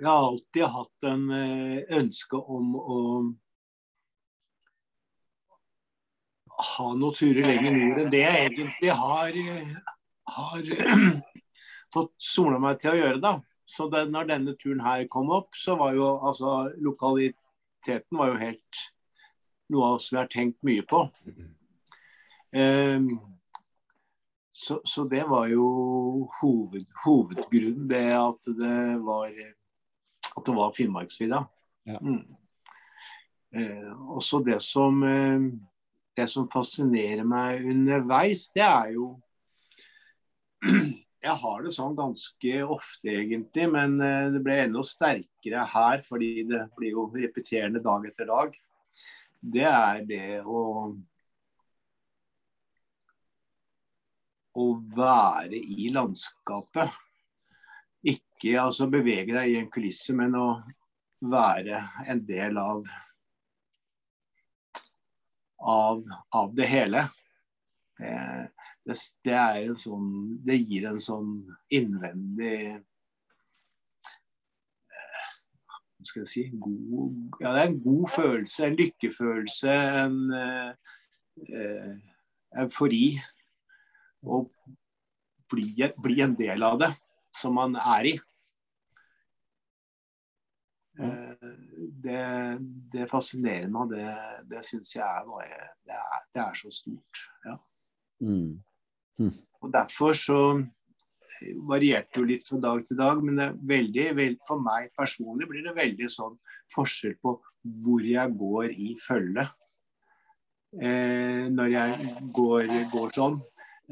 Jeg 0.02 0.10
har 0.10 0.24
alltid 0.26 0.64
hatt 0.66 1.04
en 1.06 1.28
eh, 1.30 1.82
ønske 1.94 2.38
om 2.50 2.72
å 2.74 2.96
ha 6.72 6.86
noen 6.98 7.14
turer 7.14 7.46
lenger 7.46 7.76
nord 7.76 8.00
enn 8.02 8.10
det 8.10 8.24
jeg 8.24 8.48
egentlig 8.48 8.96
har, 8.98 9.38
har 10.38 10.72
fått 11.94 12.12
sola 12.18 12.58
meg 12.66 12.82
til 12.82 12.96
å 12.96 12.98
gjøre. 12.98 13.22
da. 13.22 13.32
Så 13.62 13.86
det, 13.94 14.08
når 14.10 14.32
denne 14.32 14.56
turen 14.58 14.82
her 14.82 15.06
kom 15.12 15.30
opp, 15.38 15.54
så 15.54 15.78
var 15.78 15.94
jo 15.94 16.10
altså 16.18 16.72
lokaliteten 16.82 18.18
var 18.18 18.34
jo 18.34 18.42
helt 18.42 18.84
noe 19.70 19.94
oss 20.00 20.10
vi 20.10 20.18
har 20.18 20.34
tenkt 20.34 20.58
mye 20.66 20.82
på. 20.82 21.06
Um, 22.50 23.08
så, 24.50 24.82
så, 24.82 25.06
det 25.08 25.22
var 25.30 25.46
jo 25.54 25.64
hoved, 26.42 26.90
hovedgrunnen, 27.06 27.86
det 27.88 28.06
at 28.18 28.54
det 28.58 28.80
var 29.06 29.30
at 30.36 30.46
det 30.46 30.54
var 30.56 30.72
Finnmarksvidda. 30.76 31.42
Ja. 31.88 31.98
Mm. 32.00 32.24
Uh, 33.52 34.16
også 34.16 34.40
det 34.46 34.62
som 34.64 35.02
eh, 35.04 35.50
det 36.16 36.24
som 36.28 36.48
fascinerer 36.52 37.24
meg 37.28 37.64
underveis, 37.68 38.46
det 38.54 38.64
er 38.64 38.94
jo 38.96 39.12
Jeg 41.22 41.38
har 41.38 41.60
det 41.62 41.70
sånn 41.70 41.92
ganske 41.94 42.64
ofte, 42.66 43.12
egentlig, 43.12 43.68
men 43.70 43.92
eh, 44.02 44.32
det 44.34 44.40
ble 44.42 44.56
enda 44.64 44.82
sterkere 44.82 45.62
her 45.70 46.02
fordi 46.08 46.32
det 46.48 46.64
blir 46.74 46.96
jo 46.96 47.04
repeterende 47.14 47.82
dag 47.84 48.08
etter 48.08 48.26
dag. 48.26 48.56
Det 49.54 49.68
er 49.68 50.02
det 50.08 50.40
å 50.42 50.62
å 54.58 54.66
være 54.96 55.56
i 55.56 55.88
landskapet. 55.94 56.92
Ikke 58.42 58.58
altså 58.58 58.88
bevege 58.90 59.30
deg 59.36 59.52
i 59.52 59.58
en 59.60 59.68
kulisse, 59.70 60.10
men 60.18 60.32
å 60.34 60.46
være 61.30 61.78
en 62.10 62.24
del 62.26 62.56
av 62.58 62.82
av, 65.62 66.00
av 66.34 66.54
det 66.58 66.66
hele. 66.66 67.04
Det, 67.98 68.14
det, 68.82 68.96
det, 69.22 69.36
en 69.36 69.76
sånn 69.78 70.08
Det 70.42 70.56
gir 70.58 70.88
en 70.90 70.98
sånn 70.98 71.34
innvendig 71.70 72.56
eh, 72.72 72.80
Hva 75.68 76.08
skal 76.08 76.24
jeg 76.24 76.30
si 76.32 76.42
god, 76.56 77.36
Ja, 77.44 77.52
det 77.52 77.60
er 77.60 77.68
en 77.68 77.78
god 77.84 78.08
følelse, 78.10 78.64
en 78.66 78.78
lykkefølelse, 78.80 79.76
en 80.02 80.18
eh, 80.40 80.70
eh 81.46 81.94
eufori. 82.64 83.06
Å 84.26 84.42
bli, 85.52 85.86
bli, 86.04 86.18
en 86.26 86.34
del 86.36 86.66
av 86.66 86.82
det 86.82 86.90
som 87.38 87.54
man 87.56 87.78
er 87.80 88.10
i. 88.10 88.12
Eh, 91.00 91.52
det, 92.04 92.22
det 92.92 93.08
fascinerer 93.10 93.70
meg, 93.72 93.94
det, 93.94 94.06
det 94.50 94.62
syns 94.66 94.94
jeg 94.96 95.04
er 95.06 95.26
bare 95.28 95.62
det 95.86 95.96
er, 95.96 96.26
det 96.34 96.42
er, 96.44 96.58
så 96.58 96.72
stort. 96.74 97.24
Ja. 97.46 97.56
Mm. 98.22 98.62
Mm. 99.18 99.34
Og 99.62 99.72
Derfor 99.72 100.16
så 100.18 100.40
varierte 101.66 102.20
jo 102.20 102.28
litt 102.28 102.44
fra 102.46 102.58
dag 102.62 102.82
til 102.86 102.98
dag, 102.98 103.22
men 103.22 103.38
det 103.38 103.46
er 103.48 103.56
veldig, 103.72 104.04
veld, 104.18 104.38
for 104.48 104.62
meg 104.62 104.92
personlig 104.98 105.48
blir 105.50 105.64
det 105.66 105.74
veldig 105.78 106.10
sånn 106.10 106.36
forskjell 106.74 107.16
på 107.22 107.36
hvor 107.82 108.04
jeg 108.06 108.36
går 108.38 108.74
i 108.74 108.92
følge. 109.00 109.46
Eh, 110.72 111.48
når 111.52 111.72
jeg 111.72 112.12
går, 112.34 112.70
går 112.92 113.10
sånn. 113.16 113.34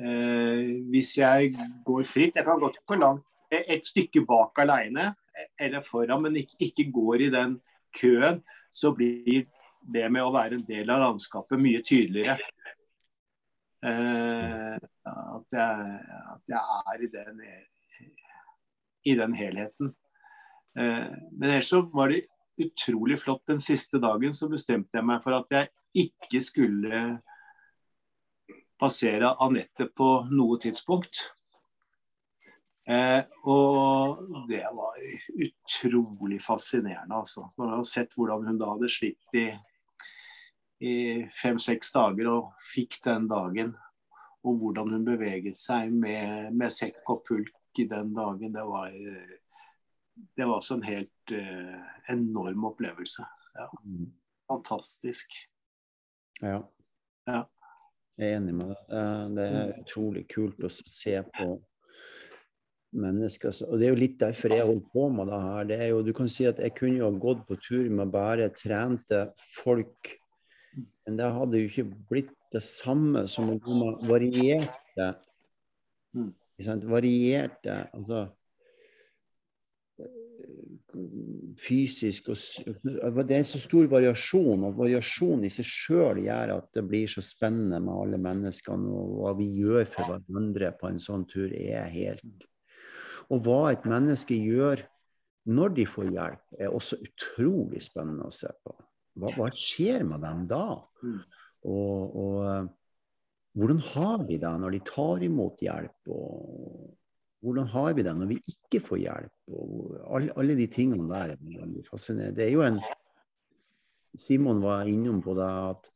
Eh, 0.01 0.71
hvis 0.89 1.11
jeg 1.19 1.51
går 1.85 2.07
fritt 2.09 2.39
Jeg 2.39 2.47
kan 2.47 2.61
godt 2.63 2.79
gå 2.89 2.97
langt 2.97 3.27
et 3.53 3.85
stykke 3.85 4.23
bak 4.25 4.63
alene 4.63 5.11
eller 5.61 5.83
foran, 5.85 6.23
men 6.23 6.39
ikke, 6.41 6.57
ikke 6.63 6.87
går 6.95 7.27
i 7.27 7.31
den 7.35 7.57
køen, 7.97 8.43
så 8.71 8.93
blir 8.95 9.47
det 9.81 10.07
med 10.13 10.25
å 10.25 10.33
være 10.35 10.59
en 10.59 10.67
del 10.67 10.91
av 10.93 11.03
landskapet 11.05 11.61
mye 11.61 11.81
tydeligere. 11.87 12.51
Eh, 13.81 14.77
at, 14.77 15.47
jeg, 15.57 15.97
at, 16.35 16.43
jeg, 16.53 16.61
er 16.93 17.05
i 17.07 17.11
den, 17.15 17.41
i 19.09 19.17
den 19.23 19.35
helheten. 19.35 19.95
Eh, 20.79 21.09
men 21.33 21.49
ellers 21.49 21.73
så 21.73 21.83
var 21.95 22.13
det 22.13 22.27
utrolig 22.61 23.19
flott 23.23 23.47
den 23.49 23.63
siste 23.65 24.01
dagen. 24.03 24.37
Så 24.37 24.51
bestemte 24.53 25.01
jeg 25.01 25.09
meg 25.09 25.25
for 25.25 25.39
at 25.41 25.57
jeg 25.57 25.71
ikke 26.05 26.43
skulle 26.45 27.05
passere 28.81 29.35
Anette 29.45 29.89
på 29.97 30.13
noe 30.33 30.61
tidspunkt. 30.61 31.31
Eh, 32.89 33.25
og 33.45 34.23
det 34.49 34.65
var 34.75 34.97
utrolig 35.31 36.41
fascinerende, 36.43 37.15
altså. 37.17 37.51
Man 37.59 37.75
har 37.75 37.85
sett 37.85 38.17
hvordan 38.17 38.47
hun 38.49 38.59
da 38.61 38.73
hadde 38.73 38.91
slitt 38.91 39.37
i, 39.37 39.47
i 40.87 40.97
fem-seks 41.43 41.93
dager 41.97 42.33
og 42.33 42.67
fikk 42.73 43.01
den 43.05 43.29
dagen. 43.31 43.77
Og 44.41 44.57
hvordan 44.63 44.95
hun 44.97 45.05
beveget 45.05 45.61
seg 45.61 45.93
med, 45.93 46.55
med 46.57 46.73
sekk 46.73 47.03
og 47.13 47.23
pulk 47.29 47.79
i 47.79 47.85
den 47.87 48.15
dagen. 48.17 48.55
Det 48.55 48.65
var, 48.67 48.95
det 50.17 50.47
var 50.47 50.55
også 50.57 50.79
en 50.79 50.87
helt 50.89 51.35
uh, 51.37 51.91
enorm 52.09 52.65
opplevelse. 52.73 53.27
Ja. 53.55 53.69
Mm. 53.85 54.09
Fantastisk. 54.49 55.37
Ja. 56.41 56.63
ja. 57.29 57.43
Jeg 58.17 58.33
er 58.33 58.39
enig 58.41 58.55
med 58.57 58.73
deg. 58.73 58.89
Det 59.37 59.45
er 59.45 59.59
mm. 59.69 59.83
utrolig 59.85 60.25
kult 60.33 60.65
å 60.65 60.73
se 60.73 61.21
på 61.37 61.53
mennesker. 62.97 63.53
Og 63.69 63.79
det 63.79 63.87
er 63.87 63.95
jo 63.95 64.01
litt 64.01 64.17
derfor 64.21 64.55
jeg 64.55 64.67
holder 64.67 64.89
på 64.93 65.07
med 65.15 65.31
det 65.31 65.41
her. 65.45 65.69
Det 65.69 65.79
er 65.79 65.93
jo, 65.93 66.03
du 66.07 66.13
kan 66.17 66.31
si 66.33 66.47
at 66.49 66.59
jeg 66.63 66.75
kunne 66.79 66.99
jo 66.99 67.11
ha 67.11 67.23
gått 67.23 67.47
på 67.49 67.59
tur 67.63 67.87
med 67.95 68.13
bare 68.15 68.51
trente 68.57 69.23
folk, 69.61 70.15
men 71.07 71.19
det 71.19 71.31
hadde 71.37 71.63
jo 71.63 71.71
ikke 71.71 71.89
blitt 72.11 72.37
det 72.51 72.63
samme 72.67 73.27
som 73.31 73.53
om 73.53 73.79
man 73.79 73.97
varierte. 74.11 75.15
Mm. 76.17 76.35
Varierte 76.91 77.77
altså 77.95 78.27
fysisk 81.61 82.31
og 82.33 83.21
Det 83.29 83.37
er 83.37 83.45
så 83.47 83.61
stor 83.63 83.87
variasjon, 83.91 84.65
og 84.67 84.79
variasjon 84.79 85.45
i 85.47 85.51
seg 85.53 85.67
sjøl 85.67 86.23
gjør 86.25 86.57
at 86.57 86.71
det 86.75 86.85
blir 86.89 87.11
så 87.11 87.23
spennende 87.25 87.81
med 87.85 87.95
alle 87.95 88.21
menneskene. 88.21 88.91
Og 88.91 89.21
hva 89.21 89.35
vi 89.39 89.47
gjør 89.61 89.87
for 89.91 90.11
hverandre 90.11 90.73
på 90.81 90.91
en 90.91 91.03
sånn 91.03 91.27
tur, 91.31 91.53
er 91.55 91.87
helt 91.95 92.49
Og 93.31 93.45
hva 93.47 93.61
et 93.71 93.87
menneske 93.89 94.37
gjør 94.37 94.83
når 95.51 95.75
de 95.79 95.87
får 95.89 96.11
hjelp, 96.13 96.43
er 96.61 96.75
også 96.75 96.99
utrolig 97.01 97.83
spennende 97.83 98.27
å 98.29 98.35
se 98.35 98.51
på. 98.65 98.75
Hva, 99.21 99.33
hva 99.37 99.49
skjer 99.57 100.05
med 100.07 100.23
dem 100.25 100.45
da? 100.51 100.65
Og, 101.67 102.17
og, 102.23 102.71
hvordan 103.59 103.81
har 103.93 104.25
vi 104.29 104.39
det 104.41 104.53
når 104.63 104.77
de 104.77 104.81
tar 104.87 105.25
imot 105.27 105.63
hjelp? 105.65 106.13
Og, 106.13 106.91
hvordan 107.41 107.71
har 107.73 107.95
vi 107.97 108.05
det 108.05 108.13
når 108.17 108.29
vi 108.35 108.39
ikke 108.53 108.83
får 108.85 109.01
hjelp? 109.01 109.37
Og 109.49 109.95
alle, 110.05 110.35
alle 110.37 110.59
de 110.59 110.67
tingene 110.71 111.09
der 111.09 111.35
er 111.35 111.89
fascinerende. 111.89 112.37
Det 112.37 112.47
er 112.47 112.53
jo 112.53 112.67
en 112.67 112.83
Simon 114.19 114.59
var 114.63 114.89
innom 114.91 115.21
på 115.23 115.37
det 115.39 115.47
at 115.47 115.91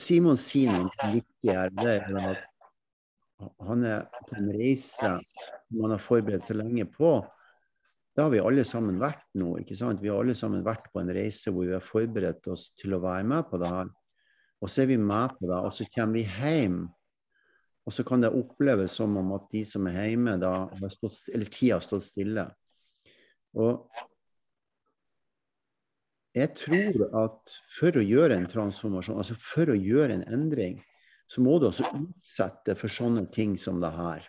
Simon 0.00 0.36
sier 0.36 0.74
noe 0.76 1.12
viktig 1.14 1.48
her. 1.48 1.72
Det 1.72 1.94
er 1.94 2.18
at 2.20 2.42
han 3.66 3.84
er 3.86 4.06
på 4.28 4.36
en 4.38 4.50
reise 4.54 5.14
man 5.72 5.94
har 5.94 6.02
forberedt 6.02 6.46
seg 6.46 6.60
lenge 6.60 6.86
på. 6.92 7.14
Da 8.12 8.26
har 8.26 8.32
vi 8.34 8.42
alle 8.44 8.64
sammen 8.68 8.98
vært 9.00 9.24
nå. 9.40 9.54
ikke 9.62 9.76
sant? 9.78 10.02
Vi 10.02 10.10
har 10.12 10.20
alle 10.20 10.36
sammen 10.36 10.64
vært 10.66 10.90
på 10.92 11.00
en 11.00 11.12
reise 11.16 11.52
hvor 11.52 11.68
vi 11.68 11.76
har 11.76 11.84
forberedt 11.84 12.48
oss 12.52 12.70
til 12.76 12.96
å 12.96 13.02
være 13.02 13.24
med 13.28 13.48
på 13.48 13.60
det 13.62 13.70
her. 13.72 13.92
Og 14.62 14.70
så 14.70 14.84
er 14.84 14.92
vi 14.92 14.98
med 15.00 15.38
på 15.38 15.48
det, 15.48 15.58
og 15.58 15.72
så 15.74 15.86
kommer 15.94 16.20
vi 16.20 16.26
hjem 16.28 16.82
og 17.82 17.94
så 17.94 18.04
kan 18.06 18.22
det 18.22 18.30
oppleves 18.30 18.94
som 18.98 19.16
om 19.18 19.34
at 19.36 19.48
de 19.50 19.64
som 19.66 19.86
er 19.90 20.12
hjemme, 20.12 20.36
da 20.38 20.52
har 20.70 20.92
stått, 20.94 21.24
eller 21.34 21.50
tida 21.50 21.78
har 21.80 21.84
stått 21.84 22.06
stille. 22.06 22.46
Og 23.58 23.88
jeg 26.32 26.54
tror 26.56 27.02
at 27.24 27.56
for 27.74 27.98
å 27.98 28.04
gjøre 28.06 28.38
en 28.38 28.48
transformasjon, 28.48 29.18
altså 29.18 29.36
for 29.36 29.74
å 29.74 29.76
gjøre 29.76 30.14
en 30.14 30.26
endring, 30.30 30.78
så 31.32 31.40
må 31.40 31.56
du 31.58 31.70
også 31.70 31.88
utsette 31.96 32.76
for 32.76 32.92
sånne 32.92 33.24
ting 33.32 33.56
som 33.60 33.80
det 33.80 33.92
her. 33.96 34.28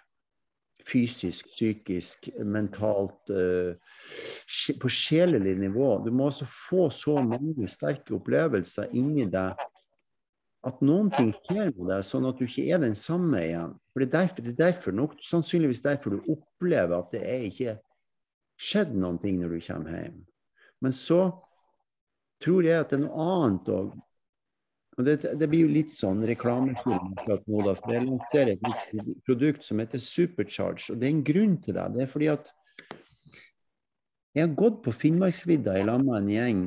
Fysisk, 0.88 1.50
psykisk, 1.52 2.30
mentalt, 2.44 3.32
uh, 3.32 3.76
på 4.80 4.92
sjelelig 4.92 5.58
nivå. 5.60 5.98
Du 6.04 6.12
må 6.16 6.30
altså 6.30 6.48
få 6.48 6.90
så 6.92 7.18
mange 7.24 7.68
sterke 7.72 8.16
opplevelser 8.18 8.92
inni 8.96 9.28
deg 9.32 9.60
at 10.64 10.84
noen 10.86 11.10
ting 11.12 11.34
skjer 11.36 11.74
med 11.76 11.90
deg, 11.92 12.04
sånn 12.08 12.28
at 12.30 12.40
du 12.40 12.46
ikke 12.46 12.70
er 12.72 12.80
den 12.86 12.96
samme 12.96 13.42
igjen. 13.44 13.74
For 13.92 14.04
Det 14.04 14.08
er 14.08 14.14
derfor, 14.14 14.44
det 14.44 14.54
er 14.54 14.62
derfor 14.62 14.96
nok, 14.96 15.18
sannsynligvis 15.20 15.84
derfor 15.84 16.16
du 16.16 16.32
opplever 16.38 16.96
at 17.02 17.12
det 17.12 17.24
er 17.28 17.48
ikke 17.50 17.74
skjedd 18.64 18.94
noen 18.96 19.20
ting 19.20 19.42
når 19.42 19.58
du 19.58 19.66
kommer 19.66 19.98
hjem. 19.98 20.22
Men 20.84 20.96
så 20.96 21.20
tror 22.44 22.64
jeg 22.64 22.80
at 22.80 22.92
det 22.94 23.02
er 23.02 23.06
noe 23.06 23.28
annet 23.36 23.72
òg. 23.76 23.92
Og 24.98 25.08
det, 25.08 25.16
det, 25.24 25.48
blir 25.50 25.66
jo 25.66 25.74
litt 25.74 25.94
sånn 25.96 26.22
reklamefilm 26.28 27.16
for 27.24 27.42
for 27.48 27.94
jeg 27.96 28.06
lanserer 28.06 28.54
et 28.54 29.00
produkt 29.26 29.66
som 29.66 29.82
heter 29.82 30.02
Supercharge. 30.02 30.94
Og 30.94 31.00
det 31.02 31.08
er 31.08 31.16
en 31.16 31.26
grunn 31.26 31.56
til 31.64 31.78
det. 31.78 31.88
Det 31.96 32.04
er 32.06 32.12
fordi 32.12 32.30
at 32.34 32.54
jeg 34.34 34.48
har 34.48 34.56
gått 34.58 34.82
på 34.86 34.94
Finnmarksvidda 34.94 35.78
i 35.80 35.86
lag 35.86 36.02
med 36.06 36.20
en 36.20 36.32
gjeng 36.34 36.64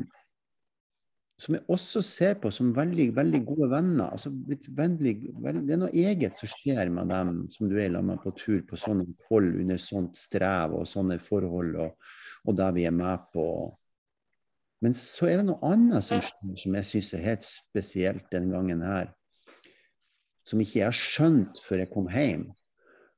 som 1.37 1.57
jeg 1.59 1.67
også 1.69 2.01
ser 2.05 2.37
på 2.41 2.51
som 2.55 2.71
veldig 2.77 3.11
veldig 3.17 3.41
gode 3.45 3.69
venner. 3.71 4.09
Altså, 4.09 4.31
veldig, 4.33 5.15
veldig, 5.45 5.65
det 5.69 5.75
er 5.75 5.81
noe 5.83 5.93
eget 5.93 6.39
som 6.39 6.49
skjer 6.49 6.93
med 6.93 7.11
dem 7.13 7.35
som 7.53 7.69
du 7.69 7.77
er 7.77 7.91
sammen 7.91 8.15
med 8.15 8.23
på 8.25 8.33
tur 8.39 8.63
på 8.69 8.79
sånne 8.81 9.05
opphold 9.05 9.51
under 9.61 9.81
sånt 9.81 10.17
strev 10.17 10.79
og 10.79 10.87
sånne 10.89 11.19
forhold, 11.21 11.77
og, 11.85 12.15
og 12.49 12.57
der 12.57 12.73
vi 12.77 12.87
er 12.89 12.97
med 12.97 13.29
på. 13.35 13.45
Men 14.85 14.95
så 14.97 15.31
er 15.31 15.41
det 15.41 15.47
noe 15.49 15.63
annet 15.65 16.05
som, 16.05 16.21
som 16.59 16.77
jeg 16.77 16.89
syns 16.91 17.15
er 17.17 17.25
helt 17.25 17.47
spesielt 17.47 18.27
denne 18.33 18.53
gangen 18.53 18.85
her, 18.85 19.11
som 20.47 20.61
ikke 20.63 20.81
jeg 20.83 20.89
har 20.91 20.99
skjønt 20.99 21.63
før 21.65 21.83
jeg 21.83 21.93
kom 21.95 22.11
hjem. 22.13 22.51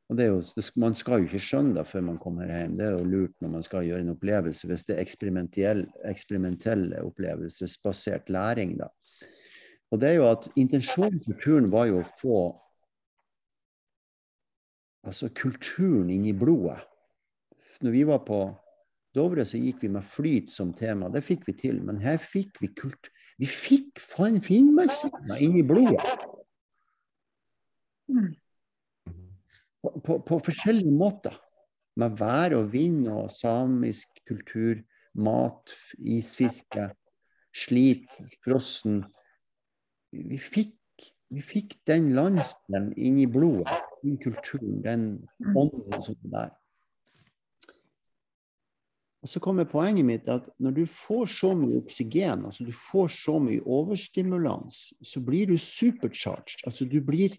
Og 0.08 0.16
det 0.16 0.28
jo, 0.30 0.38
Man 0.80 0.94
skal 0.96 1.20
jo 1.20 1.28
ikke 1.28 1.42
skjønne 1.42 1.74
det 1.76 1.84
før 1.90 2.06
man 2.06 2.20
kommer 2.20 2.48
hjem. 2.48 2.76
Det 2.78 2.86
er 2.86 2.94
jo 2.96 3.08
lurt 3.08 3.34
når 3.44 3.50
man 3.58 3.66
skal 3.66 3.84
gjøre 3.84 4.06
en 4.06 4.14
opplevelse, 4.14 4.68
hvis 4.70 4.86
det 4.88 4.94
er 4.96 5.02
eksperimentell, 5.02 5.82
eksperimentell 6.08 6.86
opplevelsesbasert 7.02 8.30
læring. 8.32 8.78
da. 8.78 8.88
Og 9.90 10.00
det 10.00 10.08
er 10.08 10.16
jo 10.20 10.30
at 10.30 10.48
Intensjonen 10.56 11.20
for 11.24 11.36
turen 11.42 11.68
var 11.72 11.90
jo 11.90 12.00
å 12.00 12.08
få 12.08 12.38
altså 15.08 15.28
kulturen 15.32 16.08
inn 16.12 16.26
i 16.28 16.36
blodet. 16.36 16.80
Når 17.84 17.94
vi 17.94 18.02
var 18.08 18.24
på 18.26 18.40
Dovre, 19.18 19.44
så 19.46 19.58
gikk 19.60 19.82
vi 19.84 19.92
med 19.92 20.06
flyt 20.06 20.52
som 20.54 20.72
tema. 20.76 21.10
Det 21.12 21.24
fikk 21.26 21.48
vi 21.48 21.56
til. 21.58 21.82
Men 21.84 22.00
her 22.02 22.20
fikk 22.22 22.62
vi 22.62 22.72
kult... 22.78 23.10
Vi 23.38 23.46
fikk 23.46 24.00
faen 24.02 24.40
Finnmarksvidda 24.42 25.36
inn 25.44 25.60
i 25.60 25.66
blodet! 25.66 26.02
På, 29.78 29.92
på, 30.02 30.16
på, 30.26 30.38
forskjellige 30.42 30.94
måter. 30.94 31.36
Med 31.98 32.16
vær 32.18 32.56
og 32.58 32.72
vind 32.72 33.06
og 33.10 33.30
samisk 33.34 34.18
kultur, 34.26 34.80
mat, 35.18 35.74
isfiske, 35.98 36.88
slit, 37.54 38.10
frossen. 38.42 39.04
Vi 40.10 40.38
fikk, 40.42 41.06
vi 41.34 41.42
fikk 41.44 41.78
den 41.90 42.12
landsdelen 42.18 42.90
inn 42.98 43.18
i 43.22 43.26
blodet, 43.30 43.74
den 44.02 44.18
kulturen, 44.22 44.80
den 44.82 45.08
ånden 45.54 46.02
som 46.02 46.18
er 46.26 46.34
der. 46.34 46.56
Og 49.22 49.28
så 49.28 49.40
kommer 49.42 49.66
poenget 49.66 50.06
mitt 50.06 50.28
at 50.30 50.46
når 50.62 50.76
du 50.76 50.84
får 50.86 51.26
så 51.40 51.50
mye 51.58 51.80
oksygen, 51.80 52.44
altså 52.46 52.64
du 52.64 52.72
får 52.72 53.10
så 53.16 53.38
mye 53.42 53.64
overstimulans, 53.66 54.92
så 55.02 55.22
blir 55.24 55.50
du 55.50 55.58
supercharged. 55.58 56.62
Altså 56.66 56.86
du 56.86 57.00
blir 57.04 57.36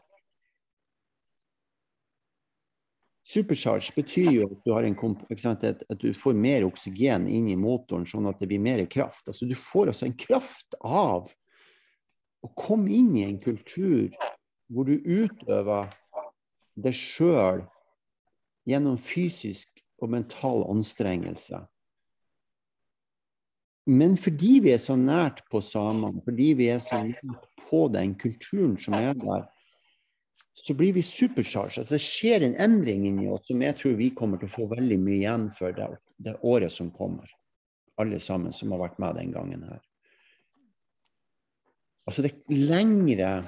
Supercharged 3.30 3.93
betyr 3.93 4.32
jo 4.32 4.45
at 4.47 4.63
du, 4.65 5.36
sant, 5.38 5.63
at 5.63 5.99
du, 6.01 6.07
får 6.17 6.34
mer 6.34 6.63
oksygen 6.65 7.27
inn 7.30 7.45
i 7.51 7.57
motoren, 7.59 8.07
sånn 8.09 8.25
at 8.25 8.39
det 8.41 8.47
blir 8.49 8.63
mer 8.63 8.82
kraft. 8.89 9.27
Altså, 9.30 9.45
du 9.45 9.53
får 9.53 9.91
altså 9.91 10.07
en 10.07 10.15
kraft 10.17 10.77
av 10.82 11.30
å 12.41 12.49
komme 12.57 12.89
inn 12.89 13.11
i 13.19 13.27
en 13.27 13.38
kultur 13.43 14.09
hvor 14.73 14.89
du 14.89 14.97
utøver 15.05 15.91
deg 16.80 16.97
sjøl 16.97 17.61
gjennom 18.69 18.97
fysisk 18.97 19.78
og 20.04 20.12
mental 20.14 20.66
anstrengelse. 20.70 21.62
Men 23.89 24.18
fordi 24.22 24.60
vi 24.64 24.74
er 24.76 24.82
så 24.82 24.95
nært 25.00 25.41
på 25.50 25.62
samene, 25.66 26.22
fordi 26.26 26.52
vi 26.60 26.68
er 26.70 26.82
så 26.84 27.02
nært 27.08 27.47
på 27.70 27.88
den 27.93 28.14
kulturen 28.20 28.76
som 28.82 28.93
er 28.97 29.16
der, 29.18 29.47
så 30.60 30.76
blir 30.76 30.93
vi 30.93 31.02
supercharged. 31.06 31.84
Altså 31.84 31.95
det 31.95 32.04
skjer 32.04 32.45
en 32.45 32.58
endring 32.62 33.08
inni 33.08 33.30
oss 33.32 33.47
som 33.47 33.62
jeg 33.64 33.78
tror 33.80 33.95
vi 33.97 34.12
kommer 34.16 34.41
til 34.41 34.50
å 34.50 34.56
få 34.58 34.68
veldig 34.74 34.97
mye 35.02 35.20
igjen 35.22 35.47
for 35.56 35.76
det, 35.76 35.88
det 36.20 36.36
året 36.45 36.74
som 36.74 36.91
kommer. 36.91 37.32
Alle 38.00 38.20
sammen 38.24 38.54
som 38.56 38.76
har 38.76 38.84
vært 38.84 39.00
med 39.02 39.18
den 39.20 39.32
gangen 39.36 39.64
her. 39.68 39.80
Altså 42.10 42.26
det 42.26 42.36
lengre 42.50 43.43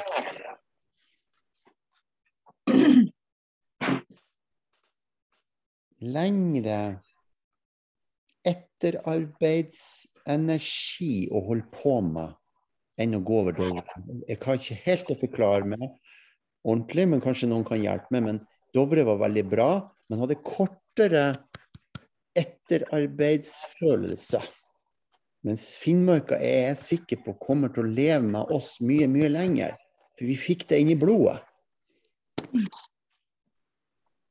Lengre 6.01 6.97
etterarbeidsenergi 8.47 11.29
å 11.29 11.39
holde 11.45 11.67
på 11.75 12.01
med 12.05 12.29
enn 13.01 13.15
å 13.17 13.25
gå 13.25 13.35
over 13.43 13.53
Dovre. 13.57 13.83
Jeg 14.27 14.37
kan 14.41 14.53
ikke 14.57 14.83
helt 14.85 15.11
å 15.13 15.21
forklare 15.21 15.65
meg 15.69 15.81
ordentlig, 16.65 17.05
men 17.09 17.23
kanskje 17.23 17.49
noen 17.51 17.67
kan 17.67 17.81
hjelpe 17.81 18.09
meg. 18.13 18.21
Men 18.25 18.37
Dovre 18.75 19.03
var 19.07 19.17
veldig 19.21 19.45
bra, 19.51 19.69
men 20.09 20.21
hadde 20.23 20.45
kortere 20.45 21.25
etterarbeidsfølelse. 22.37 24.41
Mens 25.45 25.71
Finnmarka 25.81 26.35
er 26.37 26.67
jeg 26.69 26.83
sikker 26.83 27.17
på 27.25 27.31
kommer 27.41 27.69
til 27.73 27.83
å 27.85 27.93
leve 27.93 28.27
med 28.27 28.43
oss 28.53 28.69
mye, 28.85 29.07
mye 29.09 29.29
lenger. 29.31 29.71
For 30.17 30.25
vi 30.29 30.35
fikk 30.37 30.67
det 30.69 30.77
inn 30.83 30.93
i 30.93 30.99
blodet. 30.99 31.39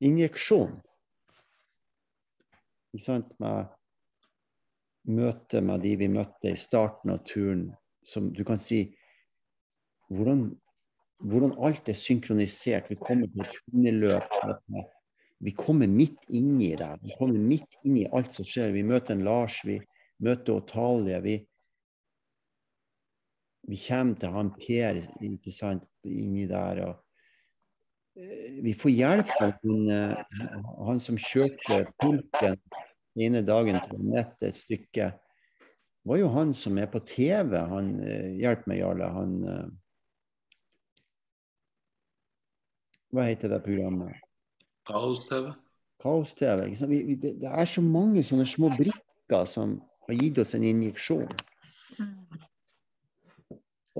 Injeksjon. 0.06 0.72
Ikke 2.94 3.04
sant? 3.04 3.34
Med 3.42 3.70
møtet 5.10 5.64
med 5.64 5.84
de 5.84 5.94
vi 6.00 6.08
møtte 6.12 6.52
i 6.52 6.58
starten 6.60 7.14
av 7.14 7.22
turen, 7.26 7.70
som 8.04 8.32
du 8.34 8.44
kan 8.46 8.60
si 8.60 8.88
Hvordan 10.10 10.48
hvordan 11.20 11.52
alt 11.62 11.88
er 11.88 11.98
synkronisert. 12.00 12.88
Vi 12.90 12.96
kommer 12.96 13.28
til 13.28 13.44
et 13.44 13.58
hundeløp 13.68 14.32
vi 15.40 15.54
kommer 15.56 15.88
midt 15.88 16.26
inni 16.28 16.74
det. 16.76 16.90
Vi 17.00 17.14
kommer 17.16 17.38
midt 17.40 17.78
inni 17.84 18.04
alt 18.12 18.34
som 18.36 18.44
skjer. 18.44 18.74
Vi 18.74 18.84
møter 18.84 19.14
en 19.14 19.24
Lars, 19.24 19.62
vi 19.64 19.78
møter 20.20 20.58
Otalie. 20.58 21.20
Vi, 21.24 21.36
vi 23.72 23.78
kommer 23.86 24.20
til 24.20 24.34
han 24.36 24.50
Per 24.58 25.00
ikke 25.24 25.54
sant, 25.56 25.86
inni 26.04 26.44
der. 26.48 26.82
og 26.88 26.98
Vi 28.62 28.74
får 28.74 28.90
hjelp 28.90 29.28
av 29.40 29.52
han, 29.62 29.90
eh, 29.90 30.22
han 30.86 31.00
som 31.00 31.18
kjørte 31.20 31.84
pulken 32.02 32.58
ene 33.20 33.42
dagen 33.46 33.78
til 33.86 34.00
Anette 34.00 34.50
et 34.50 34.58
stykke. 34.58 35.10
Det 35.10 36.08
var 36.08 36.18
jo 36.18 36.32
han 36.34 36.54
som 36.56 36.78
er 36.80 36.88
på 36.90 37.02
TV. 37.06 37.56
Han 37.70 37.92
hjelper 38.00 38.40
Hjelp 38.40 38.66
meg, 38.70 38.80
Jarle. 38.80 39.10
Han 39.14 39.78
Hva 43.10 43.26
heter 43.26 43.50
det 43.50 43.62
programmet? 43.64 44.14
Kaos-TV. 44.86 45.50
Kaos-TV. 46.02 46.66
Det, 47.20 47.34
det 47.42 47.50
er 47.50 47.68
så 47.68 47.82
mange 47.84 48.22
sånne 48.26 48.46
små 48.48 48.70
brikker 48.76 49.46
som 49.50 49.80
har 50.06 50.18
gitt 50.18 50.38
oss 50.42 50.54
en 50.54 50.66
injeksjon. 50.66 51.30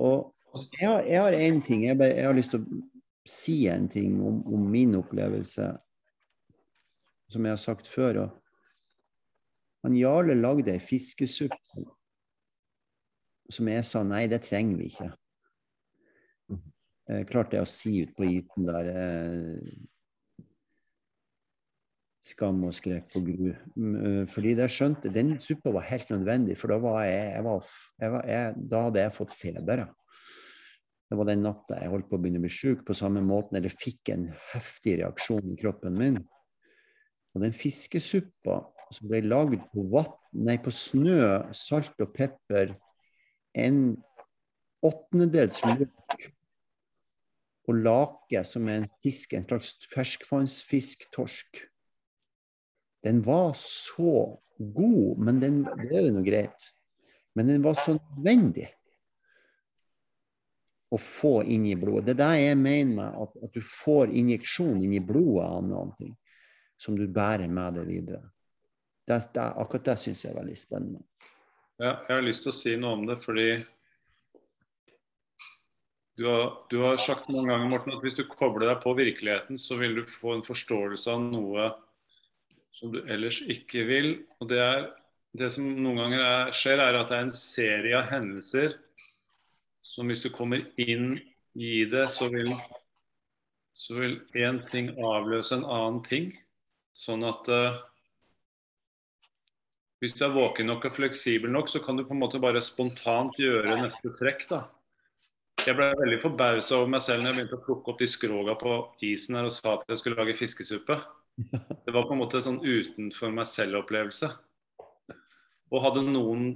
Og 0.01 0.31
jeg 0.79 0.89
har, 0.89 1.35
én 1.35 1.53
en 1.53 1.61
ting, 1.63 1.85
jeg, 1.85 1.99
jeg, 1.99 2.25
har 2.25 2.35
lyst 2.35 2.55
til 2.55 2.63
å 2.63 2.79
si 3.27 3.67
en 3.69 3.87
ting 3.91 4.19
om, 4.25 4.41
om, 4.47 4.67
min 4.71 4.95
opplevelse, 4.97 5.67
som 7.31 7.45
jeg 7.45 7.53
har 7.53 7.61
sagt 7.61 7.89
før. 7.89 8.23
Og 8.25 8.37
han 9.85 9.97
Jarle 9.97 10.37
lagde 10.37 10.73
ei 10.73 10.83
fiskesuppe 10.83 11.85
som 13.51 13.67
jeg 13.67 13.85
sa 13.87 14.03
nei, 14.07 14.25
det 14.31 14.43
trenger 14.45 14.79
vi 14.79 14.89
ikke. 14.91 15.09
Eh, 17.09 17.23
jeg 17.23 17.47
det 17.51 17.61
å 17.61 17.69
si 17.69 17.97
ut 18.05 18.13
på 18.15 18.27
isen 18.29 18.67
der 18.69 18.91
eh, 18.91 19.71
Skam 22.21 22.59
og 22.67 22.75
skrekk 22.77 23.07
på 23.15 23.23
gru. 23.25 23.47
Eh, 23.49 24.23
fordi 24.29 24.53
det 24.59 24.67
skjønte 24.69 25.09
Den 25.09 25.33
suppa 25.41 25.73
var 25.73 25.87
helt 25.89 26.11
nødvendig, 26.13 26.57
for 26.61 26.71
da, 26.71 26.77
var 26.83 27.01
jeg, 27.07 27.31
jeg 27.33 27.45
var, 27.47 27.71
jeg 28.03 28.13
var, 28.15 28.29
da 28.73 28.83
hadde 28.87 29.05
jeg 29.07 29.15
fått 29.17 29.35
feber. 29.35 29.83
Det 31.11 31.17
var 31.19 31.27
den 31.27 31.41
natta 31.43 31.75
jeg 31.75 31.91
holdt 31.91 32.07
på 32.07 32.15
å 32.15 32.21
begynne 32.23 32.39
å 32.39 32.45
bli 32.45 32.53
sjuk 32.55 32.85
på 32.87 32.95
samme 32.95 33.19
måten, 33.19 33.57
eller 33.59 33.73
fikk 33.73 34.13
en 34.13 34.29
heftig 34.53 34.93
reaksjon 35.01 35.51
i 35.51 35.57
kroppen 35.59 35.97
min. 35.99 36.21
Og 37.35 37.43
den 37.43 37.51
fiskesuppa 37.51 38.61
som 38.95 39.11
ble 39.11 39.19
lagd 39.25 39.59
på, 39.73 39.83
vatt, 39.91 40.15
nei, 40.31 40.55
på 40.63 40.71
snø, 40.71 41.51
salt 41.51 41.99
og 41.99 42.13
pepper, 42.15 42.77
en 43.59 43.83
åttendedels 44.87 45.59
løk 45.67 46.27
og 47.67 47.83
lake, 47.83 48.47
som 48.47 48.71
er 48.71 48.85
en 48.85 48.91
fisk, 49.03 49.35
en 49.35 49.47
slags 49.51 49.75
ferskvannsfisktorsk. 49.91 51.65
Den 53.03 53.19
var 53.27 53.51
så 53.59 54.37
god, 54.55 55.19
men 55.19 55.43
den, 55.43 55.63
det 55.83 55.91
er 55.91 56.07
jo 56.07 56.19
noe 56.21 56.27
greit. 56.31 56.71
Men 57.35 57.51
den 57.51 57.67
var 57.67 57.75
så 57.75 57.99
nødvendig 57.99 58.71
å 60.91 60.99
få 60.99 61.37
inn 61.47 61.65
i 61.69 61.75
blodet. 61.79 62.11
Det 62.11 62.15
er 62.17 62.21
det 62.21 62.45
jeg 62.45 62.57
mener 62.59 63.15
at, 63.23 63.35
at 63.45 63.53
du 63.55 63.63
får 63.63 64.11
injeksjon 64.21 64.81
inn 64.83 64.95
i 64.97 65.03
blodet 65.03 65.47
av 65.47 65.63
noe 65.63 66.09
som 66.81 66.97
du 66.97 67.05
bærer 67.07 67.47
med 67.47 67.77
deg 67.77 67.87
videre. 67.87 68.25
Det, 69.07 69.17
det, 69.35 69.45
akkurat 69.61 69.91
det 69.91 69.97
syns 70.01 70.25
jeg 70.25 70.33
er 70.33 70.41
veldig 70.41 70.57
spennende. 70.59 71.03
Ja, 71.81 71.95
jeg 72.07 72.15
har 72.17 72.25
lyst 72.25 72.45
til 72.45 72.51
å 72.51 72.57
si 72.57 72.73
noe 72.77 72.97
om 72.97 73.05
det, 73.09 73.17
fordi 73.23 73.47
du 76.19 76.27
har, 76.27 76.51
du 76.69 76.77
har 76.83 76.99
sagt 77.01 77.31
noen 77.31 77.49
ganger 77.49 77.71
Morten, 77.71 77.95
at 77.95 78.03
hvis 78.05 78.19
du 78.19 78.25
kobler 78.29 78.67
deg 78.67 78.83
på 78.83 78.93
virkeligheten, 78.97 79.57
så 79.61 79.79
vil 79.79 79.95
du 80.01 80.03
få 80.11 80.35
en 80.35 80.45
forståelse 80.45 81.15
av 81.15 81.23
noe 81.23 81.71
som 82.77 82.91
du 82.93 82.99
ellers 83.07 83.39
ikke 83.49 83.87
vil. 83.87 84.11
Og 84.43 84.51
det, 84.51 84.59
er, 84.61 84.85
det 85.39 85.49
som 85.55 85.65
noen 85.71 86.03
ganger 86.03 86.21
er, 86.27 86.53
skjer, 86.57 86.83
er 86.83 86.99
at 86.99 87.09
det 87.09 87.17
er 87.17 87.27
en 87.29 87.35
serie 87.37 87.97
av 87.97 88.11
hendelser 88.11 88.75
som 89.91 90.07
hvis 90.07 90.23
du 90.23 90.29
kommer 90.31 90.63
inn 90.79 91.17
i 91.59 91.83
det, 91.91 92.07
så 92.13 92.29
vil 92.31 92.51
så 93.75 93.95
vil 93.95 94.17
én 94.35 94.59
ting 94.67 94.91
avløse 94.99 95.55
en 95.55 95.63
annen 95.63 96.01
ting. 96.03 96.31
Sånn 96.95 97.23
at 97.23 97.47
uh, 97.51 97.79
hvis 100.03 100.15
du 100.17 100.25
er 100.27 100.35
våken 100.35 100.67
nok 100.67 100.89
og 100.89 100.95
fleksibel 100.95 101.51
nok, 101.53 101.71
så 101.71 101.79
kan 101.83 101.99
du 101.99 102.03
på 102.03 102.15
en 102.15 102.21
måte 102.23 102.41
bare 102.43 102.63
spontant 102.63 103.39
gjøre 103.39 103.79
neste 103.79 104.11
trekk. 104.17 104.47
da. 104.49 104.61
Jeg 105.61 105.77
ble 105.77 105.91
veldig 105.99 106.19
forbausa 106.23 106.79
over 106.79 106.91
meg 106.95 107.03
selv 107.05 107.21
når 107.21 107.31
jeg 107.31 107.39
begynte 107.39 107.59
å 107.59 107.65
plukke 107.67 107.93
opp 107.93 107.99
de 108.01 108.07
skroga 108.09 108.55
på 108.59 108.77
isen 109.05 109.37
her 109.37 109.47
og 109.47 109.55
sa 109.55 109.75
at 109.77 109.85
jeg 109.91 110.01
skulle 110.01 110.19
lage 110.19 110.39
fiskesuppe. 110.39 110.97
Det 111.85 111.93
var 111.93 112.07
på 112.07 112.15
en 112.15 112.21
måte 112.23 112.41
en 112.41 112.47
sånn 112.47 112.63
utenfor 112.65 113.31
meg 113.35 113.47
selv-opplevelse. 113.47 114.31
Og 115.71 115.83
hadde 115.85 116.03
noen 116.03 116.49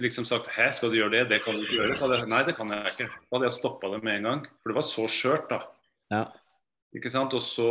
liksom 0.00 0.24
sagt 0.28 0.48
Hæ, 0.54 0.70
skal 0.72 0.92
du 0.92 0.96
gjøre 0.96 1.12
det? 1.18 1.24
Det 1.34 1.42
kan 1.44 1.56
du 1.56 1.64
ikke 1.66 1.82
gjøre. 1.82 1.96
Så 1.98 2.06
hadde 2.06 2.22
jeg 2.22 2.30
nei, 2.32 2.40
det 2.46 2.56
kan 2.56 2.72
jeg 2.72 2.94
ikke. 2.94 3.08
Da 3.12 3.36
hadde 3.36 3.48
jeg 3.50 3.56
stoppa 3.58 3.90
det 3.92 4.00
med 4.06 4.18
en 4.18 4.28
gang. 4.30 4.46
For 4.62 4.72
det 4.72 4.78
var 4.78 4.86
så 4.88 5.04
skjørt, 5.12 5.50
da. 5.52 5.60
Ja. 6.14 6.22
Ikke 6.96 7.12
sant? 7.12 7.36
Og 7.36 7.44
så, 7.44 7.68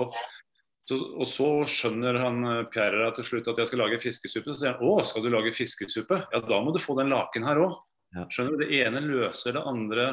så, 0.85 0.99
og 1.17 1.25
så 1.29 1.47
skjønner 1.69 2.19
han 2.21 2.43
eh, 2.51 2.59
Pierre 2.73 3.09
til 3.17 3.25
slutt 3.25 3.49
at 3.49 3.63
jeg 3.63 3.71
skal 3.71 3.83
lage 3.85 4.01
fiskesuppe. 4.03 4.53
Så 4.53 4.61
sier 4.61 4.77
han 4.77 4.85
å, 4.85 4.99
skal 5.07 5.25
du 5.25 5.31
lage 5.33 5.55
fiskesuppe? 5.57 6.21
Ja, 6.35 6.43
da 6.45 6.61
må 6.61 6.75
du 6.75 6.81
få 6.83 6.97
den 6.99 7.09
laken 7.13 7.49
her 7.49 7.63
òg. 7.63 7.73
Ja. 8.13 8.27
Skjønner 8.29 8.53
du? 8.53 8.61
Det 8.61 8.83
ene 8.83 9.01
løser 9.01 9.57
det 9.57 9.65
andre 9.73 10.07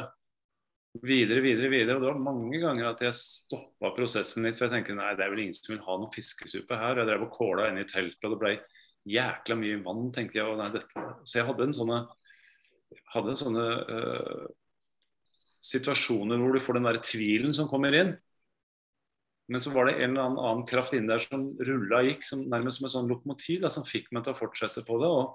videre, 1.05 1.45
videre, 1.45 1.69
videre. 1.71 1.99
Og 1.99 2.03
det 2.07 2.09
var 2.09 2.25
mange 2.25 2.57
ganger 2.65 2.89
at 2.89 3.05
jeg 3.05 3.19
stoppa 3.21 3.93
prosessen 3.93 4.49
litt. 4.49 4.57
For 4.57 4.65
jeg 4.65 4.79
tenkte 4.79 4.97
nei, 4.97 5.13
det 5.13 5.27
er 5.27 5.35
vel 5.35 5.45
ingen 5.45 5.61
som 5.61 5.75
vil 5.75 5.85
ha 5.85 6.01
noe 6.01 6.13
fiskesuppe 6.15 6.81
her. 6.81 7.03
Jeg 7.03 7.11
drev 7.13 7.29
og 7.29 7.35
kåla 7.37 7.69
inne 7.69 7.85
i 7.85 7.91
teltet, 7.91 8.25
og 8.25 8.33
det 8.33 8.41
ble 8.41 8.55
jækla 9.09 9.57
mye 9.57 9.77
vann, 9.85 10.09
tenkte 10.15 10.41
jeg. 10.41 10.47
Og 10.47 10.59
nei, 10.59 10.71
dette. 10.73 11.05
Så 11.25 11.39
jeg 11.39 11.47
hadde 11.47 11.67
en 11.67 11.77
sånne, 11.77 12.01
hadde 13.13 13.37
sånne 13.39 13.67
uh, 13.87 14.49
situasjoner 15.71 16.41
hvor 16.41 16.55
du 16.55 16.63
får 16.63 16.79
den 16.79 16.89
der 16.89 17.01
tvilen 17.05 17.55
som 17.55 17.69
kommer 17.71 17.95
inn. 17.97 18.15
Men 19.51 19.63
så 19.63 19.73
var 19.73 19.89
det 19.89 19.97
en 19.99 20.13
eller 20.15 20.37
annen, 20.39 20.65
kraft 20.69 20.93
inni 20.95 21.11
der 21.11 21.23
som 21.23 21.49
rulla 21.59 22.03
gikk, 22.07 22.23
som, 22.23 22.45
nærmest 22.51 22.79
som 22.79 22.87
et 22.87 22.93
sånn 22.93 23.09
lokomotiv, 23.11 23.65
som 23.73 23.87
fikk 23.87 24.07
meg 24.15 24.23
til 24.23 24.35
å 24.35 24.39
fortsette 24.39 24.83
på 24.87 24.99
det. 25.01 25.09
Og, 25.11 25.33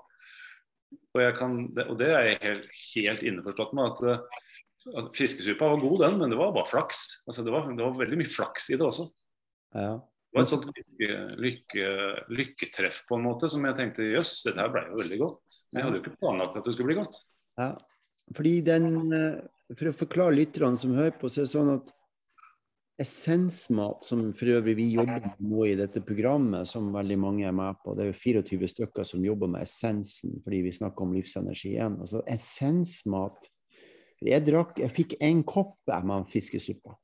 og, 1.12 1.24
kan, 1.36 1.58
og 1.84 1.96
det 2.00 2.08
er 2.14 2.30
jeg 2.30 2.38
helt, 2.46 2.70
helt 2.94 3.26
innforstått 3.28 3.74
med. 3.76 3.92
at 3.92 4.94
altså, 4.94 5.10
Fiskesuppa 5.18 5.68
var 5.74 5.82
god, 5.82 5.98
den, 6.06 6.18
men 6.22 6.32
det 6.32 6.40
var 6.40 6.54
bare 6.56 6.70
flaks. 6.70 7.02
Altså, 7.26 7.44
det, 7.44 7.52
var, 7.52 7.68
det, 7.68 7.82
var, 7.82 7.98
veldig 7.98 8.20
mye 8.22 8.32
flaks 8.32 8.70
i 8.72 8.78
det 8.80 8.88
også. 8.88 9.08
Ja. 9.76 9.96
Det 10.36 10.42
var 10.42 10.44
et 10.44 10.50
sånt 10.52 10.66
lykke, 10.68 11.14
lykke, 11.40 11.90
lykketreff 12.36 12.98
på 13.08 13.16
en 13.16 13.22
måte 13.24 13.48
som 13.48 13.62
jeg 13.64 13.76
tenkte 13.78 14.04
jøss, 14.04 14.42
dette 14.44 14.60
her 14.60 14.72
ble 14.74 14.82
jo 14.90 14.98
veldig 14.98 15.18
godt. 15.22 15.60
Men 15.70 15.78
jeg 15.80 15.86
hadde 15.86 15.96
jo 15.96 16.02
ikke 16.02 16.18
planlagt 16.20 16.58
at 16.60 16.66
det 16.66 16.74
skulle 16.76 16.90
bli 16.90 16.96
godt. 16.98 17.16
Ja, 17.56 17.70
fordi 18.36 18.56
den, 18.66 19.12
eh, 19.16 19.44
For 19.74 19.88
å 19.90 19.96
forklare 19.98 20.36
lytterne 20.36 20.78
som 20.78 20.92
hører 20.94 21.16
på, 21.18 21.26
så 21.26 21.40
er 21.40 21.46
det 21.48 21.50
sånn 21.50 21.72
at 21.72 21.88
essensmat, 23.02 24.04
som 24.04 24.20
for 24.32 24.46
øvrig 24.46 24.76
vi 24.76 24.84
jobber 24.92 25.24
med 25.24 25.40
nå 25.40 25.64
i 25.66 25.74
dette 25.74 26.00
programmet, 26.06 26.68
som 26.68 26.92
veldig 26.94 27.16
mange 27.18 27.48
er 27.48 27.56
med 27.56 27.74
på, 27.82 27.96
det 27.96 28.04
er 28.04 28.12
jo 28.12 28.20
24 28.44 28.70
stykker 28.70 29.08
som 29.08 29.24
jobber 29.24 29.50
med 29.50 29.66
essensen 29.66 30.38
fordi 30.44 30.62
vi 30.68 30.76
snakker 30.76 31.02
om 31.02 31.16
livsenergi 31.16 31.72
igjen. 31.72 31.98
Altså 31.98 32.22
essensmat 32.30 33.50
jeg, 34.22 34.44
drakk, 34.46 34.78
jeg 34.78 34.94
fikk 34.94 35.18
en 35.20 35.42
kopp 35.42 35.76
med 36.06 36.30
fiskesuppa. 36.30 36.94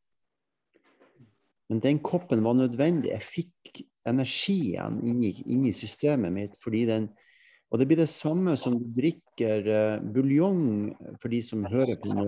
Men 1.72 1.80
den 1.80 2.02
koppen 2.04 2.42
var 2.44 2.58
nødvendig. 2.58 3.14
Jeg 3.14 3.24
fikk 3.24 3.78
energien 4.04 4.98
inni, 5.08 5.30
inni 5.48 5.72
systemet 5.72 6.32
mitt. 6.32 6.56
fordi 6.60 6.84
den 6.86 7.08
og 7.72 7.78
det 7.78 7.86
blir 7.88 7.96
det 7.96 8.10
samme 8.12 8.52
som 8.60 8.74
du 8.76 8.84
drikker 8.92 9.64
uh, 9.64 10.02
buljong, 10.12 10.92
for 11.22 11.32
de 11.32 11.38
som 11.40 11.64
hører 11.64 11.96
på 12.02 12.12
nå. 12.12 12.26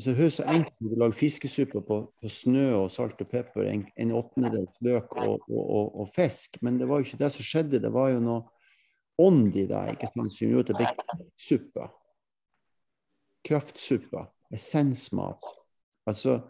Så 0.00 0.14
høres 0.16 0.38
så 0.40 0.46
enkelt 0.48 0.72
ut 0.80 0.94
å 0.94 1.00
lage 1.02 1.18
fiskesuppe 1.18 1.82
på, 1.84 1.98
på, 2.08 2.30
snø 2.32 2.64
og 2.78 2.88
salt 2.92 3.20
og 3.20 3.28
pepper, 3.28 3.68
en, 3.68 3.84
en 3.92 4.14
åttendedel 4.16 4.64
løk 4.84 5.12
og, 5.20 5.44
og, 5.50 5.60
og, 5.60 6.00
og, 6.00 6.08
fisk. 6.16 6.56
Men 6.64 6.80
det 6.80 6.88
var 6.88 7.00
jo 7.00 7.08
ikke 7.08 7.20
det 7.20 7.30
som 7.36 7.44
skjedde. 7.44 7.82
Det 7.84 7.92
var 7.92 8.14
jo 8.14 8.24
noe 8.24 8.40
ånd 9.20 9.52
i 9.56 9.66
deg 9.68 9.94
ikke 9.98 10.10
sant, 10.14 10.32
som 10.32 10.52
gjorde 10.56 10.72
at 10.72 10.80
det 10.80 10.88
ble 10.96 11.28
suppe 11.44 11.88
Kraftsuppe. 13.48 14.26
essensmat. 14.52 15.44
Altså 16.08 16.40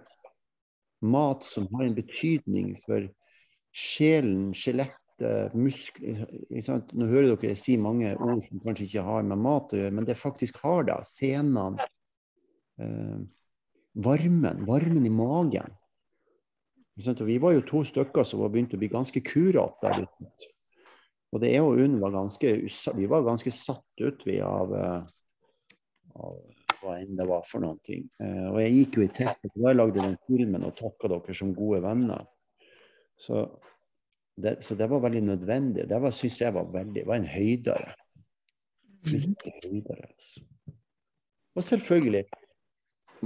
mat 1.01 1.45
som 1.47 1.69
har 1.75 1.85
en 1.87 1.97
betydning 1.97 2.75
for 2.85 3.07
sjelen, 3.75 4.51
skjelettet, 4.57 5.55
muskler 5.59 6.29
Nå 6.95 7.09
hører 7.11 7.33
dere 7.33 7.57
si 7.59 7.75
mange 7.81 8.13
ord 8.15 8.45
som 8.45 8.61
kanskje 8.63 8.87
ikke 8.87 9.07
har 9.09 9.25
med 9.27 9.41
mat 9.43 9.73
å 9.75 9.81
gjøre, 9.81 9.95
men 9.97 10.07
det 10.07 10.15
faktisk 10.19 10.61
har 10.63 10.87
det. 10.87 11.01
Senene. 11.09 11.89
Eh, 12.79 13.17
varmen. 13.99 14.63
Varmen 14.69 15.07
i 15.07 15.11
magen. 15.11 15.75
Vi 16.99 17.39
var 17.43 17.55
jo 17.55 17.67
to 17.67 17.83
stykker 17.87 18.27
som 18.27 18.43
var 18.43 18.55
begynt 18.55 18.75
å 18.75 18.79
bli 18.79 18.91
ganske 18.91 19.23
kurate 19.27 19.91
der 19.91 20.07
ute. 20.07 20.53
Og 21.35 21.43
det 21.43 21.51
er 21.53 21.61
jo 21.61 21.77
UNN 21.77 21.99
var 22.01 22.15
ganske 22.15 22.55
Vi 22.97 23.11
var 23.11 23.27
ganske 23.27 23.51
satt 23.53 24.01
ut, 24.01 24.23
vi, 24.27 24.39
av, 24.41 24.73
eh, 24.75 25.03
av 26.15 26.39
hva 26.81 26.99
enn 27.01 27.17
det 27.19 27.27
var 27.29 27.47
for 27.49 27.65
noen 27.65 27.79
ting. 27.85 28.05
Uh, 28.23 28.51
og 28.53 28.61
jeg 28.63 28.75
gikk 28.77 28.99
jo 28.99 29.07
i 29.07 29.13
teppet 29.21 29.55
da 29.55 29.71
jeg 29.71 29.79
lagde 29.79 30.05
den 30.05 30.19
filmen 30.27 30.67
og 30.69 30.77
takka 30.79 31.13
dere 31.15 31.37
som 31.37 31.55
gode 31.57 31.83
venner. 31.85 32.27
Så 33.19 33.47
det, 34.39 34.59
så 34.63 34.77
det 34.79 34.87
var 34.91 35.03
veldig 35.03 35.25
nødvendig. 35.27 35.89
Det 35.91 35.99
var, 36.01 36.15
synes 36.15 36.41
jeg 36.41 36.55
var 36.55 36.69
veldig, 36.73 37.07
var 37.07 37.19
en 37.19 37.33
høydere. 37.33 37.95
Virkelig 39.09 39.55
høydere. 39.65 40.11
Altså. 40.13 40.45
Og 41.59 41.63
selvfølgelig 41.67 42.25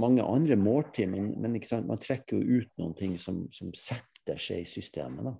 mange 0.01 0.23
andre 0.23 0.55
måltid, 0.55 1.07
men, 1.07 1.41
men 1.41 1.59
man 1.87 2.01
trekker 2.01 2.37
jo 2.37 2.61
ut 2.61 2.71
noen 2.81 2.95
ting 2.97 3.17
som, 3.21 3.43
som 3.53 3.73
setter 3.77 4.39
seg 4.41 4.63
i 4.63 4.69
systemet. 4.69 5.27
da. 5.27 5.35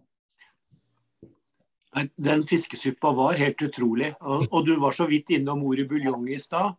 Den 2.17 2.43
fiskesuppa 2.45 3.13
var 3.17 3.37
helt 3.37 3.61
utrolig. 3.61 4.13
Og, 4.21 4.45
og, 4.51 4.65
du 4.65 4.77
var 4.81 4.93
så 4.93 5.07
vidt 5.09 5.33
innom 5.33 5.63
ordet 5.65 5.87
buljong 5.89 6.29
i 6.33 6.39
stad. 6.41 6.73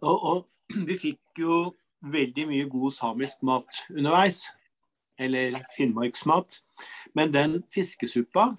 Og, 0.00 0.16
og, 0.16 0.46
vi 0.88 0.96
fikk 0.98 1.42
jo 1.42 1.60
veldig 2.00 2.46
mye 2.48 2.68
god 2.70 2.94
samisk 2.96 3.44
mat 3.46 3.84
underveis. 3.90 4.46
Eller 5.20 5.58
finnmarksmat. 5.76 6.62
Men 7.14 7.32
den 7.34 7.58
fiskesuppa 7.74 8.54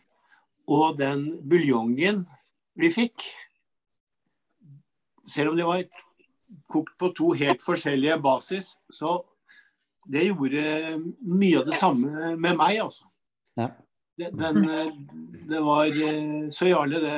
og 0.70 1.00
den 1.00 1.26
buljongen 1.50 2.26
vi 2.78 2.92
fikk 2.94 3.26
Selv 5.32 5.52
om 5.52 5.58
de 5.58 5.64
var 5.64 5.84
kokt 6.72 6.94
på 7.00 7.12
to 7.16 7.30
helt 7.38 7.62
forskjellige 7.64 8.18
basis, 8.20 8.74
så 8.92 9.22
det 10.12 10.26
gjorde 10.26 10.64
mye 11.22 11.62
av 11.62 11.70
det 11.70 11.78
samme 11.78 12.34
med 12.36 12.58
meg, 12.60 12.82
altså. 12.84 13.06
Ja. 13.56 13.70
Den, 14.20 14.36
den, 14.42 15.46
det 15.48 15.62
var 15.64 15.86
eh, 15.88 16.50
Så 16.52 16.68
Jarle, 16.68 17.00
det 17.00 17.14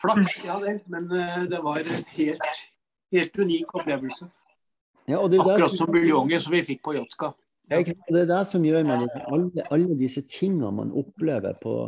Flaks, 0.00 0.38
ja 0.46 0.56
vel, 0.62 0.78
men 0.86 1.10
eh, 1.12 1.42
det 1.50 1.60
var 1.66 1.82
helt, 2.14 2.62
helt 3.14 3.38
unik 3.38 3.74
opplevelse. 3.74 4.28
Ja, 5.08 5.22
det 5.28 5.40
Akkurat 5.40 5.76
som 5.76 5.92
buljongen 5.92 6.40
som 6.40 6.52
vi 6.52 6.64
fikk 6.66 6.82
på 6.84 6.96
Jotka. 6.98 7.32
Ja. 7.70 7.80
Det 7.84 8.22
er 8.22 8.28
det 8.28 8.42
som 8.48 8.64
gjør 8.64 8.84
man 8.88 9.08
alle, 9.28 9.64
alle 9.72 9.96
disse 9.96 10.22
tingene 10.24 10.70
man 10.72 10.92
opplever 10.96 11.56
på 11.60 11.78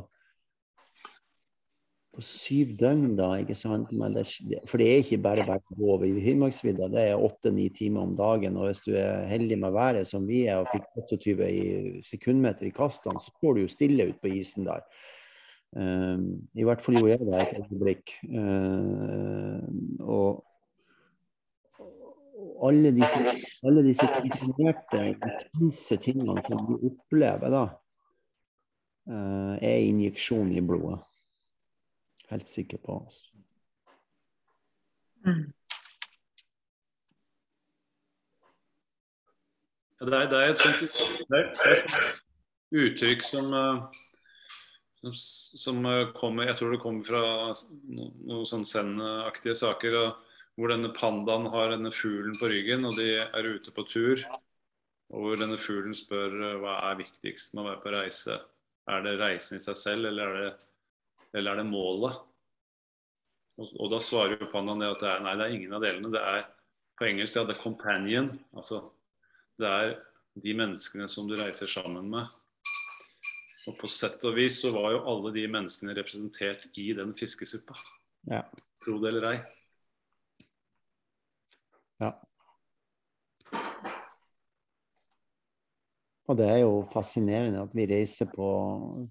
på 2.11 2.25
syv 2.27 2.75
døgn, 2.79 3.15
da. 3.19 3.29
ikke 3.41 3.55
sant? 3.55 3.91
Det, 3.91 4.25
for 4.69 4.83
det 4.83 4.89
er 4.89 5.03
ikke 5.05 5.21
bare 5.23 5.45
bare 5.47 5.63
å 5.63 5.77
gå 5.79 5.93
over 5.95 6.19
Finnmarksvidda. 6.25 6.89
Det 6.91 7.05
er 7.13 7.23
åtte-ni 7.23 7.69
timer 7.75 8.09
om 8.09 8.17
dagen. 8.19 8.59
Og 8.59 8.69
hvis 8.69 8.83
du 8.85 8.91
er 8.99 9.29
heldig 9.31 9.61
med 9.63 9.77
været 9.77 10.09
som 10.09 10.27
vi 10.29 10.43
er, 10.51 10.61
og 10.61 10.69
fikk 10.73 10.89
28 11.07 11.49
i 11.49 11.63
sekundmeter 12.07 12.67
i 12.67 12.75
kastene, 12.75 13.23
så 13.23 13.33
står 13.33 13.57
du 13.57 13.63
jo 13.63 13.73
stille 13.73 14.11
ute 14.11 14.19
på 14.21 14.35
isen 14.41 14.67
der. 14.67 14.85
Um, 15.71 16.49
I 16.59 16.67
hvert 16.67 16.83
fall 16.83 16.99
gjorde 16.99 17.15
jeg 17.15 17.29
det 17.29 17.41
et 17.45 17.59
øyeblikk. 17.63 18.15
Uh, 18.27 19.63
og 20.03 20.43
alle 22.67 22.93
disse, 22.97 23.21
alle 23.67 23.85
disse 23.87 24.09
kombinerte, 24.15 25.05
intense 25.13 26.01
tingene 26.03 26.43
som 26.47 26.67
du 26.69 26.75
opplever 26.91 27.53
da, 27.53 27.63
uh, 29.11 29.55
er 29.61 29.87
injeksjon 29.91 30.53
i 30.55 30.65
blodet 30.65 31.01
helt 32.31 32.47
sikker 32.47 32.79
på. 32.79 32.93
oss. 33.07 33.33
Mm. 35.27 35.53
Det 40.01 40.17
er, 40.17 40.29
det 40.31 40.39
er, 40.39 40.53
et 40.53 40.63
sånt 40.63 40.81
uttrykk 42.73 43.25
som, 43.27 43.51
eh, 43.53 43.99
som, 45.03 45.17
som, 45.61 45.83
eh, 45.91 46.13
kommer 46.17 46.49
Jeg 46.49 46.57
tror 46.57 46.73
det 46.73 46.81
kommer 46.81 47.05
fra 47.05 47.21
noen 47.51 48.15
noe 48.31 48.47
sånn 48.49 48.65
Zen-aktige 48.65 49.59
saker. 49.61 49.99
Hvor 50.61 50.75
denne 50.75 50.93
pandaen 50.93 51.49
har 51.49 51.73
denne 51.73 51.93
fuglen 51.95 52.37
på 52.37 52.51
ryggen, 52.53 52.85
og 52.85 52.97
de 52.99 53.09
er 53.23 53.49
ute 53.49 53.73
på 53.73 53.87
tur. 53.89 54.21
Og 55.11 55.25
hvor 55.25 55.41
denne 55.41 55.57
fuglen 55.59 55.97
spør 55.97 56.35
eh, 56.37 56.59
hva 56.61 56.77
er 56.91 56.99
viktigst 57.01 57.55
med 57.55 57.65
å 57.65 57.71
være 57.71 57.83
på 57.85 57.95
reise. 57.95 58.37
Er 58.91 59.07
det 59.07 59.17
reisen 59.21 59.57
i 59.57 59.65
seg 59.65 59.79
selv, 59.79 60.11
eller 60.11 60.29
er 60.29 60.45
det 60.45 60.51
eller 61.37 61.53
er 61.53 61.63
det 61.63 61.71
målet? 61.71 62.17
Og, 63.61 63.69
og 63.77 63.91
da 63.93 64.01
svarer 64.03 64.41
jo 64.41 64.51
pandaen 64.51 64.83
det 64.83 64.91
at 64.91 65.03
det 65.03 65.11
er, 65.13 65.23
nei, 65.25 65.37
det 65.39 65.47
er 65.47 65.57
ingen 65.57 65.77
av 65.77 65.85
delene. 65.85 66.13
Det 66.15 66.23
er 66.23 66.47
på 66.99 67.07
engelsk 67.09 67.39
ja, 67.39 67.45
er 67.47 67.61
companion. 67.61 68.33
Altså 68.57 68.83
det 69.61 69.69
er 69.69 69.95
de 70.41 70.55
menneskene 70.57 71.07
som 71.11 71.29
du 71.29 71.37
reiser 71.39 71.71
sammen 71.71 72.11
med. 72.13 72.29
Og 73.69 73.77
på 73.79 73.91
sett 73.93 74.23
og 74.27 74.39
vis 74.39 74.59
så 74.63 74.73
var 74.75 74.95
jo 74.95 75.05
alle 75.13 75.33
de 75.37 75.45
menneskene 75.53 75.95
representert 75.97 76.67
i 76.81 76.91
den 76.97 77.13
fiskesuppa. 77.17 77.77
Ja. 78.31 78.43
Tro 78.83 78.97
det 79.03 79.13
eller 79.13 79.27
ei. 79.35 79.39
Ja. 82.01 82.15
Og 86.31 86.37
det 86.39 86.47
er 86.47 86.61
jo 86.63 86.75
fascinerende 86.93 87.65
at 87.65 87.73
vi 87.75 87.89
reiser 87.91 88.29
på 88.31 88.47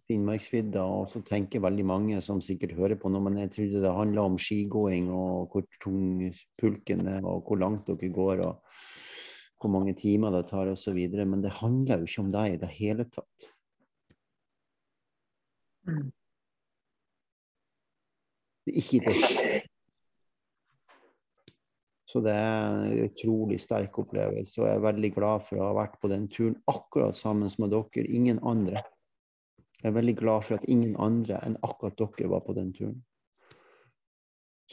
Finnmarksvidda, 0.08 0.86
og 0.88 1.10
så 1.12 1.20
tenker 1.28 1.60
veldig 1.66 1.84
mange 1.84 2.22
som 2.24 2.40
sikkert 2.40 2.78
hører 2.78 2.96
på 3.02 3.12
nå, 3.12 3.20
men 3.26 3.42
jeg 3.42 3.52
trodde 3.56 3.82
det 3.84 3.92
handla 3.92 4.24
om 4.30 4.38
skigåing 4.40 5.10
og 5.12 5.52
hvor 5.52 5.66
tung 5.84 6.30
pulken 6.62 7.04
er, 7.12 7.20
og 7.28 7.44
hvor 7.44 7.60
langt 7.60 7.92
dere 7.92 8.12
går, 8.16 8.46
og 8.48 8.64
hvor 9.60 9.74
mange 9.74 9.98
timer 10.00 10.32
det 10.32 10.46
tar 10.48 10.72
osv. 10.72 11.00
Men 11.20 11.44
det 11.44 11.58
handler 11.60 12.00
jo 12.00 12.08
ikke 12.08 12.24
om 12.24 12.32
deg 12.38 12.56
i 12.56 12.62
det 12.62 12.72
hele 12.78 13.10
tatt. 13.12 13.50
Ikke 18.70 19.04
er 19.04 19.12
ikke 19.18 19.44
det. 19.44 19.69
Så 22.10 22.24
det 22.26 22.34
er 22.34 22.88
en 22.90 23.04
utrolig 23.06 23.60
sterk 23.62 24.00
opplevelse, 24.02 24.56
og 24.58 24.66
jeg 24.66 24.78
er 24.80 24.88
veldig 24.88 25.10
glad 25.14 25.44
for 25.46 25.60
å 25.60 25.68
ha 25.68 25.76
vært 25.78 26.00
på 26.02 26.10
den 26.10 26.26
turen 26.32 26.56
akkurat 26.72 27.18
sammen 27.18 27.52
med 27.62 27.70
dere, 27.70 28.06
ingen 28.10 28.40
andre. 28.42 28.82
Jeg 29.80 29.92
er 29.92 29.96
veldig 30.00 30.16
glad 30.18 30.48
for 30.48 30.58
at 30.58 30.66
ingen 30.66 30.96
andre 30.98 31.38
enn 31.46 31.60
akkurat 31.62 32.00
dere 32.02 32.32
var 32.32 32.42
på 32.48 32.56
den 32.58 32.72
turen. 32.74 32.98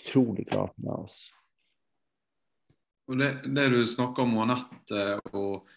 Utrolig 0.01 0.47
glad 0.49 0.73
for 0.73 0.87
meg, 0.87 1.03
Altså. 1.03 1.35
Og 3.07 3.21
det, 3.21 3.29
det, 3.45 3.67
du 3.71 3.85
snakker 3.87 4.25
om 4.25 4.33
Anette 4.43 5.03
og, 5.37 5.69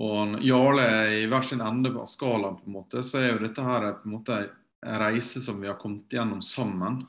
og 0.00 0.38
Jarle 0.46 0.86
i 1.18 1.26
hver 1.28 1.44
sin 1.44 1.60
ende 1.60 1.90
av 1.90 2.06
skalaen, 2.08 2.56
på 2.56 2.70
en 2.70 2.76
måte, 2.78 3.02
så 3.04 3.18
er 3.20 3.34
jo 3.34 3.42
dette 3.42 3.66
her 3.66 3.88
på 3.98 4.08
en 4.08 4.14
måte 4.14 4.38
en 4.46 5.02
reise 5.02 5.42
som 5.44 5.58
vi 5.60 5.68
har 5.68 5.76
kommet 5.82 6.14
gjennom 6.14 6.40
sammen. 6.40 7.02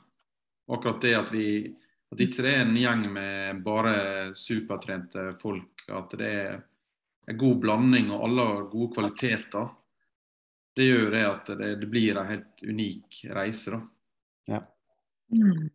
Akkurat 0.68 1.00
det 1.06 1.14
at 1.22 1.32
vi 1.32 1.46
at 2.10 2.22
ikke 2.24 2.42
det 2.42 2.52
er 2.52 2.64
en 2.64 2.78
gjeng 2.78 3.04
med 3.14 3.60
bare 3.62 3.94
supertrente 4.38 5.30
folk. 5.38 5.84
At 5.94 6.16
det 6.18 6.30
er 6.30 6.56
en 7.30 7.38
god 7.38 7.60
blanding 7.62 8.10
og 8.10 8.24
alle 8.26 8.46
har 8.48 8.70
gode 8.72 8.94
kvaliteter. 8.96 9.68
Det 10.74 10.86
gjør 10.86 11.10
det 11.14 11.22
at 11.26 11.50
det, 11.60 11.70
det 11.82 11.88
blir 11.90 12.18
en 12.18 12.30
helt 12.30 12.64
unik 12.66 13.20
reise, 13.36 13.76
da. 13.76 13.80
Ja. 14.50 14.60
Mm. 15.30 15.68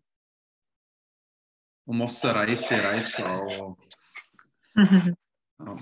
Og 1.85 1.99
masse 1.99 2.31
reise 2.35 2.71
i 2.73 2.83
reiser. 2.83 3.27
Og, 3.61 3.91
ja. 4.75 5.75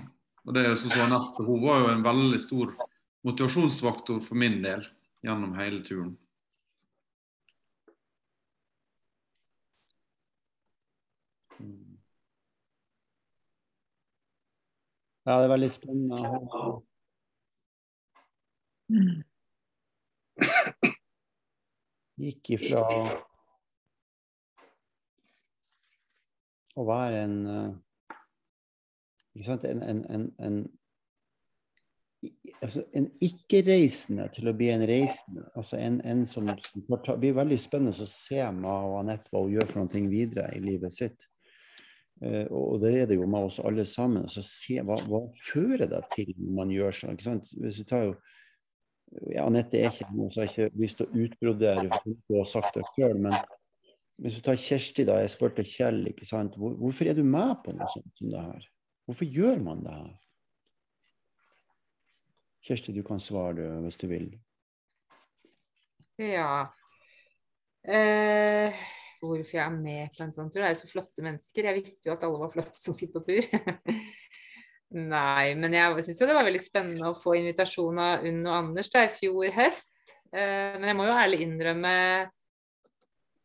og 0.44 0.54
det 0.54 0.62
er 0.62 0.74
jo 0.74 0.80
sånn 0.84 1.14
at 1.16 1.40
Hun 1.40 1.62
var 1.64 1.80
jo 1.82 1.94
en 1.94 2.04
veldig 2.04 2.42
stor 2.42 2.74
motivasjonsfaktor 3.24 4.20
for 4.22 4.38
min 4.38 4.60
del 4.62 4.84
gjennom 5.24 5.56
hele 5.58 5.80
turen. 5.86 6.12
Ja, 15.24 15.38
det 15.40 15.46
er 15.46 15.54
veldig 15.54 15.70
spennende. 15.72 16.16
Gikk 22.20 22.50
ifra 22.58 22.82
å 26.74 26.84
være 26.86 27.22
en 27.24 27.36
eh, 27.50 27.72
ikke 29.34 29.46
sant, 29.48 29.64
en, 29.66 29.82
en, 29.82 30.26
en, 30.38 30.58
altså 32.62 32.84
en 32.94 33.08
ikke-reisende 33.24 34.28
til 34.34 34.50
å 34.50 34.54
bli 34.54 34.68
en 34.70 34.84
reisende. 34.86 35.46
Altså 35.58 35.80
en 35.80 36.22
som, 36.30 36.46
Det 36.46 37.16
blir 37.22 37.34
veldig 37.34 37.58
spennende 37.58 37.96
å 37.96 38.10
se 38.10 38.42
meg 38.54 38.90
og 38.90 39.00
Anette 39.00 39.32
hva 39.32 39.42
hun 39.42 39.56
gjør 39.56 39.72
for 39.72 39.82
noe 39.82 40.12
videre 40.12 40.52
i 40.54 40.62
livet 40.62 40.94
sitt. 40.94 41.26
Uh, 42.22 42.46
og 42.54 42.78
det 42.84 42.92
er 43.00 43.08
det 43.10 43.18
jo 43.18 43.26
med 43.26 43.48
oss 43.48 43.58
alle 43.58 43.84
sammen. 43.88 44.28
Så 44.30 44.44
se 44.46 44.78
hva, 44.86 44.96
hva 45.10 45.24
fører 45.48 45.88
det 45.90 46.04
til 46.14 46.30
når 46.38 46.54
man 46.60 46.72
gjør 46.72 46.94
sånn. 46.94 47.18
ikke 47.18 47.26
sant? 47.26 47.50
Hvis 47.58 47.80
vi 47.82 47.88
tar 47.90 48.08
jo 48.08 48.14
ja, 49.30 49.44
Anette 49.44 49.78
er 49.78 49.92
ikke 49.92 50.08
noe, 50.14 50.30
har 50.34 50.48
jeg 50.48 50.52
ikke 50.54 50.80
lyst 50.80 50.98
til 50.98 51.06
å 51.06 51.24
utbrodere 51.24 52.00
og 52.32 52.48
sagt 52.50 52.78
det 52.78 52.86
sjøl, 52.88 53.20
men 53.22 53.36
hvis 54.22 54.38
du 54.38 54.44
tar 54.46 54.58
Kjersti, 54.58 55.04
da, 55.06 55.20
jeg 55.22 55.32
spurte 55.32 55.66
Kjell, 55.66 56.00
ikke 56.10 56.26
sant, 56.26 56.56
Hvor, 56.58 56.74
hvorfor 56.78 57.10
er 57.10 57.18
du 57.18 57.22
med 57.26 57.56
på 57.64 57.74
noe 57.74 57.88
sånt 57.92 58.18
som 58.18 58.30
det 58.32 58.42
her? 58.42 58.66
Hvorfor 59.06 59.28
gjør 59.36 59.62
man 59.62 59.84
det 59.84 59.94
her? 59.94 60.12
Kjersti, 62.64 62.94
du 62.96 63.02
kan 63.06 63.20
svare 63.20 63.58
det 63.58 63.70
hvis 63.84 64.00
du 64.00 64.06
vil. 64.08 64.28
Ja. 66.22 66.70
Eh 67.84 68.84
hvorfor 69.30 69.58
jeg 69.58 69.64
er 69.64 69.74
med 69.78 70.14
på 70.14 70.24
en 70.24 70.34
sånn 70.34 70.50
tur. 70.50 70.60
Det 70.60 70.68
er 70.68 70.76
jo 70.76 70.82
så 70.82 70.90
flotte 70.90 71.24
mennesker. 71.24 71.68
Jeg 71.70 71.78
visste 71.80 72.10
jo 72.10 72.14
at 72.16 72.26
alle 72.26 72.42
var 72.42 72.52
flotte 72.52 72.78
som 72.78 72.96
skulle 72.96 73.16
på 73.16 73.24
tur. 73.26 73.48
Nei, 75.14 75.54
men 75.58 75.74
jeg 75.74 76.04
syns 76.06 76.20
jo 76.22 76.28
det 76.30 76.36
var 76.36 76.46
veldig 76.46 76.62
spennende 76.62 77.10
å 77.10 77.18
få 77.18 77.34
invitasjon 77.40 77.98
av 77.98 78.26
Unn 78.28 78.44
og 78.46 78.56
Anders 78.60 78.92
da, 78.92 79.06
i 79.08 79.14
fjor 79.16 79.50
høst. 79.56 79.94
Eh, 80.30 80.76
men 80.78 80.90
jeg 80.90 80.98
må 80.98 81.08
jo 81.08 81.18
ærlig 81.18 81.42
innrømme 81.46 81.94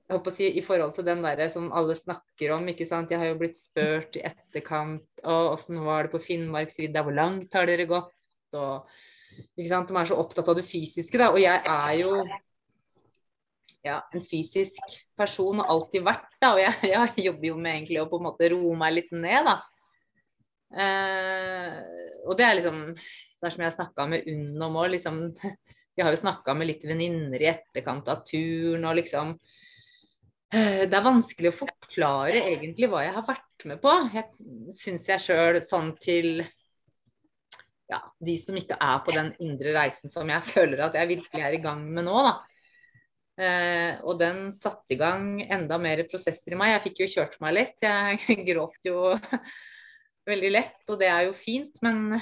jeg 0.09 0.17
håper 0.17 0.33
å 0.33 0.33
si, 0.33 0.47
I 0.57 0.61
forhold 0.65 0.95
til 0.97 1.05
den 1.05 1.19
der 1.21 1.51
som 1.53 1.67
alle 1.77 1.93
snakker 1.93 2.55
om. 2.55 2.63
ikke 2.71 2.87
sant? 2.89 3.11
Jeg 3.13 3.21
har 3.21 3.29
jo 3.29 3.37
blitt 3.37 3.59
spurt 3.59 4.15
i 4.17 4.23
etterkant 4.25 5.21
og 5.21 5.51
åssen 5.51 5.77
var 5.85 6.07
det 6.07 6.13
på 6.15 6.21
Finnmarksvidda, 6.23 7.03
hvor 7.05 7.13
langt 7.13 7.53
har 7.53 7.69
dere 7.69 7.85
gått? 7.85 8.15
Og, 8.57 8.89
ikke 9.53 9.69
sant? 9.69 9.91
De 9.91 9.99
er 10.01 10.09
så 10.09 10.17
opptatt 10.17 10.49
av 10.49 10.57
det 10.57 10.65
fysiske, 10.65 11.19
da. 11.21 11.29
Og 11.29 11.37
jeg 11.43 11.61
er 11.61 11.93
jo 11.99 12.23
ja, 13.85 14.01
en 14.13 14.23
fysisk 14.23 14.83
person 15.17 15.61
og 15.61 15.71
alltid 15.73 16.05
vært. 16.05 16.29
da, 16.41 16.53
Og 16.53 16.61
jeg, 16.63 16.75
jeg 16.93 17.27
jobber 17.29 17.51
jo 17.51 17.57
med 17.59 17.75
egentlig 17.77 18.01
å 18.03 18.09
på 18.11 18.19
en 18.19 18.27
måte 18.29 18.51
roe 18.53 18.75
meg 18.79 18.95
litt 18.97 19.11
ned, 19.15 19.49
da. 19.49 19.57
Eh, 20.69 21.79
og 22.29 22.37
det 22.37 22.45
er 22.45 22.59
liksom 22.59 22.83
det 22.93 23.47
er 23.47 23.53
som 23.55 23.63
jeg 23.63 23.71
har 23.71 23.77
snakka 23.77 24.05
med 24.11 24.27
Unn 24.29 24.67
om 24.67 24.77
òg, 24.77 24.91
liksom 24.93 25.23
Vi 25.97 26.03
har 26.05 26.13
jo 26.13 26.21
snakka 26.21 26.53
med 26.55 26.69
litt 26.69 26.85
venninner 26.87 27.41
i 27.41 27.49
etterkant 27.49 28.07
av 28.11 28.21
turen 28.27 28.85
og 28.87 28.95
liksom 28.99 29.33
eh, 30.53 30.85
Det 30.85 30.95
er 30.95 31.07
vanskelig 31.07 31.51
å 31.51 31.57
forklare 31.63 32.45
egentlig 32.51 32.87
hva 32.91 33.01
jeg 33.03 33.15
har 33.17 33.25
vært 33.27 33.65
med 33.67 33.81
på. 33.83 33.91
Jeg 34.13 34.75
syns 34.77 35.09
jeg 35.09 35.25
sjøl 35.25 35.59
sånn 35.67 35.91
til 35.99 36.43
ja, 37.89 37.99
de 38.21 38.35
som 38.37 38.57
ikke 38.59 38.77
er 38.77 39.01
på 39.03 39.15
den 39.15 39.33
indre 39.41 39.73
reisen 39.75 40.11
som 40.13 40.29
jeg 40.29 40.45
føler 40.53 40.85
at 40.85 40.95
jeg 40.99 41.11
virkelig 41.15 41.45
er 41.45 41.57
i 41.57 41.63
gang 41.63 41.83
med 41.89 42.07
nå, 42.07 42.21
da. 42.27 42.37
Eh, 43.39 43.95
og 44.03 44.17
den 44.19 44.49
satte 44.51 44.91
i 44.91 44.99
gang 44.99 45.39
enda 45.45 45.77
mer 45.79 46.01
prosesser 46.11 46.55
i 46.55 46.59
meg. 46.59 46.73
Jeg 46.73 46.83
fikk 46.87 47.01
jo 47.03 47.11
kjørt 47.13 47.37
meg 47.43 47.55
litt. 47.55 47.85
Jeg 47.85 48.39
gråt 48.49 48.89
jo 48.89 49.13
veldig 50.29 50.51
lett, 50.51 50.81
og 50.89 50.99
det 50.99 51.07
er 51.11 51.29
jo 51.29 51.37
fint. 51.37 51.79
Men 51.85 52.19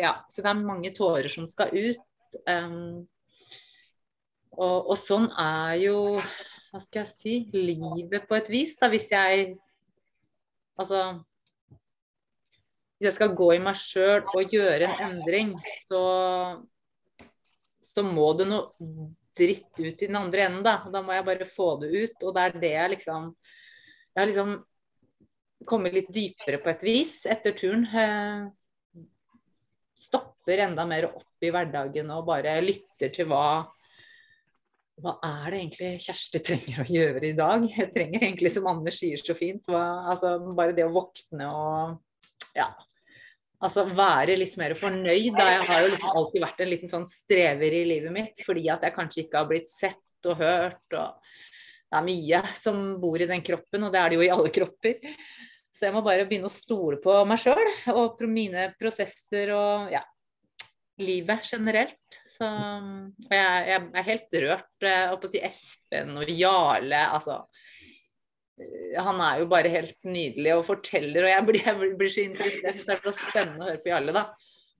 ja, 0.00 0.18
så 0.28 0.44
det 0.44 0.52
er 0.52 0.60
mange 0.60 0.92
tårer 0.96 1.32
som 1.32 1.48
skal 1.48 1.72
ut. 1.72 2.04
Um, 2.44 3.08
og, 4.54 4.92
og, 4.92 4.94
sånn 4.98 5.24
er 5.34 5.72
jo 5.82 5.96
Hva 6.70 6.78
skal 6.78 7.00
jeg 7.00 7.08
si 7.10 7.32
livet 7.56 8.28
på 8.28 8.36
et 8.36 8.50
vis, 8.52 8.76
da. 8.78 8.86
Hvis 8.92 9.08
jeg 9.10 9.56
Altså 10.78 11.00
Hvis 12.94 13.08
jeg 13.08 13.16
skal 13.16 13.34
gå 13.34 13.48
i 13.56 13.62
meg 13.64 13.80
sjøl 13.80 14.22
og 14.30 14.54
gjøre 14.54 14.86
en 14.86 15.02
endring, 15.08 15.56
så 15.88 16.04
så 17.80 18.04
må 18.04 18.26
det 18.36 18.46
noe 18.50 19.08
dritt 19.40 19.80
ut 19.80 20.02
i 20.02 20.06
den 20.06 20.18
andre 20.20 20.46
enden, 20.46 20.64
da. 20.66 20.76
Da 20.92 21.02
må 21.04 21.16
jeg 21.16 21.26
bare 21.26 21.48
få 21.48 21.72
det 21.82 21.90
ut. 21.94 22.16
Og 22.22 22.36
det 22.36 22.44
er 22.46 22.60
det 22.62 22.74
jeg 22.76 22.94
liksom 22.96 23.32
Jeg 24.10 24.20
har 24.20 24.30
liksom 24.30 24.54
kommet 25.68 25.94
litt 25.94 26.08
dypere 26.12 26.58
på 26.62 26.70
et 26.72 26.82
vis 26.84 27.14
etter 27.30 27.54
turen. 27.56 27.84
Eh, 27.86 29.04
stopper 30.00 30.64
enda 30.64 30.86
mer 30.88 31.10
opp 31.10 31.44
i 31.44 31.52
hverdagen 31.52 32.10
og 32.14 32.26
bare 32.28 32.56
lytter 32.64 33.12
til 33.12 33.28
hva 33.30 33.68
hva 35.00 35.14
er 35.24 35.52
det 35.52 35.58
egentlig 35.62 35.90
Kjersti 36.04 36.40
trenger 36.44 36.82
å 36.82 36.84
gjøre 36.92 37.30
i 37.30 37.36
dag? 37.36 37.64
Jeg 37.72 37.88
trenger 37.94 38.24
egentlig, 38.26 38.52
som 38.52 38.68
Anders 38.68 38.98
sier 39.00 39.20
så 39.20 39.36
fint, 39.38 39.64
hva, 39.70 39.84
altså, 40.12 40.34
bare 40.56 40.74
det 40.76 40.84
å 40.84 40.92
våkne 40.92 41.46
og 41.48 42.56
ja, 42.56 42.68
altså 43.60 43.84
være 43.92 44.38
litt 44.40 44.56
mer 44.60 44.74
fornøyd. 44.78 45.32
Da. 45.36 45.46
Jeg 45.56 45.68
har 45.68 45.84
jo 45.84 45.92
liksom 45.94 46.18
alltid 46.22 46.44
vært 46.46 46.62
en 46.64 46.72
liten 46.72 46.92
sånn 46.92 47.08
strever 47.10 47.76
i 47.76 47.84
livet 47.88 48.14
mitt 48.14 48.44
fordi 48.46 48.66
at 48.72 48.86
jeg 48.86 48.96
kanskje 48.96 49.24
ikke 49.24 49.42
har 49.42 49.50
blitt 49.50 49.72
sett 49.72 50.30
og 50.30 50.40
hørt. 50.40 50.96
og 50.96 51.34
Det 51.90 52.00
er 52.00 52.08
mye 52.08 52.42
som 52.58 52.84
bor 53.02 53.20
i 53.20 53.28
den 53.30 53.44
kroppen, 53.46 53.86
og 53.86 53.92
det 53.92 54.00
er 54.00 54.10
det 54.10 54.20
jo 54.20 54.26
i 54.26 54.32
alle 54.32 54.52
kropper. 54.54 55.00
Så 55.70 55.86
jeg 55.86 55.96
må 55.96 56.02
bare 56.04 56.26
begynne 56.28 56.50
å 56.50 56.52
stole 56.52 56.98
på 57.00 57.12
meg 57.28 57.40
sjøl 57.40 57.68
og 57.94 58.18
på 58.18 58.28
mine 58.28 58.68
prosesser 58.80 59.52
og 59.56 59.92
ja, 59.94 60.02
livet 61.00 61.46
generelt. 61.48 62.18
Så, 62.28 62.46
og 62.46 63.32
jeg, 63.34 63.62
jeg, 63.70 63.86
er 63.96 64.08
helt 64.08 64.38
rørt 64.44 64.86
eh, 64.86 65.12
å 65.14 65.30
si 65.30 65.40
Espen 65.40 66.18
og 66.20 66.32
Jarle. 66.32 67.00
Altså, 67.16 67.40
han 68.98 69.20
er 69.24 69.42
jo 69.42 69.48
bare 69.50 69.70
helt 69.72 69.96
nydelig 70.06 70.56
og 70.56 70.66
forteller, 70.68 71.26
og 71.26 71.32
jeg 71.32 71.46
blir, 71.48 71.62
jeg 71.66 71.94
blir 72.00 72.12
så 72.12 72.24
interessert. 72.26 72.66
Jeg 72.66 72.78
syns 72.78 72.88
det 72.88 72.96
er 72.96 73.06
så 73.06 73.14
spennende 73.16 73.64
å 73.64 73.70
høre 73.70 73.82
på 73.84 73.92
Jarle, 73.92 74.16
da. 74.16 74.26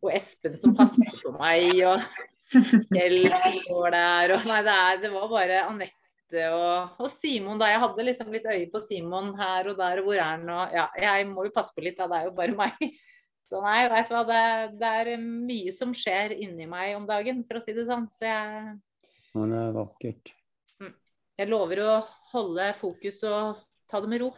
Og 0.00 0.12
Espen 0.16 0.56
som 0.58 0.74
passer 0.76 1.16
på 1.20 1.32
meg, 1.36 1.70
og 1.84 2.04
Kjell 2.50 3.28
som 3.30 3.58
går 3.68 3.92
der, 3.94 4.32
og 4.34 4.46
nei, 4.50 4.62
det, 4.66 4.72
er, 4.74 4.96
det 5.04 5.10
var 5.12 5.28
bare 5.30 5.60
Anette 5.68 6.48
og, 6.50 6.96
og, 6.98 7.06
Simon, 7.12 7.60
da. 7.60 7.68
Jeg 7.70 7.82
hadde 7.84 8.06
liksom 8.08 8.34
litt 8.34 8.48
øye 8.50 8.66
på 8.72 8.82
Simon 8.82 9.30
her 9.38 9.70
og 9.70 9.78
der, 9.78 10.00
og 10.00 10.08
hvor 10.08 10.18
er 10.18 10.24
han? 10.24 10.44
Og 10.50 10.74
ja, 10.74 10.88
jeg 10.98 11.28
må 11.30 11.46
jo 11.46 11.54
passe 11.54 11.74
på 11.76 11.84
litt, 11.86 11.98
da. 12.00 12.08
Det 12.10 12.18
er 12.18 12.28
jo 12.28 12.34
bare 12.38 12.56
meg. 12.58 12.90
Så 13.50 13.62
nei, 13.64 13.80
veit 13.90 14.10
du 14.10 14.14
hva. 14.14 14.22
Det, 14.26 14.42
det, 14.78 14.90
er 15.02 15.22
mye 15.22 15.74
som 15.74 15.94
skjer 15.96 16.36
inni 16.38 16.68
meg 16.70 16.94
om 16.98 17.06
dagen, 17.08 17.42
for 17.46 17.58
å 17.58 17.64
si 17.64 17.74
det 17.74 17.86
sånn. 17.88 18.06
Så 18.14 18.26
jeg 18.26 18.76
Men 19.34 19.54
Det 19.54 19.62
er 19.62 19.74
vakkert. 19.74 20.32
Mm. 20.82 20.94
Jeg 21.42 21.50
lover 21.50 21.82
å 21.86 21.96
holde 22.30 22.70
fokus 22.78 23.22
og 23.26 23.58
ta 23.90 24.00
det 24.02 24.10
med 24.10 24.22
ro. 24.22 24.32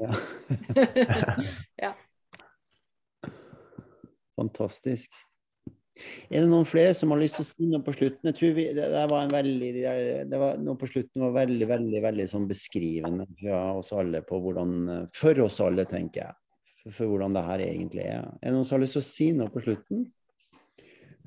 Ja. 0.00 0.12
ja. 1.88 1.92
Fantastisk. 4.38 5.12
Er 6.32 6.40
det 6.40 6.48
noen 6.48 6.66
flere 6.66 6.94
som 6.96 7.12
har 7.12 7.20
lyst 7.20 7.36
til 7.36 7.44
å 7.44 7.48
si 7.50 7.66
noe 7.68 7.84
på 7.84 7.92
slutten? 7.94 8.30
Jeg 8.30 8.38
tror 8.38 8.54
vi, 8.56 8.64
det, 8.72 8.86
det, 8.94 9.02
var 9.10 9.26
en 9.26 9.34
veldig, 9.34 9.72
det 10.30 10.40
var 10.40 10.62
noe 10.62 10.80
på 10.80 10.88
slutten 10.88 11.26
var 11.26 11.34
veldig 11.36 11.68
veldig, 11.68 12.00
veldig 12.06 12.26
sånn 12.30 12.46
beskrivende 12.48 13.26
fra 13.36 13.60
oss 13.76 13.92
alle 13.96 14.22
på 14.24 14.40
hvordan, 14.40 14.72
for 15.16 15.42
oss 15.44 15.60
alle, 15.64 15.84
tenker 15.90 16.24
jeg, 16.24 16.38
for, 16.80 16.96
for, 16.96 17.12
hvordan 17.12 17.36
det 17.36 17.44
her 17.50 17.66
egentlig 17.66 18.06
er. 18.08 18.24
Er 18.40 18.48
det 18.48 18.56
noen 18.56 18.66
som 18.68 18.78
har 18.78 18.84
lyst 18.86 18.96
til 18.96 19.04
å 19.04 19.10
si 19.10 19.28
noe 19.36 19.52
på 19.52 19.64
slutten? 19.66 20.06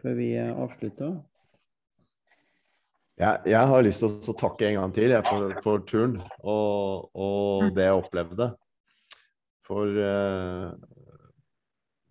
Før 0.01 0.17
vi 0.17 0.31
avslutter? 0.41 1.13
Jeg, 3.15 3.45
jeg 3.47 3.67
har 3.71 3.85
lyst 3.85 4.03
til 4.03 4.33
å 4.33 4.35
takke 4.35 4.67
en 4.67 4.79
gang 4.79 4.95
til 4.95 5.13
jeg, 5.13 5.23
for, 5.27 5.53
for, 5.63 5.83
turen 5.87 6.17
og, 6.43 7.07
og, 7.15 7.69
det 7.75 7.87
jeg 7.87 8.01
opplevde. 8.01 8.49
For 9.65 10.01
eh, 10.03 10.73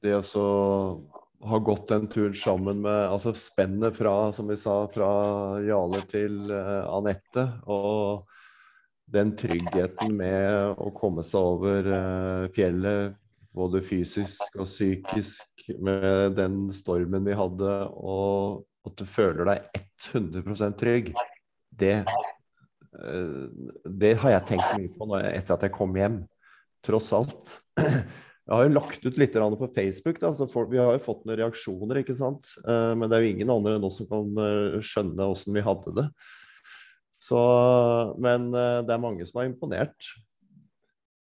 det 0.05 0.16
å 0.16 0.46
har 1.44 1.61
gått 1.61 1.88
den 1.88 2.07
turen 2.09 2.34
sammen 2.34 2.80
med 2.84 3.09
altså 3.12 3.34
Spennet 3.36 3.96
fra 3.96 4.32
som 4.32 4.48
vi 4.48 4.57
sa, 4.57 4.84
fra 4.92 5.11
Jale 5.64 6.00
til 6.09 6.48
eh, 6.48 6.86
Anette. 6.88 7.44
Og 7.68 8.24
den 9.12 9.34
tryggheten 9.36 10.14
med 10.16 10.80
å 10.80 10.88
komme 10.96 11.24
seg 11.26 11.50
over 11.55 11.90
eh, 11.98 12.46
fjellet, 12.57 13.18
både 13.55 13.84
fysisk 13.84 14.57
og 14.57 14.66
psykisk, 14.66 15.50
med 15.80 16.34
den 16.36 16.68
stormen 16.76 17.24
vi 17.24 17.36
hadde, 17.36 17.74
og 17.96 18.64
at 18.85 18.97
du 18.99 19.07
føler 19.09 19.49
deg 19.49 19.80
100 20.12 20.76
trygg, 20.80 21.11
det, 21.74 21.97
uh, 22.99 23.49
det 23.89 24.14
har 24.22 24.37
jeg 24.37 24.49
tenkt 24.53 24.76
mye 24.76 24.93
på 24.93 25.09
jeg, 25.16 25.32
etter 25.41 25.57
at 25.57 25.66
jeg 25.66 25.74
kom 25.74 25.97
hjem. 25.99 26.22
Tross 26.85 27.11
alt. 27.16 27.59
Jeg 28.45 28.53
har 28.53 28.66
jo 28.66 28.72
lagt 28.74 29.07
ut 29.07 29.16
litt 29.16 29.37
på 29.41 29.66
Facebook. 29.72 30.18
Da, 30.20 30.35
folk, 30.37 30.68
vi 30.68 30.76
har 30.76 30.93
jo 30.93 31.01
fått 31.07 31.22
noen 31.24 31.39
reaksjoner, 31.41 32.03
ikke 32.03 32.16
sant. 32.18 32.51
Uh, 32.66 32.93
men 32.93 33.09
det 33.09 33.16
er 33.16 33.24
jo 33.24 33.30
ingen 33.32 33.53
andre 33.55 33.78
enn 33.78 33.87
oss 33.89 34.03
som 34.03 34.11
kan 34.11 34.37
uh, 34.37 34.82
skjønne 34.85 35.30
åssen 35.32 35.57
vi 35.57 35.64
hadde 35.64 35.95
det. 35.97 36.05
Så, 37.24 37.41
men 38.20 38.51
det 38.53 38.93
er 38.93 39.01
mange 39.01 39.24
som 39.24 39.39
er 39.41 39.47
imponert. 39.49 40.11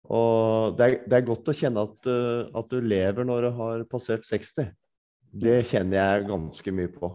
Og 0.08 0.78
det 0.78 0.86
er, 0.86 0.94
det 1.04 1.18
er 1.18 1.26
godt 1.28 1.50
å 1.52 1.54
kjenne 1.58 1.82
at, 1.84 2.08
at, 2.56 2.72
du 2.72 2.80
lever 2.88 3.28
når 3.28 3.44
du 3.44 3.50
har 3.58 3.84
passert 3.90 4.24
60. 4.24 4.70
Det 5.44 5.58
kjenner 5.68 6.00
jeg 6.00 6.30
ganske 6.30 6.72
mye 6.72 6.88
på. 6.94 7.12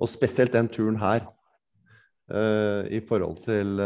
Og 0.00 0.08
spesielt 0.08 0.54
den 0.56 0.68
turen 0.72 0.96
her. 1.00 1.28
I 2.30 3.00
forhold 3.08 3.40
til 3.42 3.80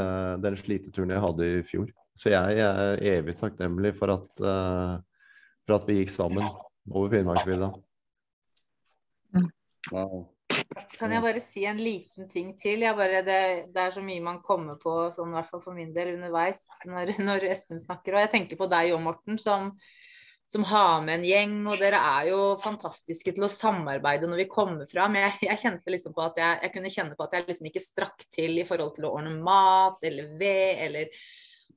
den 0.44 0.56
sliteturen 0.60 1.10
jeg 1.10 1.22
hadde 1.22 1.46
i 1.48 1.62
fjor. 1.64 1.86
Så 2.20 2.28
jeg, 2.30 2.58
jeg 2.58 2.82
er 2.84 3.00
evig 3.14 3.34
takknemlig 3.38 3.94
for 3.96 4.12
at 4.12 4.42
for 5.64 5.78
at 5.78 5.88
vi 5.88 6.00
gikk 6.02 6.12
sammen 6.12 6.44
over 6.90 7.10
Finnmarksvidda. 7.12 7.72
Wow. 9.92 10.30
Kan 10.94 11.12
jeg 11.12 11.22
bare 11.24 11.40
si 11.42 11.64
en 11.66 11.80
liten 11.80 12.28
ting 12.30 12.52
til? 12.60 12.84
Bare, 12.96 13.22
det, 13.26 13.40
det, 13.74 13.80
er 13.80 13.94
så 13.94 14.02
mye 14.04 14.22
man 14.24 14.40
kommer 14.44 14.78
på, 14.80 14.92
sånn, 15.16 15.32
i 15.32 15.38
hvert 15.38 15.50
fall 15.50 15.62
for 15.64 15.76
min 15.76 15.92
del, 15.96 16.14
underveis 16.18 16.60
når, 16.88 17.16
når 17.28 17.48
Espen 17.50 17.82
snakker. 17.82 18.16
Og 18.16 18.24
jeg 18.26 18.32
tenker 18.36 18.60
på 18.60 18.68
deg 18.70 18.94
og 18.94 19.02
Morten, 19.04 19.40
som, 19.40 19.72
som, 20.50 20.64
har 20.70 21.04
med 21.04 21.20
en 21.20 21.26
gjeng. 21.28 21.54
Og 21.70 21.80
dere 21.82 22.00
er 22.00 22.30
jo 22.30 22.40
fantastiske 22.62 23.34
til 23.36 23.46
å 23.46 23.52
samarbeide 23.52 24.28
når 24.30 24.44
vi 24.44 24.50
kommer 24.50 24.90
fram. 24.90 25.16
Jeg, 25.20 25.38
jeg 25.48 25.62
kjente 25.62 25.94
liksom 25.94 26.16
på 26.16 26.26
at 26.26 26.40
jeg, 26.40 26.60
jeg, 26.66 26.74
kunne 26.74 26.92
kjenne 26.96 27.16
på 27.18 27.26
at 27.26 27.38
jeg 27.38 27.48
liksom 27.48 27.70
ikke 27.70 27.84
strakk 27.84 28.28
til 28.34 28.60
i 28.60 28.66
forhold 28.68 28.94
til 28.96 29.08
å 29.08 29.14
ordne 29.18 29.38
mat 29.44 30.04
eller 30.06 30.36
ved 30.40 30.84
eller 30.88 31.16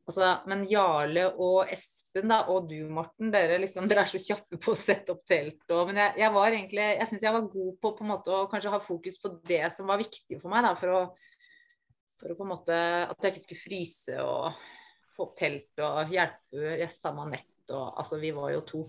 Altså, 0.08 0.24
men 0.48 0.62
Jarle 0.72 1.26
og 1.44 1.68
Espen 1.68 2.32
da, 2.32 2.38
og 2.48 2.70
du, 2.70 2.78
Morten, 2.96 3.28
dere, 3.34 3.58
liksom, 3.60 3.90
dere 3.92 4.06
er 4.06 4.12
så 4.14 4.22
kjappe 4.24 4.56
på 4.64 4.72
å 4.72 4.80
sette 4.80 5.12
opp 5.12 5.26
telt. 5.28 5.66
Og, 5.68 5.82
men 5.90 6.00
jeg, 6.00 6.14
jeg, 6.22 6.32
var 6.38 6.48
egentlig, 6.48 6.86
jeg 6.94 7.10
syns 7.10 7.26
jeg 7.26 7.36
var 7.36 7.50
god 7.52 7.74
på, 7.84 7.92
på 7.98 8.06
en 8.06 8.12
måte, 8.14 8.32
å 8.32 8.48
kanskje 8.48 8.72
ha 8.72 8.80
fokus 8.80 9.20
på 9.20 9.34
det 9.52 9.66
som 9.76 9.92
var 9.92 10.00
viktig 10.00 10.40
for 10.40 10.54
meg. 10.54 10.64
Da, 10.64 10.72
for, 10.80 10.94
å, 10.96 11.82
for 12.24 12.32
å 12.32 12.40
på 12.40 12.48
en 12.48 12.54
måte, 12.54 12.80
At 13.04 13.20
jeg 13.20 13.36
ikke 13.36 13.44
skulle 13.50 13.66
fryse 13.66 14.24
og 14.24 14.64
få 15.12 15.28
opp 15.28 15.36
telt 15.44 15.84
og 15.84 16.16
hjelpe 16.16 16.80
Jessa 16.86 17.12
med 17.18 17.36
Og, 17.76 17.86
altså, 18.00 18.20
vi 18.22 18.32
var 18.36 18.54
jo 18.56 18.64
to. 18.68 18.84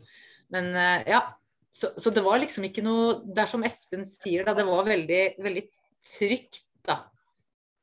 Men 0.54 0.72
uh, 0.76 1.02
ja. 1.08 1.22
Så, 1.70 1.90
så, 2.00 2.10
det 2.10 2.22
var 2.24 2.38
liksom 2.40 2.64
ikke 2.64 2.80
noe 2.80 3.18
Det 3.28 3.42
er 3.42 3.50
som 3.50 3.64
Espen 3.66 4.06
sier, 4.08 4.40
da, 4.46 4.54
det 4.56 4.64
var 4.64 4.86
veldig, 4.86 5.22
veldig 5.44 5.62
trygt 6.16 6.62
da. 6.88 7.02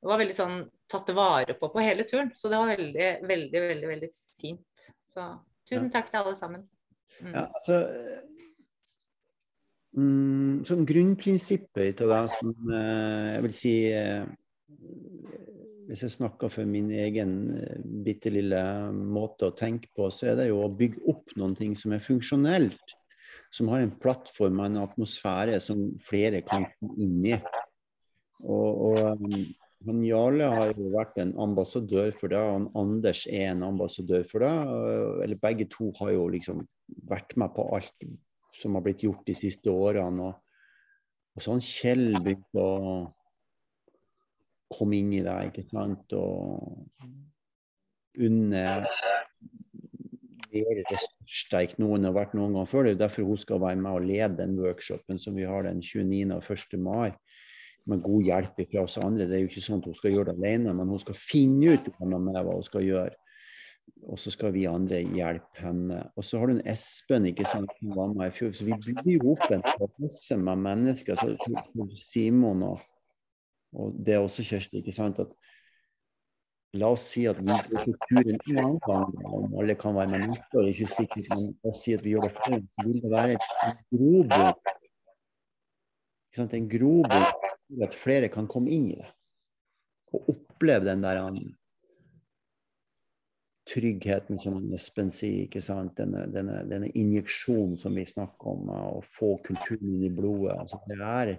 Det 0.02 0.10
var 0.10 0.20
veldig 0.22 0.38
sånn 0.38 0.56
tatt 0.89 1.12
vare 1.18 1.56
på 1.58 1.70
på 1.74 1.84
hele 1.84 2.06
turen. 2.10 2.32
Så 2.38 2.50
det 2.50 2.60
var 2.62 2.72
veldig, 2.74 3.10
veldig, 3.26 3.62
veldig, 3.70 3.89
veldig 3.93 4.10
fint. 4.39 4.88
Så 5.14 5.28
tusen 5.70 5.91
takk 5.93 6.10
til 6.12 6.22
alle 6.22 6.36
sammen. 6.38 6.66
Mm. 7.22 7.32
Ja, 7.32 7.46
altså 7.48 7.78
mm, 9.96 10.66
Sånn 10.68 10.88
grunnprinsippet 10.89 12.04
i 12.04 12.10
det 12.10 12.22
som 12.34 12.52
eh, 12.76 13.30
jeg 13.36 13.46
vil 13.46 13.56
si 13.56 13.74
eh, 13.96 14.26
Hvis 15.86 16.01
jeg 16.05 16.13
snakker 16.15 16.49
for 16.49 16.67
min 16.69 16.88
egen 16.93 17.33
eh, 17.59 17.81
bitte 18.05 18.31
lille 18.33 18.61
måte 18.93 19.49
å 19.49 19.55
tenke 19.57 19.91
på, 19.95 20.09
så 20.13 20.31
er 20.31 20.39
det 20.39 20.47
jo 20.49 20.63
å 20.63 20.71
bygge 20.71 21.03
opp 21.11 21.36
noen 21.38 21.53
ting 21.57 21.75
som 21.77 21.93
er 21.93 22.03
funksjonelt. 22.03 22.95
Som 23.53 23.69
har 23.71 23.83
en 23.83 23.93
plattform 24.01 24.59
og 24.59 24.65
en 24.65 24.81
atmosfære 24.81 25.59
som 25.63 25.88
flere 26.03 26.41
kan 26.47 26.65
komme 26.79 27.05
inn 27.05 27.29
i. 27.29 27.38
Og, 28.43 28.81
og 28.89 29.29
han 29.86 30.01
Jarle 30.03 30.47
har 30.49 30.73
jo 30.73 30.89
vært 30.93 31.19
en 31.21 31.36
ambassadør 31.45 32.09
for 32.17 32.33
det, 32.33 32.39
og 32.41 32.71
Anders 32.79 33.25
er 33.29 33.51
en 33.51 33.63
ambassadør 33.67 34.25
for 34.27 34.43
det. 34.43 34.53
Eller 35.23 35.41
begge 35.41 35.69
to 35.71 35.91
har 35.99 36.15
jo 36.15 36.25
liksom 36.33 36.63
vært 37.09 37.36
med 37.39 37.53
på 37.55 37.67
alt 37.77 38.07
som 38.55 38.75
har 38.77 38.86
blitt 38.86 39.05
gjort 39.05 39.23
de 39.27 39.36
siste 39.38 39.71
årene. 39.71 40.31
Og, 40.31 40.33
og 41.36 41.45
så 41.45 41.53
har 41.53 41.67
Kjell 41.69 42.07
begynte 42.17 42.65
å 42.65 42.97
komme 44.72 44.99
inn 44.99 45.13
i 45.13 45.24
deg, 45.26 45.51
ikke 45.51 45.68
sant. 45.70 46.16
Og 46.18 46.88
unne 48.26 48.66
mer 50.55 50.80
ressurssterk 50.80 51.76
noen 51.82 52.07
har 52.07 52.16
vært 52.16 52.36
noen 52.38 52.55
gang 52.55 52.70
før. 52.70 52.88
Det 52.88 52.95
er 52.95 53.03
derfor 53.05 53.28
hun 53.28 53.41
skal 53.41 53.61
være 53.63 53.82
med 53.82 53.91
og 53.91 54.07
lede 54.07 54.39
den 54.39 54.55
workshopen 54.59 55.20
som 55.22 55.36
vi 55.38 55.47
har 55.47 55.68
den 55.68 55.82
29. 55.84 56.32
og 56.36 56.51
1. 56.55 56.80
mai 56.80 57.11
med 57.86 58.01
god 58.01 58.24
hjelp 58.26 58.63
fra 58.72 58.86
oss 58.86 58.97
andre. 59.01 59.28
Det 59.30 59.38
er 59.38 59.43
jo 59.43 59.51
ikke 59.51 59.66
sånn 59.66 59.84
at 59.84 59.91
hun 59.91 59.99
skal 59.99 60.16
gjøre 60.16 60.32
det 60.32 60.39
alene, 60.39 60.74
men 60.74 60.89
hun 60.89 61.01
skal 61.01 61.20
finne 61.20 61.76
ut 61.76 61.91
hva 61.99 62.47
hun 62.47 62.66
skal 62.66 62.86
gjøre. 62.86 63.13
Og 64.09 64.18
så 64.18 64.32
skal 64.34 64.53
vi 64.55 64.66
andre 64.70 65.03
hjelpe 65.03 65.61
henne. 65.61 65.99
Og 66.18 66.26
så 66.26 66.39
har 66.41 66.49
du 66.49 66.55
en 66.55 66.68
Espen 66.72 67.28
ikke 67.30 67.45
sant, 67.45 67.70
som 67.78 67.93
var 67.93 68.13
med 68.13 68.32
i 68.32 68.34
fjor. 68.34 68.51
Så 68.57 68.66
vi 68.66 68.78
bygger 68.82 69.11
jo 69.13 69.36
opp 69.36 69.45
en 69.53 69.63
masse 70.01 70.38
med 70.41 70.63
mennesker. 70.66 71.20
Så 71.20 71.36
Simon 72.01 72.66
og, 72.66 72.82
og 73.76 73.99
det 74.05 74.15
er 74.15 74.23
også 74.23 74.45
Kjersti, 74.47 74.82
ikke 74.82 74.95
sant. 74.95 75.19
at 75.19 75.36
La 76.76 76.89
oss 76.91 77.05
si 77.07 77.23
at 77.30 77.38
vi 77.39 77.51
er 77.55 78.34
gang, 78.84 79.13
om 79.23 79.53
alle 79.61 79.78
kan 79.80 79.95
være 79.95 80.11
med 80.11 80.26
neste 80.28 80.59
år, 80.59 80.65
ikke 80.73 80.89
sikkert, 80.91 81.30
men 81.32 81.53
la 81.63 81.71
si 81.80 81.93
at 81.95 82.03
vi 82.03 82.15
gjør 82.15 82.26
det 82.26 82.34
før, 82.36 82.57
så 82.76 82.88
vil 82.88 82.97
det 83.03 83.11
være 83.13 83.36
en 83.36 83.78
grobunn. 83.95 84.57
En 86.59 86.67
grobunn 86.67 87.84
at 87.86 87.95
flere 87.95 88.32
kan 88.34 88.49
komme 88.51 88.73
inn 88.76 88.89
i 88.91 88.97
det. 88.99 89.07
Og 90.15 90.34
oppleve 90.36 90.89
den 90.89 91.03
der 91.03 91.21
um, 91.23 91.39
tryggheten 93.71 94.39
som 94.39 94.59
Espen 94.76 95.11
sier, 95.15 95.45
ikke 95.47 95.63
sant? 95.63 95.95
Denne, 95.97 96.26
denne, 96.34 96.59
denne, 96.69 96.91
injeksjonen 96.91 97.80
som 97.82 97.95
vi 97.95 98.05
snakker 98.07 98.51
om, 98.51 98.69
å 98.69 99.01
få 99.15 99.38
kulturen 99.47 99.95
inn 99.95 100.05
i 100.09 100.13
blodet. 100.13 100.59
Altså, 100.59 100.82
det, 100.91 100.99
er, 100.99 101.38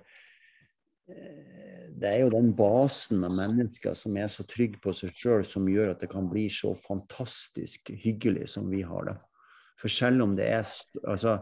det 1.07 2.09
er 2.11 2.25
jo 2.25 2.33
den 2.35 2.51
basen 2.57 3.25
av 3.25 3.33
mennesker 3.37 3.95
som 3.97 4.17
er 4.21 4.29
så 4.33 4.45
trygge 4.49 4.81
på 4.83 4.93
seg 4.97 5.15
sjøl, 5.17 5.45
som 5.47 5.69
gjør 5.71 5.95
at 5.95 6.03
det 6.03 6.11
kan 6.13 6.29
bli 6.29 6.49
så 6.53 6.75
fantastisk 6.77 7.93
hyggelig 8.03 8.51
som 8.53 8.69
vi 8.73 8.83
har 8.85 9.09
det. 9.09 9.17
For 9.81 9.93
selv 9.93 10.25
om 10.25 10.37
det 10.37 10.51
er 10.51 10.67
Altså, 11.07 11.39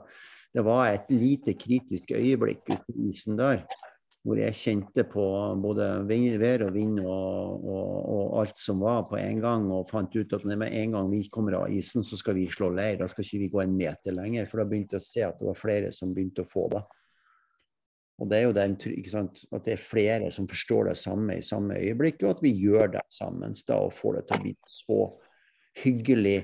det 0.55 0.63
var 0.65 0.93
et 0.93 1.11
lite 1.11 1.55
kritisk 1.59 2.13
øyeblikk 2.15 2.69
ute 2.71 2.95
isen 3.09 3.39
der 3.39 3.65
hvor 4.25 4.39
jeg 4.41 4.57
kjente 4.57 5.05
på 5.05 5.23
både 5.61 5.87
vær 6.41 6.63
og 6.65 6.71
vind 6.73 7.01
og, 7.03 7.65
og, 7.69 7.91
og, 8.09 8.23
alt 8.41 8.61
som 8.61 8.81
var 8.81 9.03
på 9.11 9.19
en 9.21 9.43
gang, 9.43 9.67
og 9.69 9.91
fant 9.91 10.17
ut 10.17 10.33
at 10.33 10.47
med 10.49 10.73
en 10.73 10.97
gang 10.97 11.11
vi 11.13 11.27
kommer 11.29 11.59
av 11.59 11.69
isen, 11.69 12.03
så 12.03 12.17
skal 12.17 12.39
vi 12.39 12.47
slå 12.49 12.71
leir. 12.73 12.97
Da 12.97 13.09
skal 13.11 13.27
ikke 13.27 13.43
vi 13.43 13.51
gå 13.53 13.61
en 13.61 13.77
meter 13.77 14.17
lenger, 14.17 14.49
for 14.49 14.63
da 14.63 14.69
begynte 14.71 14.97
jeg 14.97 15.05
å 15.05 15.09
se 15.11 15.27
at 15.29 15.37
det 15.37 15.49
var 15.51 15.61
flere 15.61 15.93
som 15.93 16.15
begynte 16.17 16.47
å 16.47 16.49
få 16.49 16.71
det. 16.73 16.81
Og 18.23 18.31
det 18.31 18.39
er 18.39 18.45
jo 18.47 18.55
den, 18.55 18.77
at 18.79 19.65
det 19.67 19.73
er 19.75 19.81
flere 19.83 20.31
som 20.33 20.47
forstår 20.49 20.91
det 20.91 20.99
samme 21.01 21.39
i 21.39 21.43
samme 21.43 21.79
øyeblikk, 21.81 22.23
og 22.23 22.37
at 22.37 22.43
vi 22.45 22.53
gjør 22.55 22.93
det 22.95 23.03
sammen 23.11 23.57
da, 23.67 23.81
og 23.83 23.95
får 23.95 24.21
det 24.21 24.27
til 24.29 24.37
å 24.37 24.45
bli 24.45 24.55
så 24.71 25.01
hyggelig 25.83 26.39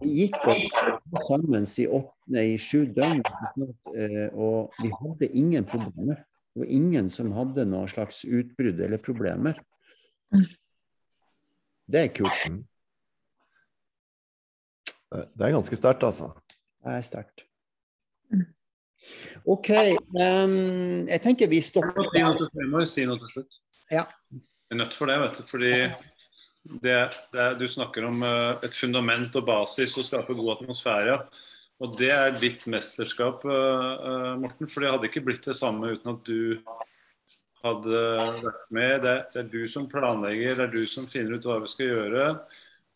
Vi 0.00 0.10
gikk 0.16 0.36
sammen 1.26 1.66
i, 1.68 1.84
åtte, 1.86 2.40
i 2.40 2.56
sju 2.58 2.86
døgn, 2.96 3.20
eh, 3.94 4.32
og 4.32 4.74
vi 4.80 4.90
hadde 4.90 5.28
ingen 5.38 5.66
problemer. 5.68 6.24
Det 6.54 6.64
var 6.64 6.72
ingen 6.72 7.10
som 7.12 7.34
hadde 7.36 7.66
noe 7.68 7.88
slags 7.90 8.22
utbrudd 8.24 8.80
eller 8.80 9.02
problemer. 9.02 9.60
Det 11.84 12.00
er 12.00 12.12
kult. 12.16 12.46
Mm. 12.48 12.62
Det 15.12 15.46
er 15.46 15.54
ganske 15.54 15.78
sterkt, 15.78 16.06
altså. 16.06 16.32
Det 16.84 16.94
er 16.98 17.04
sterkt. 17.04 17.44
OK. 19.44 19.70
Um, 20.16 21.04
jeg 21.08 21.20
tenker 21.24 21.50
vi 21.52 21.60
stopper 21.64 22.08
der. 22.12 22.86
Si 22.88 23.04
noe 23.08 23.20
til 23.20 23.30
slutt. 23.30 23.60
Ja. 23.92 24.04
Jeg 24.32 24.76
er 24.76 24.80
nødt 24.80 24.96
for 24.96 25.10
det, 25.10 25.18
vet 25.22 25.40
du. 25.40 25.46
Fordi 25.48 25.72
det, 26.84 26.98
det, 27.34 27.48
du 27.60 27.66
snakker 27.68 28.08
om 28.08 28.24
uh, 28.24 28.56
et 28.64 28.76
fundament 28.76 29.36
og 29.36 29.46
basis 29.48 29.96
og 30.00 30.08
skape 30.08 30.36
god 30.36 30.58
atmosfære. 30.58 31.18
Og 31.82 31.96
det 31.98 32.10
er 32.14 32.36
ditt 32.38 32.64
mesterskap, 32.70 33.44
uh, 33.44 34.34
Morten. 34.40 34.68
For 34.68 34.84
det 34.84 34.92
hadde 34.94 35.10
ikke 35.10 35.24
blitt 35.26 35.48
det 35.48 35.56
samme 35.58 35.94
uten 35.96 36.14
at 36.14 36.28
du 36.28 36.60
hadde 37.64 38.04
vært 38.44 38.70
med. 38.76 38.94
Det, 39.04 39.16
det, 39.32 39.42
er 39.42 39.50
du 39.52 39.64
som 39.72 39.88
planlegger, 39.90 40.56
det 40.60 40.68
er 40.68 40.72
du 40.72 40.84
som 40.88 41.08
finner 41.08 41.36
ut 41.36 41.48
hva 41.48 41.60
vi 41.64 41.72
skal 41.72 41.92
gjøre. 41.92 42.30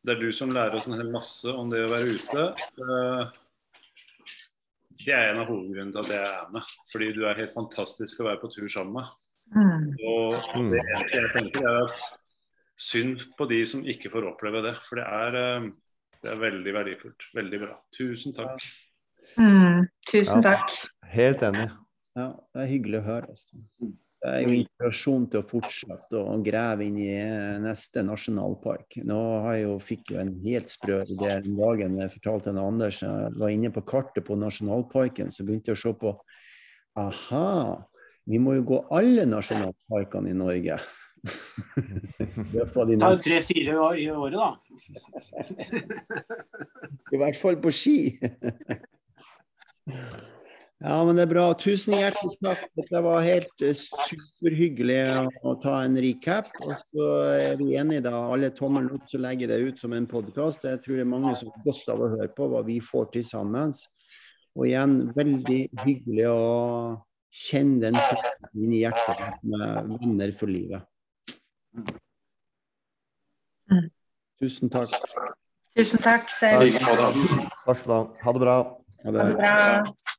Det 0.05 0.15
er 0.15 0.23
du 0.23 0.31
som 0.33 0.53
lærer 0.55 0.77
oss 0.79 0.89
en 0.89 0.97
hel 0.97 1.13
masse 1.13 1.53
om 1.53 1.69
det 1.73 1.85
å 1.85 1.93
være 1.93 2.17
ute. 2.17 2.49
Det 5.09 5.15
er 5.17 5.31
en 5.31 5.41
av 5.41 5.49
hovedgrunnene 5.49 5.95
til 5.95 6.03
at 6.03 6.11
jeg 6.13 6.29
er 6.29 6.49
med. 6.53 6.73
Fordi 6.93 7.07
du 7.17 7.23
er 7.25 7.39
helt 7.39 7.55
fantastisk 7.57 8.21
å 8.21 8.29
være 8.29 8.43
på 8.43 8.51
tur 8.53 8.69
sammen 8.73 8.99
med. 8.99 9.13
Mm. 9.57 9.85
Og 10.05 10.35
det 10.75 10.83
eneste 10.83 11.23
jeg 11.23 11.31
tenker 11.33 11.69
er 11.71 11.79
at 11.87 12.03
synd 12.79 13.25
på 13.39 13.47
de 13.49 13.63
som 13.71 13.87
ikke 13.89 14.13
får 14.13 14.29
oppleve 14.35 14.61
det. 14.67 14.75
For 14.85 15.01
det 15.01 15.07
er, 15.09 15.39
eh, 15.41 15.71
det 16.23 16.33
er 16.35 16.43
veldig 16.43 16.75
verdifullt. 16.77 17.31
Veldig 17.39 17.63
bra. 17.65 17.79
Tusen 17.97 18.37
takk. 18.37 18.69
Mm, 19.41 19.89
tusen 20.11 20.45
ja, 20.45 20.53
takk. 20.53 20.77
Helt 21.15 21.43
enig. 21.49 21.71
Ja, 22.19 22.29
det 22.53 22.63
er 22.67 22.71
hyggelig 22.75 23.01
å 23.01 23.07
høre. 23.09 23.33
Altså. 23.33 23.63
Det 24.19 24.31
er 24.35 24.41
jo 24.43 24.51
inspirasjon 24.57 25.29
til 25.31 25.39
å 25.39 25.47
fortsette 25.47 26.19
å 26.19 26.43
grave 26.43 26.83
inn 26.89 26.97
i 26.99 27.13
eh, 27.15 27.61
neste 27.63 28.03
nasjonalpark. 28.03 28.99
Nå 29.07 29.19
har 29.45 29.55
jeg 29.55 29.63
jo, 29.63 29.79
fikk 29.91 30.11
jo 30.15 30.19
en 30.19 30.33
helt 30.43 30.69
sprø 30.73 30.97
idé 31.05 31.37
den 31.45 31.55
dagen 31.59 31.99
jeg 32.01 32.15
fortalte 32.17 32.51
en 32.51 32.65
Anders 32.65 32.99
jeg 33.05 33.13
var 33.39 33.51
inne 33.55 33.71
på 33.75 33.87
kartet 33.87 34.23
på 34.27 34.35
nasjonalparken, 34.41 35.29
så 35.31 35.41
begynte 35.47 35.71
jeg 35.71 35.79
å 35.79 35.83
se 35.85 35.93
på 36.01 36.11
Aha, 36.99 37.51
vi 38.27 38.39
må 38.43 38.51
jo 38.57 38.63
gå 38.73 38.79
alle 38.99 39.25
nasjonalparkene 39.29 40.29
i 40.33 40.41
Norge. 40.41 40.77
Ta 42.99 43.11
tre-fire 43.23 43.75
år 43.85 43.95
i 44.03 44.11
året, 44.11 44.39
da. 44.39 44.51
I 47.15 47.17
hvert 47.23 47.39
fall 47.39 47.57
på 47.63 47.71
ski. 47.75 47.99
Ja, 50.79 51.01
men 51.03 51.17
det 51.19 51.25
er 51.27 51.31
bra. 51.33 51.45
Tusen 51.59 51.97
hjertelig 51.99 52.37
takk. 52.45 52.61
Det 52.77 53.01
var 53.03 53.25
helt 53.27 53.63
eh, 53.67 53.75
superhyggelig 53.75 54.99
å 55.43 55.57
ta 55.59 55.81
en 55.83 55.99
recap. 55.99 56.53
Og 56.63 56.77
så 56.85 57.07
er 57.35 57.57
vi 57.59 57.73
enige, 57.81 58.05
da. 58.07 58.15
Alle 58.31 58.53
tommelen 58.55 58.93
opp, 58.95 59.09
så 59.11 59.19
legger 59.19 59.51
det 59.51 59.59
ut 59.59 59.81
som 59.83 59.97
en 59.97 60.07
podkast. 60.07 60.69
Jeg 60.71 60.79
tror 60.85 61.01
det 61.01 61.03
er 61.03 61.11
mange 61.11 61.33
som 61.41 61.51
har 61.51 61.65
godt 61.65 61.91
av 61.91 62.05
å 62.05 62.11
høre 62.13 62.29
på 62.37 62.47
hva 62.53 62.61
vi 62.67 62.77
får 62.85 63.09
til 63.17 63.25
sammen. 63.27 63.75
Og 64.55 64.69
igjen, 64.69 64.95
veldig 65.17 65.59
hyggelig 65.83 66.29
å 66.31 66.45
kjenne 67.29 67.91
den 67.91 67.99
inn 68.55 68.77
i 68.77 68.85
hjertet 68.85 69.43
med 69.51 69.91
venner 69.97 70.35
for 70.39 70.51
livet. 70.51 70.87
Mm. 71.75 71.91
Tusen 74.39 74.71
takk. 74.71 74.95
Tusen 75.75 76.07
takk 76.07 76.31
selv. 76.31 76.79
Takk 76.79 77.83
skal 77.83 77.91
du 77.91 77.97
ha. 77.97 78.01
Ha 78.23 78.37
det 78.39 78.45
bra. 78.47 78.57
Ha 79.03 79.17
det 79.19 79.29
bra. 79.35 80.15